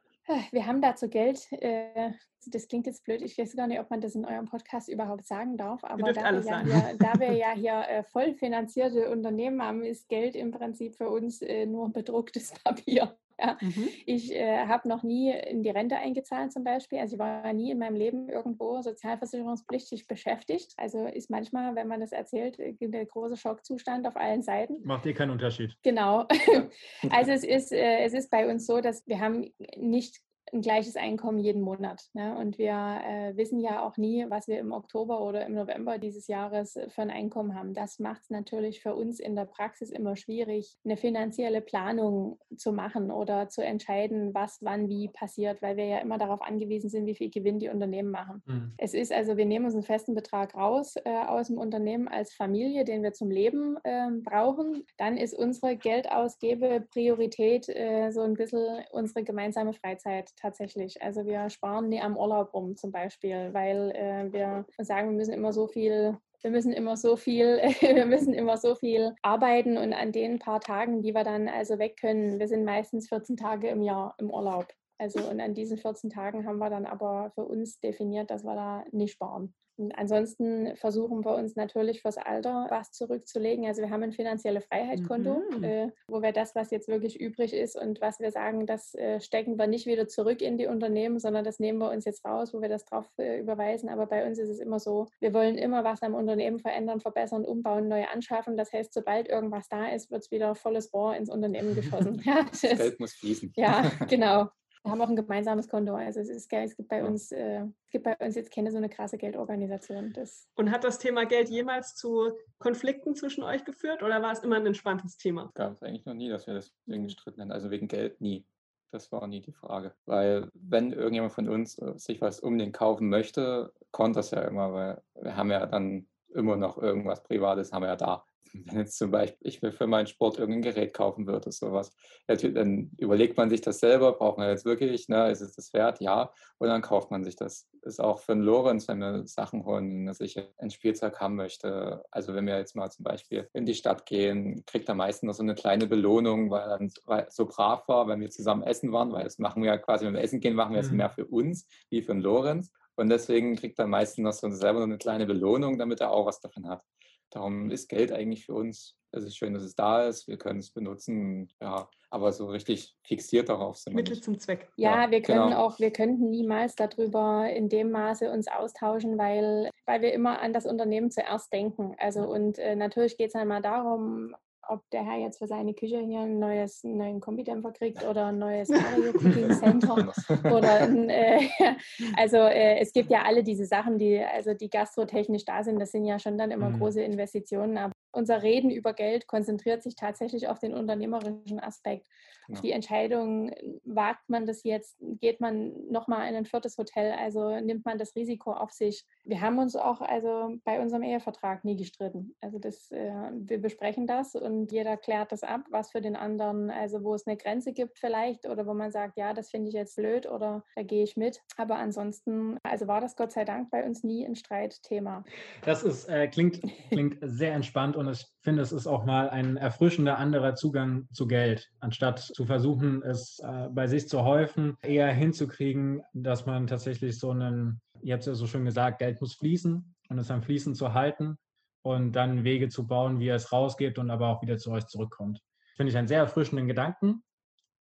wir 0.51 0.65
haben 0.65 0.81
dazu 0.81 1.07
Geld. 1.07 1.51
Äh, 1.51 2.11
das 2.47 2.67
klingt 2.67 2.87
jetzt 2.87 3.03
blöd. 3.03 3.21
Ich 3.21 3.37
weiß 3.37 3.55
gar 3.55 3.67
nicht, 3.67 3.79
ob 3.79 3.89
man 3.89 4.01
das 4.01 4.15
in 4.15 4.25
eurem 4.25 4.45
Podcast 4.45 4.89
überhaupt 4.89 5.25
sagen 5.25 5.57
darf. 5.57 5.83
Aber 5.83 6.13
da 6.13 6.31
wir, 6.31 6.41
ja 6.41 6.63
hier, 6.63 6.97
da 6.97 7.19
wir, 7.19 7.31
ja 7.33 7.51
hier, 7.53 7.85
äh, 7.87 8.03
voll 8.03 8.33
finanzierte 8.33 9.09
Unternehmen 9.09 9.61
haben, 9.61 9.83
ist 9.83 10.09
Geld 10.09 10.35
im 10.35 10.51
Prinzip 10.51 10.95
für 10.95 11.09
uns 11.09 11.41
äh, 11.41 11.65
nur 11.65 11.91
bedrucktes 11.91 12.53
Papier. 12.63 13.17
Ja. 13.39 13.57
Mhm. 13.59 13.89
Ich 14.05 14.33
äh, 14.33 14.65
habe 14.65 14.87
noch 14.87 15.03
nie 15.03 15.31
in 15.31 15.63
die 15.63 15.69
Rente 15.69 15.97
eingezahlt 15.97 16.53
zum 16.53 16.63
Beispiel. 16.63 16.99
Also 16.99 17.15
ich 17.15 17.19
war 17.19 17.51
nie 17.53 17.71
in 17.71 17.79
meinem 17.79 17.95
Leben 17.95 18.29
irgendwo 18.29 18.81
sozialversicherungspflichtig 18.81 20.07
beschäftigt. 20.07 20.73
Also 20.77 21.05
ist 21.05 21.29
manchmal, 21.29 21.75
wenn 21.75 21.87
man 21.87 21.99
das 21.99 22.11
erzählt, 22.11 22.59
äh, 22.59 22.75
ein 22.79 23.07
großer 23.07 23.37
Schockzustand 23.37 24.07
auf 24.07 24.15
allen 24.15 24.41
Seiten. 24.41 24.75
Macht 24.83 25.05
dir 25.05 25.13
keinen 25.13 25.31
Unterschied. 25.31 25.75
Genau. 25.83 26.27
also 27.09 27.31
es 27.31 27.43
ist, 27.43 27.71
äh, 27.71 28.03
es 28.03 28.13
ist 28.13 28.31
bei 28.31 28.49
uns 28.49 28.65
so, 28.65 28.79
dass 28.79 29.05
wir 29.07 29.19
haben 29.19 29.53
nicht 29.75 30.21
ein 30.55 30.61
gleiches 30.61 30.95
Einkommen 30.95 31.39
jeden 31.39 31.61
Monat. 31.61 32.05
Ne? 32.13 32.35
Und 32.37 32.57
wir 32.57 32.71
äh, 32.71 33.37
wissen 33.37 33.59
ja 33.59 33.85
auch 33.85 33.97
nie, 33.97 34.25
was 34.29 34.47
wir 34.47 34.57
im 34.59 34.71
Oktober 34.71 35.21
oder 35.21 35.45
im 35.45 35.53
November 35.53 35.97
dieses 35.97 36.27
Jahres 36.27 36.75
äh, 36.75 36.89
für 36.89 37.01
ein 37.01 37.11
Einkommen 37.11 37.55
haben. 37.55 37.73
Das 37.73 37.99
macht 37.99 38.23
es 38.23 38.29
natürlich 38.29 38.81
für 38.81 38.95
uns 38.95 39.19
in 39.19 39.35
der 39.35 39.45
Praxis 39.45 39.91
immer 39.91 40.15
schwierig, 40.15 40.75
eine 40.85 40.97
finanzielle 40.97 41.61
Planung 41.61 42.39
zu 42.55 42.71
machen 42.71 43.11
oder 43.11 43.49
zu 43.49 43.63
entscheiden, 43.63 44.33
was 44.33 44.59
wann 44.61 44.89
wie 44.89 45.09
passiert, 45.09 45.61
weil 45.61 45.77
wir 45.77 45.85
ja 45.85 45.97
immer 45.99 46.17
darauf 46.17 46.41
angewiesen 46.41 46.89
sind, 46.89 47.05
wie 47.05 47.15
viel 47.15 47.29
Gewinn 47.29 47.59
die 47.59 47.69
Unternehmen 47.69 48.11
machen. 48.11 48.41
Mhm. 48.45 48.73
Es 48.77 48.93
ist 48.93 49.11
also, 49.11 49.37
wir 49.37 49.45
nehmen 49.45 49.65
uns 49.65 49.73
einen 49.73 49.83
festen 49.83 50.15
Betrag 50.15 50.55
raus 50.55 50.95
äh, 51.03 51.09
aus 51.09 51.47
dem 51.47 51.57
Unternehmen 51.57 52.07
als 52.07 52.33
Familie, 52.33 52.85
den 52.85 53.03
wir 53.03 53.13
zum 53.13 53.29
Leben 53.29 53.77
äh, 53.83 54.09
brauchen. 54.23 54.85
Dann 54.97 55.17
ist 55.17 55.33
unsere 55.33 55.75
Geldausgebepriorität 55.75 57.67
äh, 57.67 58.11
so 58.11 58.21
ein 58.21 58.35
bisschen 58.35 58.83
unsere 58.91 59.23
gemeinsame 59.23 59.73
Freizeit 59.73 60.29
tatsächlich. 60.45 61.01
Also 61.01 61.25
wir 61.25 61.49
sparen 61.49 61.89
nie 61.89 62.01
am 62.01 62.17
Urlaub 62.17 62.53
um 62.53 62.75
zum 62.75 62.91
Beispiel, 62.91 63.49
weil 63.53 63.91
äh, 63.91 64.31
wir 64.31 64.65
sagen, 64.77 65.09
wir 65.09 65.17
müssen 65.17 65.33
immer 65.33 65.51
so 65.53 65.67
viel 65.67 66.17
wir 66.41 66.51
müssen 66.51 66.73
immer 66.73 66.95
so 66.95 67.15
viel, 67.15 67.57
wir 67.81 68.05
müssen 68.05 68.31
immer 68.31 68.57
so 68.57 68.75
viel 68.75 69.15
arbeiten 69.23 69.77
und 69.77 69.93
an 69.93 70.11
den 70.11 70.37
paar 70.37 70.59
Tagen, 70.59 71.01
die 71.01 71.15
wir 71.15 71.23
dann 71.23 71.47
also 71.47 71.79
weg 71.79 71.97
können, 71.99 72.39
wir 72.39 72.47
sind 72.47 72.65
meistens 72.65 73.09
14 73.09 73.35
Tage 73.35 73.67
im 73.69 73.81
Jahr 73.81 74.13
im 74.19 74.29
Urlaub. 74.29 74.67
Also 74.99 75.27
und 75.27 75.41
an 75.41 75.55
diesen 75.55 75.79
14 75.79 76.11
Tagen 76.11 76.45
haben 76.45 76.59
wir 76.59 76.69
dann 76.69 76.85
aber 76.85 77.31
für 77.33 77.45
uns 77.45 77.79
definiert, 77.79 78.29
dass 78.29 78.43
wir 78.43 78.53
da 78.53 78.85
nicht 78.91 79.13
sparen. 79.13 79.55
Ansonsten 79.95 80.75
versuchen 80.75 81.25
wir 81.25 81.35
uns 81.35 81.55
natürlich 81.55 82.01
fürs 82.01 82.17
Alter 82.17 82.67
was 82.69 82.91
zurückzulegen. 82.91 83.65
Also 83.65 83.81
wir 83.81 83.89
haben 83.89 84.03
ein 84.03 84.13
finanzielle 84.13 84.61
Freiheitskonto, 84.61 85.41
mhm. 85.57 85.63
äh, 85.63 85.91
wo 86.07 86.21
wir 86.21 86.31
das, 86.31 86.55
was 86.55 86.71
jetzt 86.71 86.87
wirklich 86.87 87.19
übrig 87.19 87.53
ist 87.53 87.75
und 87.75 88.01
was 88.01 88.19
wir 88.19 88.31
sagen, 88.31 88.65
das 88.65 88.95
äh, 88.95 89.19
stecken 89.19 89.57
wir 89.57 89.67
nicht 89.67 89.85
wieder 89.85 90.07
zurück 90.07 90.41
in 90.41 90.57
die 90.57 90.67
Unternehmen, 90.67 91.19
sondern 91.19 91.43
das 91.43 91.59
nehmen 91.59 91.79
wir 91.79 91.91
uns 91.91 92.05
jetzt 92.05 92.25
raus, 92.25 92.53
wo 92.53 92.61
wir 92.61 92.69
das 92.69 92.85
drauf 92.85 93.05
äh, 93.17 93.39
überweisen. 93.39 93.89
Aber 93.89 94.05
bei 94.05 94.25
uns 94.25 94.39
ist 94.39 94.49
es 94.49 94.59
immer 94.59 94.79
so, 94.79 95.07
wir 95.19 95.33
wollen 95.33 95.57
immer 95.57 95.83
was 95.83 96.01
am 96.01 96.13
Unternehmen 96.13 96.59
verändern, 96.59 96.99
verbessern, 96.99 97.45
umbauen, 97.45 97.87
neu 97.87 98.05
anschaffen. 98.05 98.57
Das 98.57 98.71
heißt, 98.71 98.93
sobald 98.93 99.27
irgendwas 99.27 99.67
da 99.69 99.87
ist, 99.87 100.11
wird 100.11 100.23
es 100.23 100.31
wieder 100.31 100.55
volles 100.55 100.93
Rohr 100.93 101.15
ins 101.15 101.29
Unternehmen 101.29 101.75
geschossen. 101.75 102.21
ja, 102.25 102.45
das 102.49 102.61
Geld 102.61 102.99
muss 102.99 103.13
fließen. 103.13 103.53
Ja, 103.55 103.91
genau. 104.09 104.49
Wir 104.85 104.91
haben 104.91 105.01
auch 105.01 105.09
ein 105.09 105.15
gemeinsames 105.15 105.67
Konto. 105.67 105.95
Also 105.95 106.19
es 106.19 106.29
ist 106.29 106.47
geil. 106.47 106.63
Es 106.63 106.75
gibt 106.75 106.89
bei 106.89 106.99
ja. 106.99 107.05
uns, 107.05 107.31
äh, 107.31 107.61
es 107.63 107.91
gibt 107.91 108.03
bei 108.03 108.15
uns 108.17 108.35
jetzt 108.35 108.53
keine 108.53 108.71
so 108.71 108.77
eine 108.77 108.87
krasse 108.87 109.17
Geldorganisation. 109.17 110.13
Das 110.13 110.47
Und 110.53 110.69
hat 110.69 110.83
das 110.83 110.99
Thema 110.99 111.25
Geld 111.25 111.49
jemals 111.49 111.95
zu 111.95 112.33
Konflikten 112.59 113.15
zwischen 113.15 113.43
euch 113.43 113.65
geführt 113.65 114.03
oder 114.03 114.21
war 114.21 114.31
es 114.31 114.39
immer 114.39 114.57
ein 114.57 114.65
entspanntes 114.67 115.17
Thema? 115.17 115.49
Gab 115.55 115.73
es 115.73 115.81
eigentlich 115.81 116.05
noch 116.05 116.13
nie, 116.13 116.29
dass 116.29 116.45
wir 116.45 116.53
deswegen 116.53 117.03
gestritten 117.03 117.41
haben. 117.41 117.51
Also 117.51 117.71
wegen 117.71 117.87
Geld 117.87 118.21
nie. 118.21 118.45
Das 118.91 119.11
war 119.11 119.25
nie 119.25 119.41
die 119.41 119.53
Frage. 119.53 119.95
Weil 120.05 120.49
wenn 120.53 120.93
irgendjemand 120.93 121.33
von 121.33 121.49
uns 121.49 121.79
äh, 121.79 121.97
sich 121.97 122.21
was 122.21 122.39
unbedingt 122.39 122.75
kaufen 122.75 123.09
möchte, 123.09 123.73
konnte 123.89 124.19
das 124.19 124.29
ja 124.29 124.41
immer, 124.41 124.71
weil 124.71 125.01
wir 125.19 125.35
haben 125.35 125.49
ja 125.49 125.65
dann 125.65 126.07
immer 126.29 126.57
noch 126.57 126.77
irgendwas 126.77 127.23
Privates, 127.23 127.73
haben 127.73 127.81
wir 127.81 127.89
ja 127.89 127.95
da 127.95 128.23
wenn 128.53 128.77
jetzt 128.77 128.97
zum 128.97 129.11
Beispiel 129.11 129.47
ich 129.47 129.61
mir 129.61 129.71
für 129.71 129.87
meinen 129.87 130.07
Sport 130.07 130.37
irgendein 130.39 130.73
Gerät 130.73 130.93
kaufen 130.93 131.27
würde, 131.27 131.51
sowas, 131.51 131.95
dann 132.27 132.91
überlegt 132.97 133.37
man 133.37 133.49
sich 133.49 133.61
das 133.61 133.79
selber, 133.79 134.13
braucht 134.13 134.37
man 134.37 134.49
jetzt 134.49 134.65
wirklich, 134.65 135.09
ne, 135.09 135.31
ist 135.31 135.41
es 135.41 135.55
das 135.55 135.73
wert? 135.73 135.99
Ja, 136.01 136.31
und 136.57 136.67
dann 136.67 136.81
kauft 136.81 137.11
man 137.11 137.23
sich 137.23 137.35
das. 137.35 137.67
Ist 137.81 138.01
auch 138.01 138.19
für 138.19 138.31
einen 138.31 138.41
Lorenz, 138.41 138.87
wenn 138.87 138.97
wir 138.97 139.27
Sachen 139.27 139.63
holen, 139.63 140.07
dass 140.07 140.19
ich 140.19 140.41
ein 140.57 140.71
Spielzeug 140.71 141.19
haben 141.19 141.35
möchte. 141.35 142.03
Also 142.09 142.33
wenn 142.33 142.47
wir 142.47 142.57
jetzt 142.57 142.75
mal 142.75 142.89
zum 142.89 143.03
Beispiel 143.03 143.47
in 143.53 143.65
die 143.65 143.75
Stadt 143.75 144.07
gehen, 144.07 144.63
kriegt 144.65 144.89
er 144.89 144.95
meistens 144.95 145.27
noch 145.27 145.33
so 145.35 145.43
eine 145.43 145.53
kleine 145.53 145.85
Belohnung, 145.85 146.49
weil 146.49 146.67
er 146.67 147.27
so 147.29 147.45
brav 147.45 147.87
war, 147.87 148.07
wenn 148.07 148.21
wir 148.21 148.31
zusammen 148.31 148.63
essen 148.63 148.91
waren, 148.91 149.11
weil 149.11 149.25
das 149.25 149.37
machen 149.37 149.61
wir 149.61 149.69
ja 149.69 149.77
quasi, 149.77 150.05
wenn 150.05 150.15
wir 150.15 150.21
essen 150.21 150.39
gehen, 150.39 150.55
machen 150.55 150.73
wir 150.73 150.81
es 150.81 150.89
mhm. 150.89 150.97
mehr 150.97 151.11
für 151.11 151.25
uns 151.25 151.67
wie 151.91 152.01
für 152.01 152.13
einen 152.13 152.21
Lorenz. 152.21 152.71
Und 152.95 153.09
deswegen 153.09 153.55
kriegt 153.55 153.77
er 153.77 153.87
meistens 153.87 154.23
noch 154.23 154.33
so 154.33 154.49
selber 154.49 154.81
eine 154.81 154.97
kleine 154.97 155.25
Belohnung, 155.25 155.77
damit 155.77 155.99
er 155.99 156.11
auch 156.11 156.25
was 156.25 156.39
davon 156.39 156.67
hat. 156.67 156.81
Darum 157.29 157.69
ist 157.69 157.89
Geld 157.89 158.11
eigentlich 158.11 158.45
für 158.45 158.53
uns, 158.53 158.95
es 159.11 159.23
ist 159.23 159.37
schön, 159.37 159.53
dass 159.53 159.63
es 159.63 159.75
da 159.75 160.07
ist, 160.07 160.27
wir 160.27 160.37
können 160.37 160.59
es 160.59 160.71
benutzen, 160.71 161.49
ja, 161.61 161.89
aber 162.09 162.31
so 162.31 162.47
richtig 162.47 162.95
fixiert 163.03 163.49
darauf 163.49 163.77
sind 163.77 163.95
Mittel 163.95 164.21
zum 164.21 164.39
Zweck. 164.39 164.69
Ja, 164.77 165.05
ja 165.05 165.11
wir 165.11 165.21
können 165.21 165.49
genau. 165.49 165.65
auch, 165.65 165.79
wir 165.79 165.91
könnten 165.91 166.29
niemals 166.29 166.75
darüber 166.75 167.49
in 167.49 167.69
dem 167.69 167.91
Maße 167.91 168.31
uns 168.31 168.47
austauschen, 168.47 169.17
weil, 169.17 169.69
weil 169.85 170.01
wir 170.01 170.13
immer 170.13 170.41
an 170.41 170.53
das 170.53 170.65
Unternehmen 170.65 171.11
zuerst 171.11 171.51
denken. 171.51 171.95
Also 171.97 172.21
und 172.21 172.57
äh, 172.57 172.75
natürlich 172.75 173.17
geht 173.17 173.29
es 173.29 173.35
einmal 173.35 173.61
darum, 173.61 174.35
ob 174.67 174.89
der 174.91 175.03
Herr 175.03 175.19
jetzt 175.19 175.39
für 175.39 175.47
seine 175.47 175.73
Küche 175.73 175.99
hier 175.99 176.21
ein 176.21 176.39
neues, 176.39 176.83
einen 176.83 176.97
neuen 176.97 177.19
Kombidämpfer 177.19 177.71
kriegt 177.71 178.05
oder 178.05 178.27
ein 178.27 178.39
neues 178.39 178.69
Mario 178.69 179.11
Cooking 179.11 179.51
Center 179.51 180.13
oder 180.51 180.81
ein, 180.81 181.09
äh, 181.09 181.41
also 182.17 182.37
äh, 182.37 182.79
es 182.79 182.93
gibt 182.93 183.09
ja 183.09 183.23
alle 183.23 183.43
diese 183.43 183.65
Sachen, 183.65 183.97
die 183.97 184.19
also 184.19 184.53
die 184.53 184.69
gastrotechnisch 184.69 185.45
da 185.45 185.63
sind, 185.63 185.79
das 185.79 185.91
sind 185.91 186.05
ja 186.05 186.19
schon 186.19 186.37
dann 186.37 186.51
immer 186.51 186.69
mhm. 186.69 186.79
große 186.79 187.01
Investitionen, 187.01 187.77
aber 187.77 187.93
unser 188.11 188.43
Reden 188.43 188.71
über 188.71 188.93
Geld 188.93 189.27
konzentriert 189.27 189.83
sich 189.83 189.95
tatsächlich 189.95 190.47
auf 190.47 190.59
den 190.59 190.73
unternehmerischen 190.73 191.59
Aspekt. 191.59 192.07
Ja. 192.47 192.61
Die 192.61 192.71
Entscheidung, 192.71 193.51
wagt 193.83 194.29
man 194.29 194.45
das 194.45 194.63
jetzt, 194.63 194.97
geht 195.19 195.41
man 195.41 195.73
nochmal 195.89 196.29
in 196.29 196.35
ein 196.35 196.45
viertes 196.45 196.77
Hotel, 196.77 197.13
also 197.13 197.59
nimmt 197.59 197.85
man 197.85 197.97
das 197.97 198.15
Risiko 198.15 198.53
auf 198.53 198.71
sich. 198.71 199.05
Wir 199.23 199.41
haben 199.41 199.57
uns 199.57 199.75
auch 199.75 200.01
also 200.01 200.55
bei 200.63 200.79
unserem 200.79 201.03
Ehevertrag 201.03 201.63
nie 201.65 201.75
gestritten. 201.75 202.35
Also 202.41 202.59
das, 202.59 202.91
äh, 202.91 203.31
wir 203.33 203.59
besprechen 203.59 204.07
das 204.07 204.35
und 204.35 204.71
jeder 204.71 204.97
klärt 204.97 205.31
das 205.31 205.43
ab, 205.43 205.61
was 205.69 205.91
für 205.91 206.01
den 206.01 206.15
anderen, 206.15 206.69
also 206.69 207.03
wo 207.03 207.13
es 207.13 207.25
eine 207.25 207.37
Grenze 207.37 207.73
gibt 207.73 207.97
vielleicht 207.99 208.47
oder 208.47 208.65
wo 208.65 208.73
man 208.73 208.91
sagt, 208.91 209.17
ja, 209.17 209.33
das 209.33 209.49
finde 209.49 209.69
ich 209.69 209.75
jetzt 209.75 209.95
blöd 209.95 210.29
oder 210.29 210.63
da 210.75 210.83
gehe 210.83 211.03
ich 211.03 211.17
mit. 211.17 211.41
Aber 211.57 211.77
ansonsten, 211.77 212.57
also 212.63 212.87
war 212.87 213.01
das 213.01 213.15
Gott 213.15 213.31
sei 213.31 213.45
Dank 213.45 213.69
bei 213.71 213.85
uns 213.85 214.03
nie 214.03 214.25
ein 214.25 214.35
Streitthema. 214.35 215.23
Das 215.63 215.83
ist, 215.83 216.07
äh, 216.09 216.27
klingt, 216.27 216.61
klingt 216.89 217.17
sehr 217.21 217.53
entspannt 217.53 217.95
und 217.95 218.09
ich 218.09 218.34
finde, 218.45 218.61
es 218.61 218.71
ist 218.71 218.87
auch 218.87 219.05
mal 219.05 219.29
ein 219.29 219.57
erfrischender 219.57 220.17
anderer 220.17 220.55
Zugang 220.55 221.07
zu 221.11 221.27
Geld, 221.27 221.69
anstatt 221.79 222.19
zu 222.19 222.45
versuchen, 222.45 223.01
es 223.01 223.39
äh, 223.39 223.67
bei 223.71 223.87
sich 223.87 224.07
zu 224.07 224.23
häufen, 224.23 224.77
eher 224.83 225.11
hinzukriegen, 225.11 226.03
dass 226.13 226.45
man 226.45 226.67
tatsächlich 226.67 227.19
so 227.19 227.31
einen, 227.31 227.81
ihr 228.01 228.13
habt 228.13 228.21
es 228.21 228.27
ja 228.27 228.33
so 228.35 228.45
schön 228.45 228.63
gesagt, 228.63 228.99
Geld 228.99 229.19
muss 229.19 229.33
fließen 229.33 229.95
und 230.09 230.19
es 230.19 230.31
am 230.31 230.43
Fließen 230.43 230.75
zu 230.75 230.93
halten 230.93 231.37
und 231.81 232.13
dann 232.13 232.43
Wege 232.43 232.69
zu 232.69 232.87
bauen, 232.87 233.19
wie 233.19 233.29
es 233.29 233.51
rausgeht 233.51 233.97
und 233.97 234.11
aber 234.11 234.27
auch 234.29 234.41
wieder 234.43 234.57
zu 234.57 234.71
euch 234.71 234.85
zurückkommt. 234.85 235.41
Finde 235.75 235.89
ich 235.89 235.97
einen 235.97 236.07
sehr 236.07 236.19
erfrischenden 236.19 236.67
Gedanken. 236.67 237.23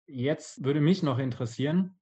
Jetzt 0.07 0.65
würde 0.65 0.81
mich 0.81 1.03
noch 1.03 1.19
interessieren, 1.19 1.99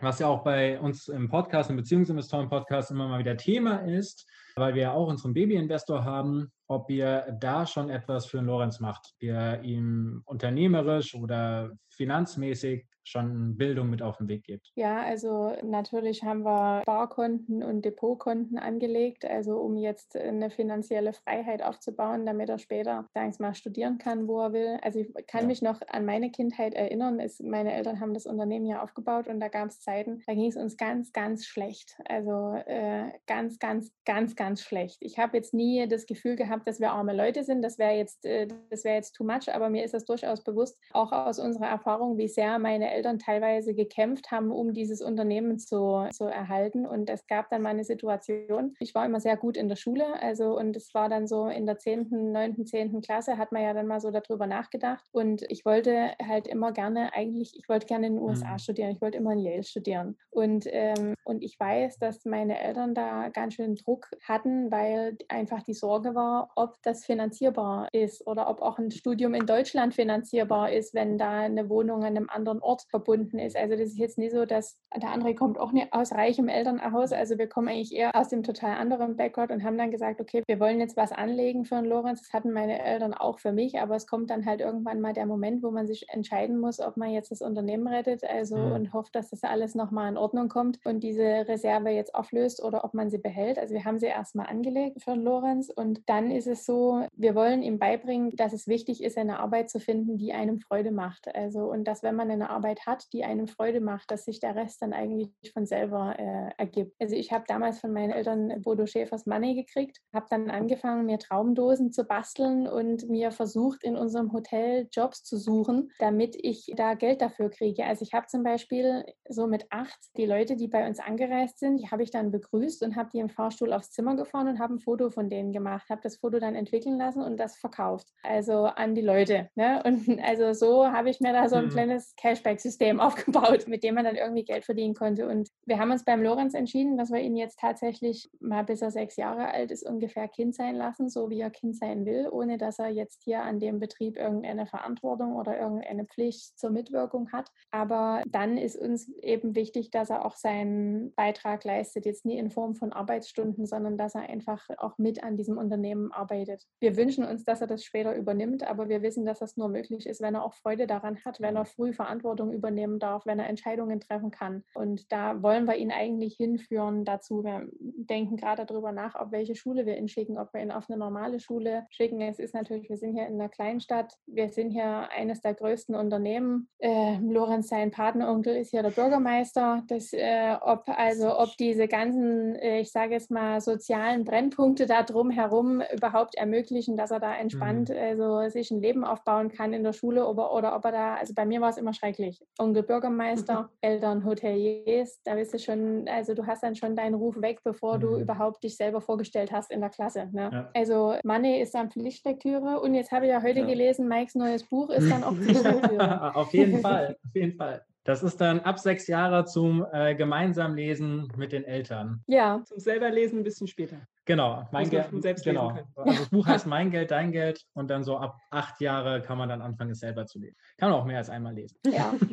was 0.00 0.18
ja 0.18 0.28
auch 0.28 0.44
bei 0.44 0.80
uns 0.80 1.08
im 1.08 1.28
Podcast, 1.28 1.68
im 1.68 1.76
Beziehungsinvestoren-Podcast 1.76 2.90
immer 2.90 3.08
mal 3.08 3.18
wieder 3.18 3.36
Thema 3.36 3.78
ist, 3.78 4.26
weil 4.58 4.74
wir 4.74 4.92
auch 4.92 5.08
unseren 5.08 5.34
Babyinvestor 5.34 6.04
haben, 6.04 6.50
ob 6.66 6.90
ihr 6.90 7.36
da 7.40 7.66
schon 7.66 7.88
etwas 7.88 8.26
für 8.26 8.40
Lorenz 8.40 8.80
macht, 8.80 9.14
ihr 9.20 9.60
ihm 9.62 10.22
unternehmerisch 10.26 11.14
oder 11.14 11.72
finanzmäßig 11.88 12.86
schon 13.08 13.56
Bildung 13.56 13.88
mit 13.90 14.02
auf 14.02 14.18
den 14.18 14.28
Weg 14.28 14.44
gibt? 14.44 14.70
Ja, 14.74 15.02
also 15.02 15.56
natürlich 15.62 16.22
haben 16.22 16.44
wir 16.44 16.82
Barkonten 16.84 17.62
und 17.62 17.84
Depotkonten 17.84 18.58
angelegt, 18.58 19.24
also 19.24 19.56
um 19.58 19.76
jetzt 19.76 20.16
eine 20.16 20.50
finanzielle 20.50 21.12
Freiheit 21.12 21.62
aufzubauen, 21.62 22.26
damit 22.26 22.50
er 22.50 22.58
später, 22.58 23.06
sagen 23.14 23.32
wir 23.38 23.46
mal, 23.46 23.54
studieren 23.54 23.98
kann, 23.98 24.28
wo 24.28 24.40
er 24.40 24.52
will. 24.52 24.78
Also 24.82 25.00
ich 25.00 25.26
kann 25.26 25.42
ja. 25.42 25.46
mich 25.46 25.62
noch 25.62 25.80
an 25.88 26.04
meine 26.04 26.30
Kindheit 26.30 26.74
erinnern. 26.74 27.18
Es, 27.18 27.40
meine 27.40 27.72
Eltern 27.72 28.00
haben 28.00 28.14
das 28.14 28.26
Unternehmen 28.26 28.66
ja 28.66 28.82
aufgebaut 28.82 29.26
und 29.26 29.40
da 29.40 29.48
gab 29.48 29.68
es 29.68 29.80
Zeiten, 29.80 30.22
da 30.26 30.34
ging 30.34 30.50
es 30.50 30.56
uns 30.56 30.76
ganz, 30.76 31.12
ganz 31.12 31.46
schlecht. 31.46 31.98
Also 32.06 32.54
äh, 32.66 33.10
ganz, 33.26 33.58
ganz, 33.58 33.90
ganz, 34.04 34.36
ganz 34.36 34.47
schlecht. 34.56 34.98
Ich 35.00 35.18
habe 35.18 35.36
jetzt 35.36 35.54
nie 35.54 35.88
das 35.88 36.06
Gefühl 36.06 36.36
gehabt, 36.36 36.68
dass 36.68 36.78
wir 36.78 36.92
arme 36.92 37.14
Leute 37.14 37.42
sind. 37.42 37.62
Das 37.62 37.78
wäre 37.78 37.94
jetzt, 37.94 38.24
äh, 38.24 38.46
das 38.70 38.84
wäre 38.84 38.96
jetzt 38.96 39.14
too 39.14 39.24
much, 39.24 39.52
aber 39.52 39.70
mir 39.70 39.84
ist 39.84 39.94
das 39.94 40.04
durchaus 40.04 40.42
bewusst, 40.44 40.78
auch 40.92 41.12
aus 41.12 41.38
unserer 41.38 41.66
Erfahrung, 41.66 42.16
wie 42.16 42.28
sehr 42.28 42.58
meine 42.58 42.90
Eltern 42.90 43.08
Eltern 43.08 43.18
teilweise 43.18 43.74
gekämpft 43.74 44.30
haben, 44.30 44.50
um 44.50 44.74
dieses 44.74 45.00
Unternehmen 45.00 45.58
zu, 45.58 46.06
zu 46.12 46.24
erhalten. 46.24 46.86
Und 46.86 47.08
es 47.08 47.26
gab 47.26 47.48
dann 47.50 47.62
mal 47.62 47.70
eine 47.70 47.84
Situation, 47.84 48.74
ich 48.80 48.94
war 48.94 49.06
immer 49.06 49.20
sehr 49.20 49.36
gut 49.36 49.56
in 49.56 49.68
der 49.68 49.76
Schule, 49.76 50.20
also 50.20 50.58
und 50.58 50.76
es 50.76 50.92
war 50.94 51.08
dann 51.08 51.26
so 51.26 51.46
in 51.46 51.64
der 51.66 51.78
10., 51.78 52.32
9., 52.32 52.66
10. 52.66 53.00
Klasse, 53.00 53.38
hat 53.38 53.52
man 53.52 53.62
ja 53.62 53.72
dann 53.72 53.86
mal 53.86 54.00
so 54.00 54.10
darüber 54.10 54.46
nachgedacht. 54.46 55.04
Und 55.12 55.42
ich 55.48 55.64
wollte 55.64 56.12
halt 56.22 56.46
immer 56.46 56.72
gerne, 56.72 57.14
eigentlich, 57.14 57.56
ich 57.56 57.68
wollte 57.68 57.86
gerne 57.86 58.08
in 58.08 58.16
den 58.16 58.22
USA 58.22 58.52
mhm. 58.52 58.58
studieren, 58.58 58.90
ich 58.90 59.00
wollte 59.00 59.18
immer 59.18 59.32
in 59.32 59.38
Yale 59.40 59.62
studieren. 59.62 60.18
Und, 60.30 60.66
ähm, 60.70 61.14
und 61.24 61.42
ich 61.42 61.58
weiß, 61.58 61.98
dass 61.98 62.24
meine 62.24 62.60
Eltern 62.60 62.94
da 62.94 63.28
ganz 63.28 63.54
schön 63.54 63.74
Druck 63.76 64.08
hatten, 64.28 64.70
weil 64.70 65.16
einfach 65.28 65.62
die 65.62 65.74
Sorge 65.74 66.14
war, 66.14 66.50
ob 66.56 66.76
das 66.82 67.04
finanzierbar 67.04 67.88
ist 67.92 68.26
oder 68.26 68.48
ob 68.48 68.62
auch 68.62 68.78
ein 68.78 68.90
Studium 68.90 69.34
in 69.34 69.46
Deutschland 69.46 69.94
finanzierbar 69.94 70.72
ist, 70.72 70.94
wenn 70.94 71.18
da 71.18 71.40
eine 71.40 71.68
Wohnung 71.68 72.04
an 72.04 72.16
einem 72.16 72.28
anderen 72.28 72.60
Ort 72.60 72.82
verbunden 72.88 73.38
ist. 73.38 73.56
Also 73.56 73.76
das 73.76 73.88
ist 73.88 73.98
jetzt 73.98 74.18
nicht 74.18 74.32
so, 74.32 74.44
dass 74.44 74.78
der 74.94 75.10
andere 75.10 75.34
kommt 75.34 75.58
auch 75.58 75.72
nicht 75.72 75.92
aus 75.92 76.12
reichem 76.12 76.48
Elternhaus. 76.48 77.12
Also 77.12 77.38
wir 77.38 77.48
kommen 77.48 77.68
eigentlich 77.68 77.94
eher 77.94 78.14
aus 78.14 78.28
dem 78.28 78.42
total 78.42 78.76
anderen 78.76 79.16
Background 79.16 79.50
und 79.50 79.64
haben 79.64 79.78
dann 79.78 79.90
gesagt, 79.90 80.20
okay, 80.20 80.42
wir 80.46 80.60
wollen 80.60 80.80
jetzt 80.80 80.96
was 80.96 81.12
anlegen 81.12 81.64
für 81.64 81.76
einen 81.76 81.86
Lorenz. 81.86 82.22
Das 82.22 82.32
hatten 82.32 82.52
meine 82.52 82.82
Eltern 82.82 83.14
auch 83.14 83.38
für 83.38 83.52
mich, 83.52 83.78
aber 83.78 83.96
es 83.96 84.06
kommt 84.06 84.30
dann 84.30 84.46
halt 84.46 84.60
irgendwann 84.60 85.00
mal 85.00 85.12
der 85.12 85.26
Moment, 85.26 85.62
wo 85.62 85.70
man 85.70 85.86
sich 85.86 86.08
entscheiden 86.08 86.58
muss, 86.58 86.80
ob 86.80 86.96
man 86.96 87.10
jetzt 87.10 87.30
das 87.30 87.42
Unternehmen 87.42 87.86
rettet, 87.86 88.24
also 88.24 88.56
mhm. 88.56 88.72
und 88.72 88.92
hofft, 88.92 89.14
dass 89.14 89.30
das 89.30 89.42
alles 89.42 89.74
nochmal 89.74 90.10
in 90.10 90.16
Ordnung 90.16 90.48
kommt 90.48 90.84
und 90.84 91.00
diese 91.00 91.22
Reserve 91.48 91.90
jetzt 91.90 92.14
auflöst 92.14 92.62
oder 92.62 92.84
ob 92.84 92.94
man 92.94 93.10
sie 93.10 93.18
behält. 93.18 93.58
Also 93.58 93.74
wir 93.74 93.84
haben 93.84 93.98
sie 93.98 94.06
erstmal 94.18 94.46
angelegt 94.46 95.02
für 95.02 95.14
Lorenz 95.14 95.70
und 95.74 96.02
dann 96.06 96.30
ist 96.30 96.46
es 96.46 96.64
so, 96.64 97.06
wir 97.14 97.34
wollen 97.34 97.62
ihm 97.62 97.78
beibringen, 97.78 98.30
dass 98.36 98.52
es 98.52 98.66
wichtig 98.66 99.02
ist, 99.02 99.18
eine 99.18 99.40
Arbeit 99.40 99.70
zu 99.70 99.80
finden, 99.80 100.16
die 100.16 100.32
einem 100.32 100.60
Freude 100.60 100.90
macht. 100.90 101.34
Also 101.34 101.70
und 101.70 101.84
dass 101.84 102.02
wenn 102.02 102.14
man 102.14 102.30
eine 102.30 102.50
Arbeit 102.50 102.68
Arbeit 102.68 102.86
hat, 102.86 103.04
die 103.12 103.24
einem 103.24 103.46
Freude 103.46 103.80
macht, 103.80 104.10
dass 104.10 104.24
sich 104.24 104.40
der 104.40 104.54
Rest 104.54 104.82
dann 104.82 104.92
eigentlich 104.92 105.30
von 105.52 105.66
selber 105.66 106.18
äh, 106.18 106.50
ergibt. 106.58 106.94
Also 106.98 107.14
ich 107.14 107.32
habe 107.32 107.44
damals 107.46 107.80
von 107.80 107.92
meinen 107.92 108.10
Eltern 108.10 108.62
Bodo 108.62 108.86
Schäfers 108.86 109.26
Money 109.26 109.54
gekriegt, 109.54 109.98
habe 110.12 110.26
dann 110.28 110.50
angefangen, 110.50 111.06
mir 111.06 111.18
Traumdosen 111.18 111.92
zu 111.92 112.04
basteln 112.04 112.66
und 112.66 113.08
mir 113.08 113.30
versucht, 113.30 113.84
in 113.84 113.96
unserem 113.96 114.32
Hotel 114.32 114.88
Jobs 114.92 115.24
zu 115.24 115.36
suchen, 115.36 115.90
damit 115.98 116.36
ich 116.36 116.72
da 116.76 116.94
Geld 116.94 117.22
dafür 117.22 117.50
kriege. 117.50 117.84
Also 117.84 118.02
ich 118.02 118.12
habe 118.12 118.26
zum 118.26 118.42
Beispiel 118.42 119.04
so 119.28 119.46
mit 119.46 119.66
acht 119.70 119.98
die 120.16 120.26
Leute, 120.26 120.56
die 120.56 120.68
bei 120.68 120.86
uns 120.86 120.98
angereist 120.98 121.58
sind, 121.58 121.78
die 121.78 121.88
habe 121.90 122.02
ich 122.02 122.10
dann 122.10 122.30
begrüßt 122.30 122.82
und 122.82 122.96
habe 122.96 123.10
die 123.12 123.18
im 123.18 123.30
Fahrstuhl 123.30 123.72
aufs 123.72 123.90
Zimmer 123.90 124.07
gefahren 124.16 124.48
und 124.48 124.58
habe 124.58 124.74
ein 124.74 124.78
Foto 124.80 125.10
von 125.10 125.28
denen 125.28 125.52
gemacht, 125.52 125.88
habe 125.90 126.00
das 126.02 126.16
Foto 126.16 126.38
dann 126.38 126.54
entwickeln 126.54 126.98
lassen 126.98 127.22
und 127.22 127.38
das 127.38 127.56
verkauft. 127.56 128.08
Also 128.22 128.64
an 128.64 128.94
die 128.94 129.02
Leute. 129.02 129.50
Ne? 129.54 129.82
Und 129.88 130.20
also 130.22 130.52
so 130.52 130.86
habe 130.86 131.10
ich 131.10 131.20
mir 131.20 131.32
da 131.32 131.48
so 131.48 131.56
ein 131.56 131.66
mhm. 131.66 131.70
kleines 131.70 132.14
Cashback 132.16 132.60
System 132.60 133.00
aufgebaut, 133.00 133.66
mit 133.68 133.82
dem 133.82 133.94
man 133.94 134.04
dann 134.04 134.16
irgendwie 134.16 134.44
Geld 134.44 134.64
verdienen 134.64 134.94
konnte. 134.94 135.28
Und 135.28 135.48
wir 135.66 135.78
haben 135.78 135.90
uns 135.90 136.04
beim 136.04 136.22
Lorenz 136.22 136.54
entschieden, 136.54 136.96
dass 136.96 137.10
wir 137.10 137.20
ihn 137.20 137.36
jetzt 137.36 137.58
tatsächlich 137.58 138.28
mal 138.40 138.64
bis 138.64 138.82
er 138.82 138.90
sechs 138.90 139.16
Jahre 139.16 139.48
alt 139.48 139.70
ist, 139.70 139.86
ungefähr 139.86 140.28
Kind 140.28 140.54
sein 140.54 140.74
lassen, 140.74 141.08
so 141.08 141.30
wie 141.30 141.40
er 141.40 141.50
Kind 141.50 141.76
sein 141.76 142.04
will, 142.06 142.28
ohne 142.30 142.58
dass 142.58 142.78
er 142.78 142.88
jetzt 142.88 143.22
hier 143.24 143.42
an 143.42 143.60
dem 143.60 143.78
Betrieb 143.78 144.16
irgendeine 144.16 144.66
Verantwortung 144.66 145.36
oder 145.36 145.58
irgendeine 145.58 146.04
Pflicht 146.04 146.58
zur 146.58 146.70
Mitwirkung 146.70 147.32
hat. 147.32 147.50
Aber 147.70 148.22
dann 148.28 148.56
ist 148.56 148.76
uns 148.76 149.08
eben 149.22 149.54
wichtig, 149.54 149.90
dass 149.90 150.10
er 150.10 150.24
auch 150.24 150.36
seinen 150.36 151.12
Beitrag 151.14 151.64
leistet, 151.64 152.06
jetzt 152.06 152.24
nie 152.24 152.38
in 152.38 152.50
Form 152.50 152.74
von 152.74 152.92
Arbeitsstunden, 152.92 153.66
sondern 153.66 153.97
dass 153.98 154.14
er 154.14 154.22
einfach 154.22 154.66
auch 154.78 154.96
mit 154.98 155.22
an 155.22 155.36
diesem 155.36 155.58
Unternehmen 155.58 156.12
arbeitet. 156.12 156.64
Wir 156.80 156.96
wünschen 156.96 157.24
uns, 157.24 157.44
dass 157.44 157.60
er 157.60 157.66
das 157.66 157.84
später 157.84 158.14
übernimmt, 158.14 158.62
aber 158.62 158.88
wir 158.88 159.02
wissen, 159.02 159.26
dass 159.26 159.40
das 159.40 159.56
nur 159.56 159.68
möglich 159.68 160.06
ist, 160.06 160.20
wenn 160.20 160.34
er 160.34 160.44
auch 160.44 160.54
Freude 160.54 160.86
daran 160.86 161.18
hat, 161.24 161.40
wenn 161.40 161.56
er 161.56 161.64
früh 161.64 161.92
Verantwortung 161.92 162.52
übernehmen 162.52 162.98
darf, 162.98 163.26
wenn 163.26 163.38
er 163.38 163.48
Entscheidungen 163.48 164.00
treffen 164.00 164.30
kann. 164.30 164.64
Und 164.74 165.10
da 165.12 165.42
wollen 165.42 165.66
wir 165.66 165.76
ihn 165.76 165.90
eigentlich 165.90 166.36
hinführen 166.36 167.04
dazu. 167.04 167.44
Wir 167.44 167.68
denken 167.80 168.36
gerade 168.36 168.64
darüber 168.64 168.92
nach, 168.92 169.14
auf 169.14 169.32
welche 169.32 169.54
Schule 169.54 169.86
wir 169.86 169.96
ihn 169.96 170.08
schicken, 170.08 170.38
ob 170.38 170.52
wir 170.54 170.60
ihn 170.60 170.70
auf 170.70 170.88
eine 170.88 170.98
normale 170.98 171.40
Schule 171.40 171.86
schicken. 171.90 172.20
Es 172.20 172.38
ist 172.38 172.54
natürlich, 172.54 172.88
wir 172.88 172.96
sind 172.96 173.14
hier 173.14 173.26
in 173.26 173.34
einer 173.34 173.48
Kleinstadt, 173.48 174.14
wir 174.26 174.48
sind 174.48 174.70
hier 174.70 175.08
eines 175.10 175.40
der 175.40 175.54
größten 175.54 175.94
Unternehmen. 175.94 176.68
Äh, 176.78 177.18
Lorenz, 177.18 177.68
sein 177.68 177.90
Patenonkel, 177.90 178.56
ist 178.56 178.70
hier 178.70 178.82
der 178.82 178.90
Bürgermeister. 178.90 179.82
Das, 179.88 180.12
äh, 180.12 180.56
ob 180.60 180.88
also 180.88 181.38
ob 181.38 181.56
diese 181.56 181.88
ganzen, 181.88 182.54
äh, 182.56 182.80
ich 182.80 182.90
sage 182.90 183.14
jetzt 183.14 183.30
mal, 183.30 183.60
sozialen 183.60 183.87
Brennpunkte 183.88 184.86
da 184.86 185.02
drumherum 185.02 185.82
überhaupt 185.94 186.34
ermöglichen, 186.34 186.96
dass 186.96 187.10
er 187.10 187.20
da 187.20 187.34
entspannt 187.34 187.88
mhm. 187.88 187.96
also 187.96 188.48
sich 188.48 188.70
ein 188.70 188.80
Leben 188.80 189.04
aufbauen 189.04 189.50
kann 189.50 189.72
in 189.72 189.82
der 189.82 189.92
Schule 189.92 190.26
oder, 190.26 190.52
oder 190.54 190.76
ob 190.76 190.84
er 190.84 190.92
da, 190.92 191.14
also 191.16 191.34
bei 191.34 191.46
mir 191.46 191.60
war 191.60 191.70
es 191.70 191.76
immer 191.76 191.92
schrecklich. 191.92 192.44
Onkel 192.58 192.82
Bürgermeister, 192.82 193.62
mhm. 193.62 193.68
Eltern, 193.80 194.24
Hoteliers, 194.24 195.20
da 195.24 195.34
bist 195.34 195.54
du 195.54 195.58
schon, 195.58 196.08
also 196.08 196.34
du 196.34 196.46
hast 196.46 196.62
dann 196.62 196.76
schon 196.76 196.96
deinen 196.96 197.14
Ruf 197.14 197.40
weg, 197.40 197.60
bevor 197.64 197.96
mhm. 197.96 198.00
du 198.00 198.16
überhaupt 198.18 198.62
dich 198.62 198.76
selber 198.76 199.00
vorgestellt 199.00 199.52
hast 199.52 199.70
in 199.70 199.80
der 199.80 199.90
Klasse. 199.90 200.28
Ne? 200.32 200.50
Ja. 200.52 200.70
Also 200.74 201.14
Money 201.24 201.60
ist 201.60 201.74
dann 201.74 201.90
Pflichtlektüre 201.90 202.80
und 202.80 202.94
jetzt 202.94 203.12
habe 203.12 203.26
ich 203.26 203.30
ja 203.30 203.42
heute 203.42 203.60
ja. 203.60 203.66
gelesen, 203.66 204.08
Mikes 204.08 204.34
neues 204.34 204.64
Buch 204.64 204.90
ist 204.90 205.10
dann 205.10 205.24
auch 205.24 205.34
Pflichtlektüre. 205.34 206.34
auf 206.34 206.52
jeden 206.52 206.80
Fall, 206.80 207.16
auf 207.24 207.34
jeden 207.34 207.56
Fall. 207.56 207.82
Das 208.08 208.22
ist 208.22 208.40
dann 208.40 208.60
ab 208.60 208.78
sechs 208.78 209.06
Jahre 209.06 209.44
zum 209.44 209.84
äh, 209.92 210.14
gemeinsam 210.14 210.74
Lesen 210.74 211.30
mit 211.36 211.52
den 211.52 211.64
Eltern. 211.64 212.24
Ja, 212.26 212.62
zum 212.64 212.78
selber 212.78 213.10
Lesen 213.10 213.40
ein 213.40 213.44
bisschen 213.44 213.66
später. 213.66 214.00
Genau, 214.24 214.66
mein 214.72 214.88
Geld. 214.88 215.08
Selbst 215.20 215.44
genau. 215.44 215.76
Also 215.94 216.18
das 216.18 216.30
Buch 216.30 216.46
heißt 216.46 216.66
Mein 216.66 216.90
Geld, 216.90 217.10
dein 217.10 217.32
Geld 217.32 217.66
und 217.74 217.90
dann 217.90 218.04
so 218.04 218.16
ab 218.16 218.38
acht 218.48 218.80
Jahre 218.80 219.20
kann 219.20 219.36
man 219.36 219.50
dann 219.50 219.60
anfangen, 219.60 219.90
es 219.90 219.98
selber 219.98 220.24
zu 220.24 220.38
lesen. 220.38 220.56
Kann 220.78 220.88
man 220.88 220.98
auch 220.98 221.04
mehr 221.04 221.18
als 221.18 221.28
einmal 221.28 221.54
lesen. 221.54 221.76
Ja. 221.84 222.14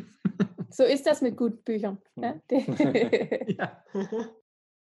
So 0.69 0.83
ist 0.83 1.05
das 1.07 1.21
mit 1.21 1.37
guten 1.37 1.63
Büchern. 1.63 1.99
Ne? 2.15 2.41
ja. 3.47 3.81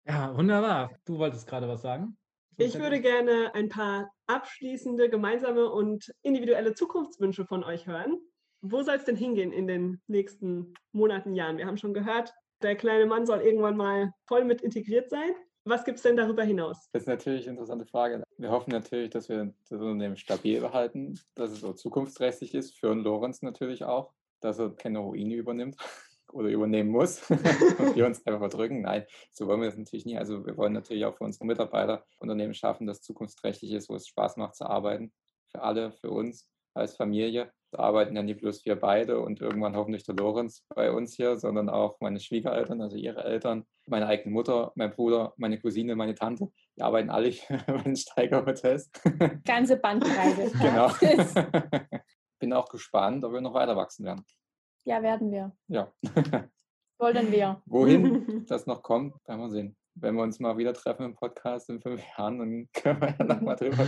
ja, 0.07 0.35
wunderbar. 0.35 0.89
Du 1.05 1.19
wolltest 1.19 1.45
gerade 1.45 1.67
was 1.67 1.83
sagen? 1.83 2.17
Ich 2.57 2.79
würde 2.79 2.99
gerne 2.99 3.53
ein 3.53 3.69
paar 3.69 4.11
abschließende, 4.25 5.09
gemeinsame 5.09 5.69
und 5.69 6.11
individuelle 6.23 6.73
Zukunftswünsche 6.73 7.45
von 7.45 7.63
euch 7.63 7.85
hören. 7.85 8.17
Wo 8.65 8.81
soll 8.81 8.95
es 8.95 9.03
denn 9.03 9.17
hingehen 9.17 9.51
in 9.51 9.67
den 9.67 10.01
nächsten 10.07 10.73
Monaten, 10.93 11.35
Jahren? 11.35 11.57
Wir 11.57 11.67
haben 11.67 11.77
schon 11.77 11.93
gehört, 11.93 12.33
der 12.61 12.77
kleine 12.77 13.05
Mann 13.05 13.25
soll 13.25 13.41
irgendwann 13.41 13.75
mal 13.75 14.13
voll 14.25 14.45
mit 14.45 14.61
integriert 14.61 15.09
sein. 15.09 15.33
Was 15.65 15.83
gibt 15.83 15.97
es 15.97 16.03
denn 16.03 16.15
darüber 16.15 16.43
hinaus? 16.43 16.89
Das 16.93 17.03
ist 17.03 17.07
natürlich 17.09 17.43
eine 17.43 17.57
interessante 17.57 17.85
Frage. 17.85 18.23
Wir 18.37 18.51
hoffen 18.51 18.71
natürlich, 18.71 19.09
dass 19.09 19.27
wir 19.27 19.53
das 19.69 19.81
Unternehmen 19.81 20.15
stabil 20.15 20.61
behalten, 20.61 21.19
dass 21.35 21.51
es 21.51 21.59
so 21.59 21.73
zukunftsträchtig 21.73 22.55
ist, 22.55 22.79
für 22.79 22.93
Lorenz 22.93 23.41
natürlich 23.41 23.83
auch, 23.83 24.13
dass 24.39 24.59
er 24.59 24.69
keine 24.69 24.99
Ruine 24.99 25.35
übernimmt 25.35 25.75
oder 26.31 26.47
übernehmen 26.47 26.89
muss 26.89 27.29
und 27.29 27.97
wir 27.97 28.05
uns 28.05 28.25
einfach 28.25 28.39
verdrücken. 28.39 28.83
Nein, 28.83 29.03
so 29.33 29.45
wollen 29.45 29.59
wir 29.59 29.67
das 29.67 29.77
natürlich 29.77 30.05
nie. 30.05 30.17
Also 30.17 30.45
wir 30.45 30.55
wollen 30.55 30.71
natürlich 30.71 31.03
auch 31.03 31.17
für 31.17 31.25
unsere 31.25 31.45
Mitarbeiter 31.45 32.05
Unternehmen 32.17 32.53
schaffen, 32.53 32.87
das 32.87 33.01
zukunftsträchtig 33.01 33.73
ist, 33.73 33.89
wo 33.89 33.95
es 33.95 34.07
Spaß 34.07 34.37
macht 34.37 34.55
zu 34.55 34.65
arbeiten. 34.65 35.11
Für 35.51 35.63
alle, 35.63 35.91
für 35.91 36.11
uns 36.11 36.49
als 36.73 36.95
Familie 36.95 37.51
arbeiten 37.79 38.15
ja 38.15 38.23
nicht 38.23 38.39
bloß 38.39 38.65
wir 38.65 38.75
beide 38.75 39.19
und 39.19 39.41
irgendwann 39.41 39.75
hoffentlich 39.75 40.03
der 40.03 40.15
Lorenz 40.15 40.65
bei 40.73 40.91
uns 40.91 41.15
hier, 41.15 41.37
sondern 41.37 41.69
auch 41.69 41.99
meine 41.99 42.19
Schwiegereltern, 42.19 42.81
also 42.81 42.97
ihre 42.97 43.23
Eltern, 43.23 43.65
meine 43.87 44.07
eigene 44.07 44.33
Mutter, 44.33 44.71
mein 44.75 44.91
Bruder, 44.91 45.33
meine 45.37 45.59
Cousine, 45.59 45.95
meine 45.95 46.15
Tante. 46.15 46.49
Die 46.77 46.81
arbeiten 46.81 47.09
alle 47.09 47.31
bei 47.67 47.77
den 47.77 47.95
Steigerhotels. 47.95 48.91
Ganze 49.45 49.77
Bandbreite. 49.77 50.51
genau. 50.61 50.91
Bin 52.39 52.53
auch 52.53 52.69
gespannt, 52.69 53.23
ob 53.23 53.33
wir 53.33 53.41
noch 53.41 53.53
weiter 53.53 53.75
wachsen 53.75 54.05
werden. 54.05 54.25
Ja, 54.85 55.01
werden 55.01 55.31
wir. 55.31 55.55
Ja. 55.67 55.93
Wollen 56.99 57.31
wir. 57.31 57.61
Wohin 57.65 58.45
das 58.47 58.65
noch 58.65 58.83
kommt, 58.83 59.15
werden 59.27 59.41
wir 59.41 59.49
sehen 59.49 59.77
wenn 59.95 60.15
wir 60.15 60.23
uns 60.23 60.39
mal 60.39 60.57
wieder 60.57 60.73
treffen 60.73 61.05
im 61.05 61.15
Podcast 61.15 61.69
in 61.69 61.79
fünf 61.79 62.01
Jahren, 62.17 62.39
dann 62.39 62.67
können 62.73 63.01
wir 63.01 63.15
ja 63.17 63.25
nochmal 63.25 63.55
drüber. 63.55 63.85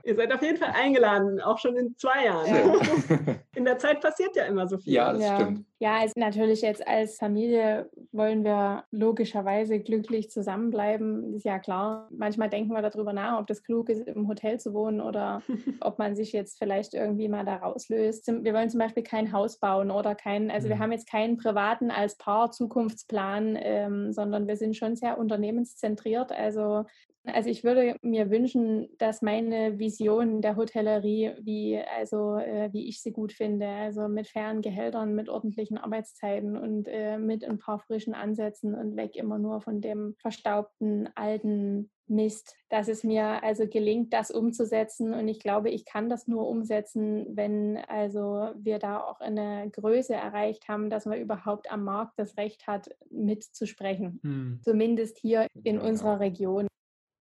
Ihr 0.04 0.16
seid 0.16 0.32
auf 0.32 0.42
jeden 0.42 0.56
Fall 0.56 0.72
eingeladen, 0.74 1.40
auch 1.40 1.58
schon 1.58 1.76
in 1.76 1.96
zwei 1.96 2.24
Jahren. 2.24 2.46
Ja. 2.46 3.36
In 3.56 3.64
der 3.64 3.78
Zeit 3.78 4.00
passiert 4.00 4.36
ja 4.36 4.44
immer 4.44 4.68
so 4.68 4.78
viel. 4.78 4.94
Ja, 4.94 5.12
das 5.12 5.22
ja. 5.22 5.40
stimmt. 5.40 5.64
Ja, 5.80 5.98
also 5.98 6.12
natürlich 6.16 6.62
jetzt 6.62 6.86
als 6.86 7.16
Familie 7.16 7.90
wollen 8.12 8.44
wir 8.44 8.84
logischerweise 8.90 9.80
glücklich 9.80 10.30
zusammenbleiben. 10.30 11.34
Ist 11.34 11.44
ja 11.44 11.58
klar. 11.58 12.08
Manchmal 12.10 12.48
denken 12.48 12.72
wir 12.72 12.80
darüber 12.80 13.12
nach, 13.12 13.40
ob 13.40 13.46
das 13.48 13.62
klug 13.62 13.88
ist, 13.88 14.06
im 14.06 14.28
Hotel 14.28 14.60
zu 14.60 14.72
wohnen 14.72 15.00
oder 15.00 15.42
ob 15.80 15.98
man 15.98 16.14
sich 16.14 16.32
jetzt 16.32 16.58
vielleicht 16.58 16.94
irgendwie 16.94 17.28
mal 17.28 17.44
da 17.44 17.56
rauslöst. 17.56 18.28
Wir 18.28 18.54
wollen 18.54 18.70
zum 18.70 18.78
Beispiel 18.78 19.02
kein 19.02 19.32
Haus 19.32 19.58
bauen 19.58 19.90
oder 19.90 20.14
kein, 20.14 20.50
also 20.50 20.68
wir 20.68 20.76
mhm. 20.76 20.80
haben 20.80 20.92
jetzt 20.92 21.10
keinen 21.10 21.36
privaten 21.36 21.90
als 21.90 22.16
Paar 22.16 22.52
Zukunftsplan, 22.52 23.58
ähm, 23.60 24.12
sondern 24.12 24.46
wir 24.46 24.56
sind 24.56 24.76
schon 24.76 24.96
sehr 24.96 25.09
unternehmenszentriert. 25.18 26.32
Also 26.32 26.86
also 27.24 27.50
ich 27.50 27.64
würde 27.64 27.96
mir 28.02 28.30
wünschen, 28.30 28.88
dass 28.98 29.22
meine 29.22 29.78
Vision 29.78 30.40
der 30.40 30.56
Hotellerie, 30.56 31.32
wie, 31.40 31.78
also, 31.98 32.36
äh, 32.36 32.72
wie 32.72 32.88
ich 32.88 33.02
sie 33.02 33.12
gut 33.12 33.32
finde, 33.32 33.68
also 33.68 34.08
mit 34.08 34.28
fairen 34.28 34.62
Gehältern, 34.62 35.14
mit 35.14 35.28
ordentlichen 35.28 35.78
Arbeitszeiten 35.78 36.56
und 36.56 36.88
äh, 36.88 37.18
mit 37.18 37.44
ein 37.44 37.58
paar 37.58 37.78
frischen 37.78 38.14
Ansätzen 38.14 38.74
und 38.74 38.96
weg 38.96 39.16
immer 39.16 39.38
nur 39.38 39.60
von 39.60 39.80
dem 39.80 40.14
verstaubten 40.18 41.10
alten 41.14 41.90
Mist, 42.10 42.56
dass 42.68 42.88
es 42.88 43.04
mir 43.04 43.42
also 43.44 43.68
gelingt, 43.68 44.12
das 44.12 44.30
umzusetzen. 44.30 45.14
Und 45.14 45.28
ich 45.28 45.38
glaube, 45.38 45.70
ich 45.70 45.84
kann 45.84 46.08
das 46.08 46.26
nur 46.26 46.48
umsetzen, 46.48 47.24
wenn 47.30 47.76
also 47.86 48.50
wir 48.56 48.78
da 48.80 49.00
auch 49.00 49.20
eine 49.20 49.70
Größe 49.70 50.14
erreicht 50.14 50.68
haben, 50.68 50.90
dass 50.90 51.06
man 51.06 51.20
überhaupt 51.20 51.70
am 51.70 51.84
Markt 51.84 52.18
das 52.18 52.36
Recht 52.36 52.66
hat, 52.66 52.90
mitzusprechen. 53.10 54.18
Hm. 54.24 54.60
Zumindest 54.64 55.18
hier 55.18 55.46
in 55.62 55.78
unserer 55.78 56.18
Region 56.18 56.66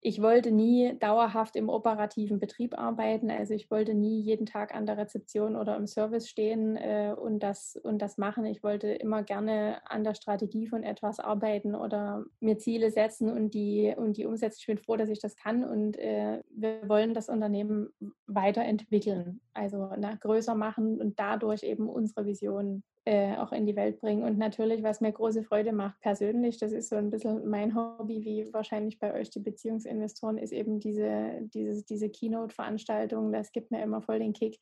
ich 0.07 0.21
wollte 0.21 0.51
nie 0.51 0.97
dauerhaft 0.99 1.57
im 1.57 1.67
operativen 1.67 2.39
Betrieb 2.39 2.79
arbeiten. 2.79 3.29
Also 3.29 3.53
ich 3.53 3.69
wollte 3.69 3.93
nie 3.93 4.21
jeden 4.21 4.45
Tag 4.45 4.73
an 4.73 4.85
der 4.85 4.97
Rezeption 4.97 5.57
oder 5.57 5.75
im 5.75 5.85
Service 5.85 6.29
stehen 6.29 6.77
äh, 6.77 7.13
und, 7.13 7.43
das, 7.43 7.77
und 7.83 8.01
das 8.01 8.17
machen. 8.17 8.45
Ich 8.45 8.63
wollte 8.63 8.87
immer 8.87 9.23
gerne 9.23 9.81
an 9.83 10.05
der 10.05 10.15
Strategie 10.15 10.65
von 10.65 10.83
etwas 10.83 11.19
arbeiten 11.19 11.75
oder 11.75 12.23
mir 12.39 12.57
Ziele 12.57 12.89
setzen 12.89 13.29
und 13.29 13.53
die, 13.53 13.93
und 13.97 14.15
die 14.15 14.25
umsetzen. 14.25 14.59
Ich 14.61 14.67
bin 14.67 14.77
froh, 14.77 14.95
dass 14.95 15.09
ich 15.09 15.19
das 15.19 15.35
kann 15.35 15.65
und 15.65 15.97
äh, 15.97 16.41
wir 16.51 16.87
wollen 16.87 17.13
das 17.13 17.27
Unternehmen 17.27 17.89
weiterentwickeln, 18.27 19.41
also 19.53 19.89
na, 19.97 20.15
größer 20.15 20.55
machen 20.55 21.01
und 21.01 21.19
dadurch 21.19 21.63
eben 21.63 21.89
unsere 21.89 22.25
Vision 22.25 22.81
äh, 23.07 23.37
auch 23.37 23.53
in 23.53 23.65
die 23.65 23.77
Welt 23.77 24.01
bringen. 24.01 24.23
Und 24.23 24.37
natürlich, 24.37 24.83
was 24.83 24.99
mir 24.99 25.13
große 25.13 25.41
Freude 25.41 25.71
macht 25.71 25.97
persönlich, 26.01 26.57
das 26.57 26.73
ist 26.73 26.89
so 26.89 26.97
ein 26.97 27.09
bisschen 27.09 27.47
mein 27.47 27.73
Hobby, 27.73 28.25
wie 28.25 28.53
wahrscheinlich 28.53 28.99
bei 28.99 29.13
euch 29.13 29.29
die 29.29 29.39
Beziehungsinvestoren, 29.39 30.37
ist 30.37 30.51
eben 30.51 30.81
diese, 30.81 31.39
diese, 31.53 31.85
diese 31.85 32.09
Keynote-Veranstaltung. 32.09 33.31
Das 33.31 33.53
gibt 33.53 33.71
mir 33.71 33.81
immer 33.81 34.01
voll 34.01 34.19
den 34.19 34.33
Kick, 34.33 34.59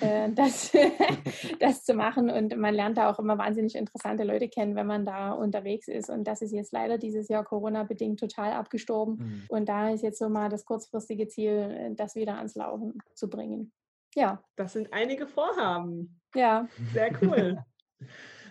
äh, 0.00 0.30
das, 0.34 0.72
das 1.60 1.84
zu 1.84 1.92
machen. 1.92 2.30
Und 2.30 2.56
man 2.56 2.72
lernt 2.72 2.96
da 2.96 3.10
auch 3.10 3.18
immer 3.18 3.36
wahnsinnig 3.36 3.74
interessante 3.74 4.24
Leute 4.24 4.48
kennen, 4.48 4.74
wenn 4.74 4.86
man 4.86 5.04
da 5.04 5.32
unterwegs 5.32 5.86
ist. 5.86 6.08
Und 6.08 6.24
das 6.24 6.40
ist 6.40 6.52
jetzt 6.52 6.72
leider 6.72 6.96
dieses 6.96 7.28
Jahr 7.28 7.44
Corona-bedingt 7.44 8.18
total 8.18 8.52
abgestorben. 8.52 9.16
Mhm. 9.16 9.44
Und 9.50 9.68
da 9.68 9.90
ist 9.90 10.02
jetzt 10.02 10.18
so 10.18 10.30
mal 10.30 10.48
das 10.48 10.64
kurzfristige 10.64 11.28
Ziel, 11.28 11.94
das 11.94 12.14
wieder 12.14 12.38
ans 12.38 12.54
Laufen 12.54 13.02
zu 13.14 13.28
bringen. 13.28 13.70
Ja. 14.14 14.42
Das 14.56 14.72
sind 14.72 14.92
einige 14.94 15.26
Vorhaben. 15.26 16.20
Ja. 16.34 16.66
Sehr 16.94 17.10
cool. 17.20 17.62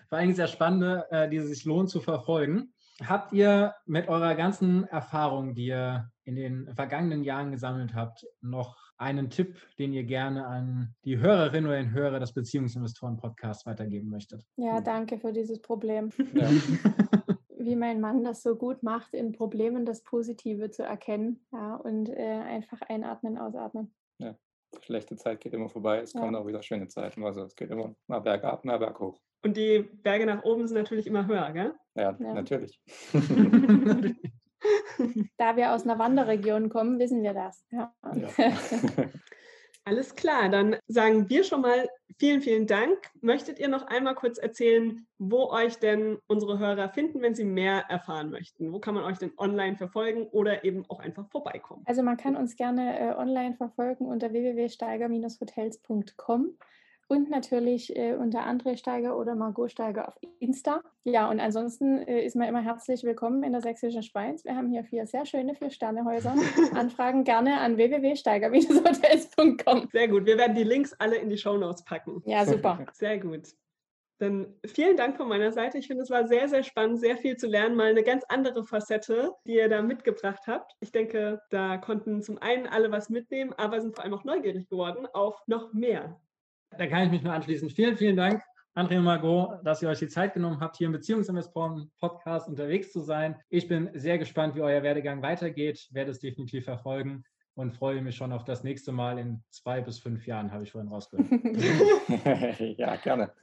Vor 0.09 0.17
allem 0.17 0.33
sehr 0.33 0.47
spannend, 0.47 1.03
äh, 1.09 1.29
die 1.29 1.39
sich 1.39 1.65
lohnt 1.65 1.89
zu 1.89 2.01
verfolgen. 2.01 2.73
Habt 3.03 3.33
ihr 3.33 3.73
mit 3.85 4.09
eurer 4.09 4.35
ganzen 4.35 4.83
Erfahrung, 4.83 5.55
die 5.55 5.67
ihr 5.67 6.11
in 6.23 6.35
den 6.35 6.73
vergangenen 6.75 7.23
Jahren 7.23 7.51
gesammelt 7.51 7.95
habt, 7.95 8.27
noch 8.41 8.77
einen 8.97 9.29
Tipp, 9.29 9.57
den 9.79 9.93
ihr 9.93 10.03
gerne 10.03 10.45
an 10.45 10.93
die 11.03 11.17
Hörerinnen 11.17 11.65
oder 11.65 11.81
den 11.81 11.91
Hörer 11.91 12.19
des 12.19 12.33
Beziehungsinvestoren-Podcasts 12.33 13.65
weitergeben 13.65 14.09
möchtet? 14.09 14.45
Ja, 14.55 14.79
danke 14.81 15.17
für 15.17 15.33
dieses 15.33 15.61
Problem. 15.61 16.11
Ja. 16.33 16.49
Wie 17.57 17.75
mein 17.75 18.01
Mann 18.01 18.23
das 18.23 18.43
so 18.43 18.55
gut 18.55 18.83
macht, 18.83 19.13
in 19.13 19.33
Problemen 19.33 19.85
das 19.85 20.03
Positive 20.03 20.71
zu 20.71 20.83
erkennen 20.83 21.45
ja, 21.51 21.75
und 21.75 22.09
äh, 22.09 22.41
einfach 22.45 22.81
einatmen, 22.81 23.37
ausatmen. 23.37 23.93
Ja, 24.17 24.35
schlechte 24.81 25.15
Zeit 25.15 25.41
geht 25.41 25.53
immer 25.53 25.69
vorbei, 25.69 25.99
es 25.99 26.13
ja. 26.13 26.19
kommen 26.19 26.35
auch 26.35 26.47
wieder 26.47 26.63
schöne 26.63 26.87
Zeiten. 26.87 27.23
Also 27.23 27.43
es 27.43 27.55
geht 27.55 27.69
immer 27.69 27.95
mal 28.07 28.19
bergab, 28.19 28.65
mal 28.65 28.79
berghoch. 28.79 29.19
Und 29.43 29.57
die 29.57 29.89
Berge 30.03 30.25
nach 30.25 30.43
oben 30.43 30.67
sind 30.67 30.77
natürlich 30.77 31.07
immer 31.07 31.27
höher, 31.27 31.51
gell? 31.51 31.73
Ja, 31.95 32.15
ja. 32.19 32.33
natürlich. 32.33 32.79
da 35.37 35.55
wir 35.55 35.73
aus 35.73 35.83
einer 35.83 35.97
Wanderregion 35.97 36.69
kommen, 36.69 36.99
wissen 36.99 37.23
wir 37.23 37.33
das. 37.33 37.65
Ja. 37.71 37.91
ja. 38.15 38.27
Alles 39.83 40.13
klar, 40.13 40.49
dann 40.49 40.75
sagen 40.87 41.27
wir 41.27 41.43
schon 41.43 41.61
mal 41.61 41.89
vielen, 42.19 42.43
vielen 42.43 42.67
Dank. 42.67 42.99
Möchtet 43.19 43.57
ihr 43.57 43.67
noch 43.67 43.87
einmal 43.87 44.13
kurz 44.13 44.37
erzählen, 44.37 45.07
wo 45.17 45.49
euch 45.49 45.79
denn 45.79 46.19
unsere 46.27 46.59
Hörer 46.59 46.89
finden, 46.89 47.23
wenn 47.23 47.33
sie 47.33 47.45
mehr 47.45 47.85
erfahren 47.89 48.29
möchten? 48.29 48.71
Wo 48.71 48.79
kann 48.79 48.93
man 48.93 49.05
euch 49.05 49.17
denn 49.17 49.31
online 49.39 49.77
verfolgen 49.77 50.27
oder 50.27 50.63
eben 50.63 50.85
auch 50.87 50.99
einfach 50.99 51.27
vorbeikommen? 51.29 51.81
Also 51.87 52.03
man 52.03 52.17
kann 52.17 52.35
uns 52.35 52.55
gerne 52.55 52.99
äh, 52.99 53.15
online 53.15 53.55
verfolgen 53.55 54.05
unter 54.05 54.31
www.steiger-hotels.com 54.31 56.57
und 57.11 57.29
natürlich 57.29 57.95
äh, 57.97 58.13
unter 58.13 58.47
André 58.47 58.77
Steiger 58.77 59.17
oder 59.17 59.35
Margot 59.35 59.69
Steiger 59.69 60.07
auf 60.07 60.17
Insta. 60.39 60.81
Ja, 61.03 61.29
und 61.29 61.41
ansonsten 61.41 61.97
äh, 61.97 62.23
ist 62.23 62.37
man 62.37 62.47
immer 62.47 62.61
herzlich 62.61 63.03
willkommen 63.03 63.43
in 63.43 63.51
der 63.51 63.59
Sächsischen 63.59 64.01
Schweiz. 64.01 64.45
Wir 64.45 64.55
haben 64.55 64.69
hier 64.69 64.85
vier 64.85 65.05
sehr 65.05 65.25
schöne 65.25 65.53
Vier-Sterne-Häuser. 65.53 66.33
Anfragen 66.73 67.25
gerne 67.25 67.59
an 67.59 67.75
www.steiger-hotels.com. 67.75 69.89
Sehr 69.91 70.07
gut. 70.07 70.25
Wir 70.25 70.37
werden 70.37 70.55
die 70.55 70.63
Links 70.63 70.93
alle 70.99 71.17
in 71.17 71.27
die 71.27 71.37
Shownotes 71.37 71.83
packen. 71.83 72.23
Ja, 72.25 72.45
super. 72.45 72.79
Sehr 72.93 73.19
gut. 73.19 73.49
Dann 74.19 74.55
vielen 74.65 74.95
Dank 74.95 75.17
von 75.17 75.27
meiner 75.27 75.51
Seite. 75.51 75.79
Ich 75.79 75.87
finde, 75.87 76.03
es 76.03 76.09
war 76.11 76.25
sehr, 76.27 76.47
sehr 76.47 76.63
spannend, 76.63 77.01
sehr 77.01 77.17
viel 77.17 77.35
zu 77.35 77.47
lernen, 77.47 77.75
mal 77.75 77.89
eine 77.89 78.03
ganz 78.03 78.23
andere 78.29 78.63
Facette, 78.63 79.33
die 79.45 79.55
ihr 79.55 79.67
da 79.67 79.81
mitgebracht 79.81 80.43
habt. 80.47 80.77
Ich 80.79 80.93
denke, 80.93 81.41
da 81.49 81.77
konnten 81.77 82.21
zum 82.21 82.37
einen 82.37 82.67
alle 82.67 82.89
was 82.89 83.09
mitnehmen, 83.09 83.51
aber 83.57 83.81
sind 83.81 83.95
vor 83.95 84.05
allem 84.05 84.13
auch 84.13 84.23
neugierig 84.23 84.69
geworden 84.69 85.07
auf 85.11 85.43
noch 85.47 85.73
mehr. 85.73 86.17
Da 86.77 86.87
kann 86.87 87.03
ich 87.03 87.11
mich 87.11 87.21
nur 87.21 87.33
anschließen. 87.33 87.69
Vielen, 87.69 87.97
vielen 87.97 88.15
Dank, 88.15 88.41
André 88.75 88.97
und 88.97 89.03
Margot, 89.03 89.59
dass 89.63 89.81
ihr 89.81 89.89
euch 89.89 89.99
die 89.99 90.07
Zeit 90.07 90.33
genommen 90.33 90.61
habt, 90.61 90.77
hier 90.77 90.87
im 90.87 90.93
Beziehungsinvestoren-Podcast 90.93 92.47
unterwegs 92.47 92.91
zu 92.91 93.01
sein. 93.01 93.35
Ich 93.49 93.67
bin 93.67 93.89
sehr 93.93 94.17
gespannt, 94.17 94.55
wie 94.55 94.61
euer 94.61 94.81
Werdegang 94.81 95.21
weitergeht, 95.21 95.89
werde 95.91 96.11
es 96.11 96.19
definitiv 96.19 96.63
verfolgen 96.63 97.23
und 97.55 97.75
freue 97.75 98.01
mich 98.01 98.15
schon 98.15 98.31
auf 98.31 98.45
das 98.45 98.63
nächste 98.63 98.93
Mal 98.93 99.19
in 99.19 99.43
zwei 99.49 99.81
bis 99.81 99.99
fünf 99.99 100.25
Jahren, 100.25 100.53
habe 100.53 100.63
ich 100.63 100.71
vorhin 100.71 100.89
rausgehört. 100.89 101.29
ja, 102.77 102.95
gerne. 102.95 103.33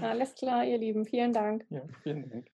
Alles 0.00 0.34
klar, 0.36 0.64
ihr 0.64 0.78
Lieben. 0.78 1.04
Vielen 1.04 1.32
Dank. 1.32 1.66
Ja, 1.70 1.82
vielen 2.02 2.28
Dank. 2.30 2.46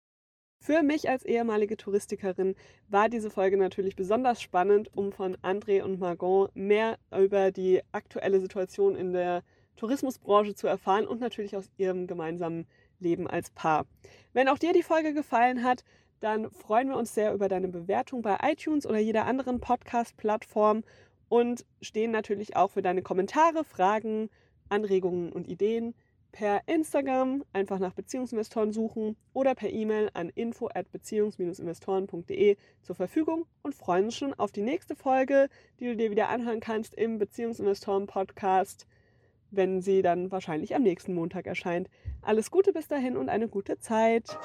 Für 0.60 0.82
mich 0.82 1.08
als 1.08 1.24
ehemalige 1.24 1.76
Touristikerin 1.76 2.54
war 2.88 3.08
diese 3.08 3.30
Folge 3.30 3.56
natürlich 3.56 3.96
besonders 3.96 4.42
spannend, 4.42 4.90
um 4.96 5.12
von 5.12 5.36
André 5.36 5.82
und 5.82 6.00
Margot 6.00 6.54
mehr 6.54 6.98
über 7.16 7.50
die 7.52 7.80
aktuelle 7.92 8.40
Situation 8.40 8.96
in 8.96 9.12
der 9.12 9.42
Tourismusbranche 9.78 10.54
zu 10.54 10.66
erfahren 10.66 11.06
und 11.06 11.20
natürlich 11.20 11.56
aus 11.56 11.70
ihrem 11.78 12.06
gemeinsamen 12.06 12.66
Leben 13.00 13.26
als 13.26 13.50
Paar. 13.50 13.86
Wenn 14.32 14.48
auch 14.48 14.58
dir 14.58 14.72
die 14.72 14.82
Folge 14.82 15.14
gefallen 15.14 15.62
hat, 15.62 15.84
dann 16.20 16.50
freuen 16.50 16.88
wir 16.88 16.96
uns 16.96 17.14
sehr 17.14 17.32
über 17.32 17.48
deine 17.48 17.68
Bewertung 17.68 18.22
bei 18.22 18.36
iTunes 18.42 18.86
oder 18.86 18.98
jeder 18.98 19.24
anderen 19.26 19.60
Podcast-Plattform 19.60 20.82
und 21.28 21.64
stehen 21.80 22.10
natürlich 22.10 22.56
auch 22.56 22.72
für 22.72 22.82
deine 22.82 23.02
Kommentare, 23.02 23.64
Fragen, 23.64 24.28
Anregungen 24.68 25.32
und 25.32 25.48
Ideen 25.48 25.94
per 26.32 26.62
Instagram 26.66 27.42
einfach 27.52 27.78
nach 27.78 27.94
Beziehungsinvestoren 27.94 28.72
suchen 28.72 29.16
oder 29.32 29.54
per 29.54 29.70
E-Mail 29.70 30.10
an 30.12 30.28
info 30.34 30.68
at 30.74 30.90
beziehungs-investoren.de 30.92 32.56
zur 32.82 32.94
Verfügung 32.94 33.46
und 33.62 33.74
freuen 33.74 34.06
uns 34.06 34.16
schon 34.16 34.34
auf 34.34 34.52
die 34.52 34.62
nächste 34.62 34.94
Folge, 34.94 35.48
die 35.80 35.86
du 35.86 35.96
dir 35.96 36.10
wieder 36.10 36.28
anhören 36.28 36.60
kannst 36.60 36.94
im 36.94 37.18
Beziehungsinvestoren 37.18 38.06
Podcast 38.06 38.86
wenn 39.50 39.80
sie 39.80 40.02
dann 40.02 40.30
wahrscheinlich 40.30 40.74
am 40.74 40.82
nächsten 40.82 41.14
Montag 41.14 41.46
erscheint. 41.46 41.88
Alles 42.22 42.50
Gute 42.50 42.72
bis 42.72 42.88
dahin 42.88 43.16
und 43.16 43.28
eine 43.28 43.48
gute 43.48 43.78
Zeit. 43.78 44.38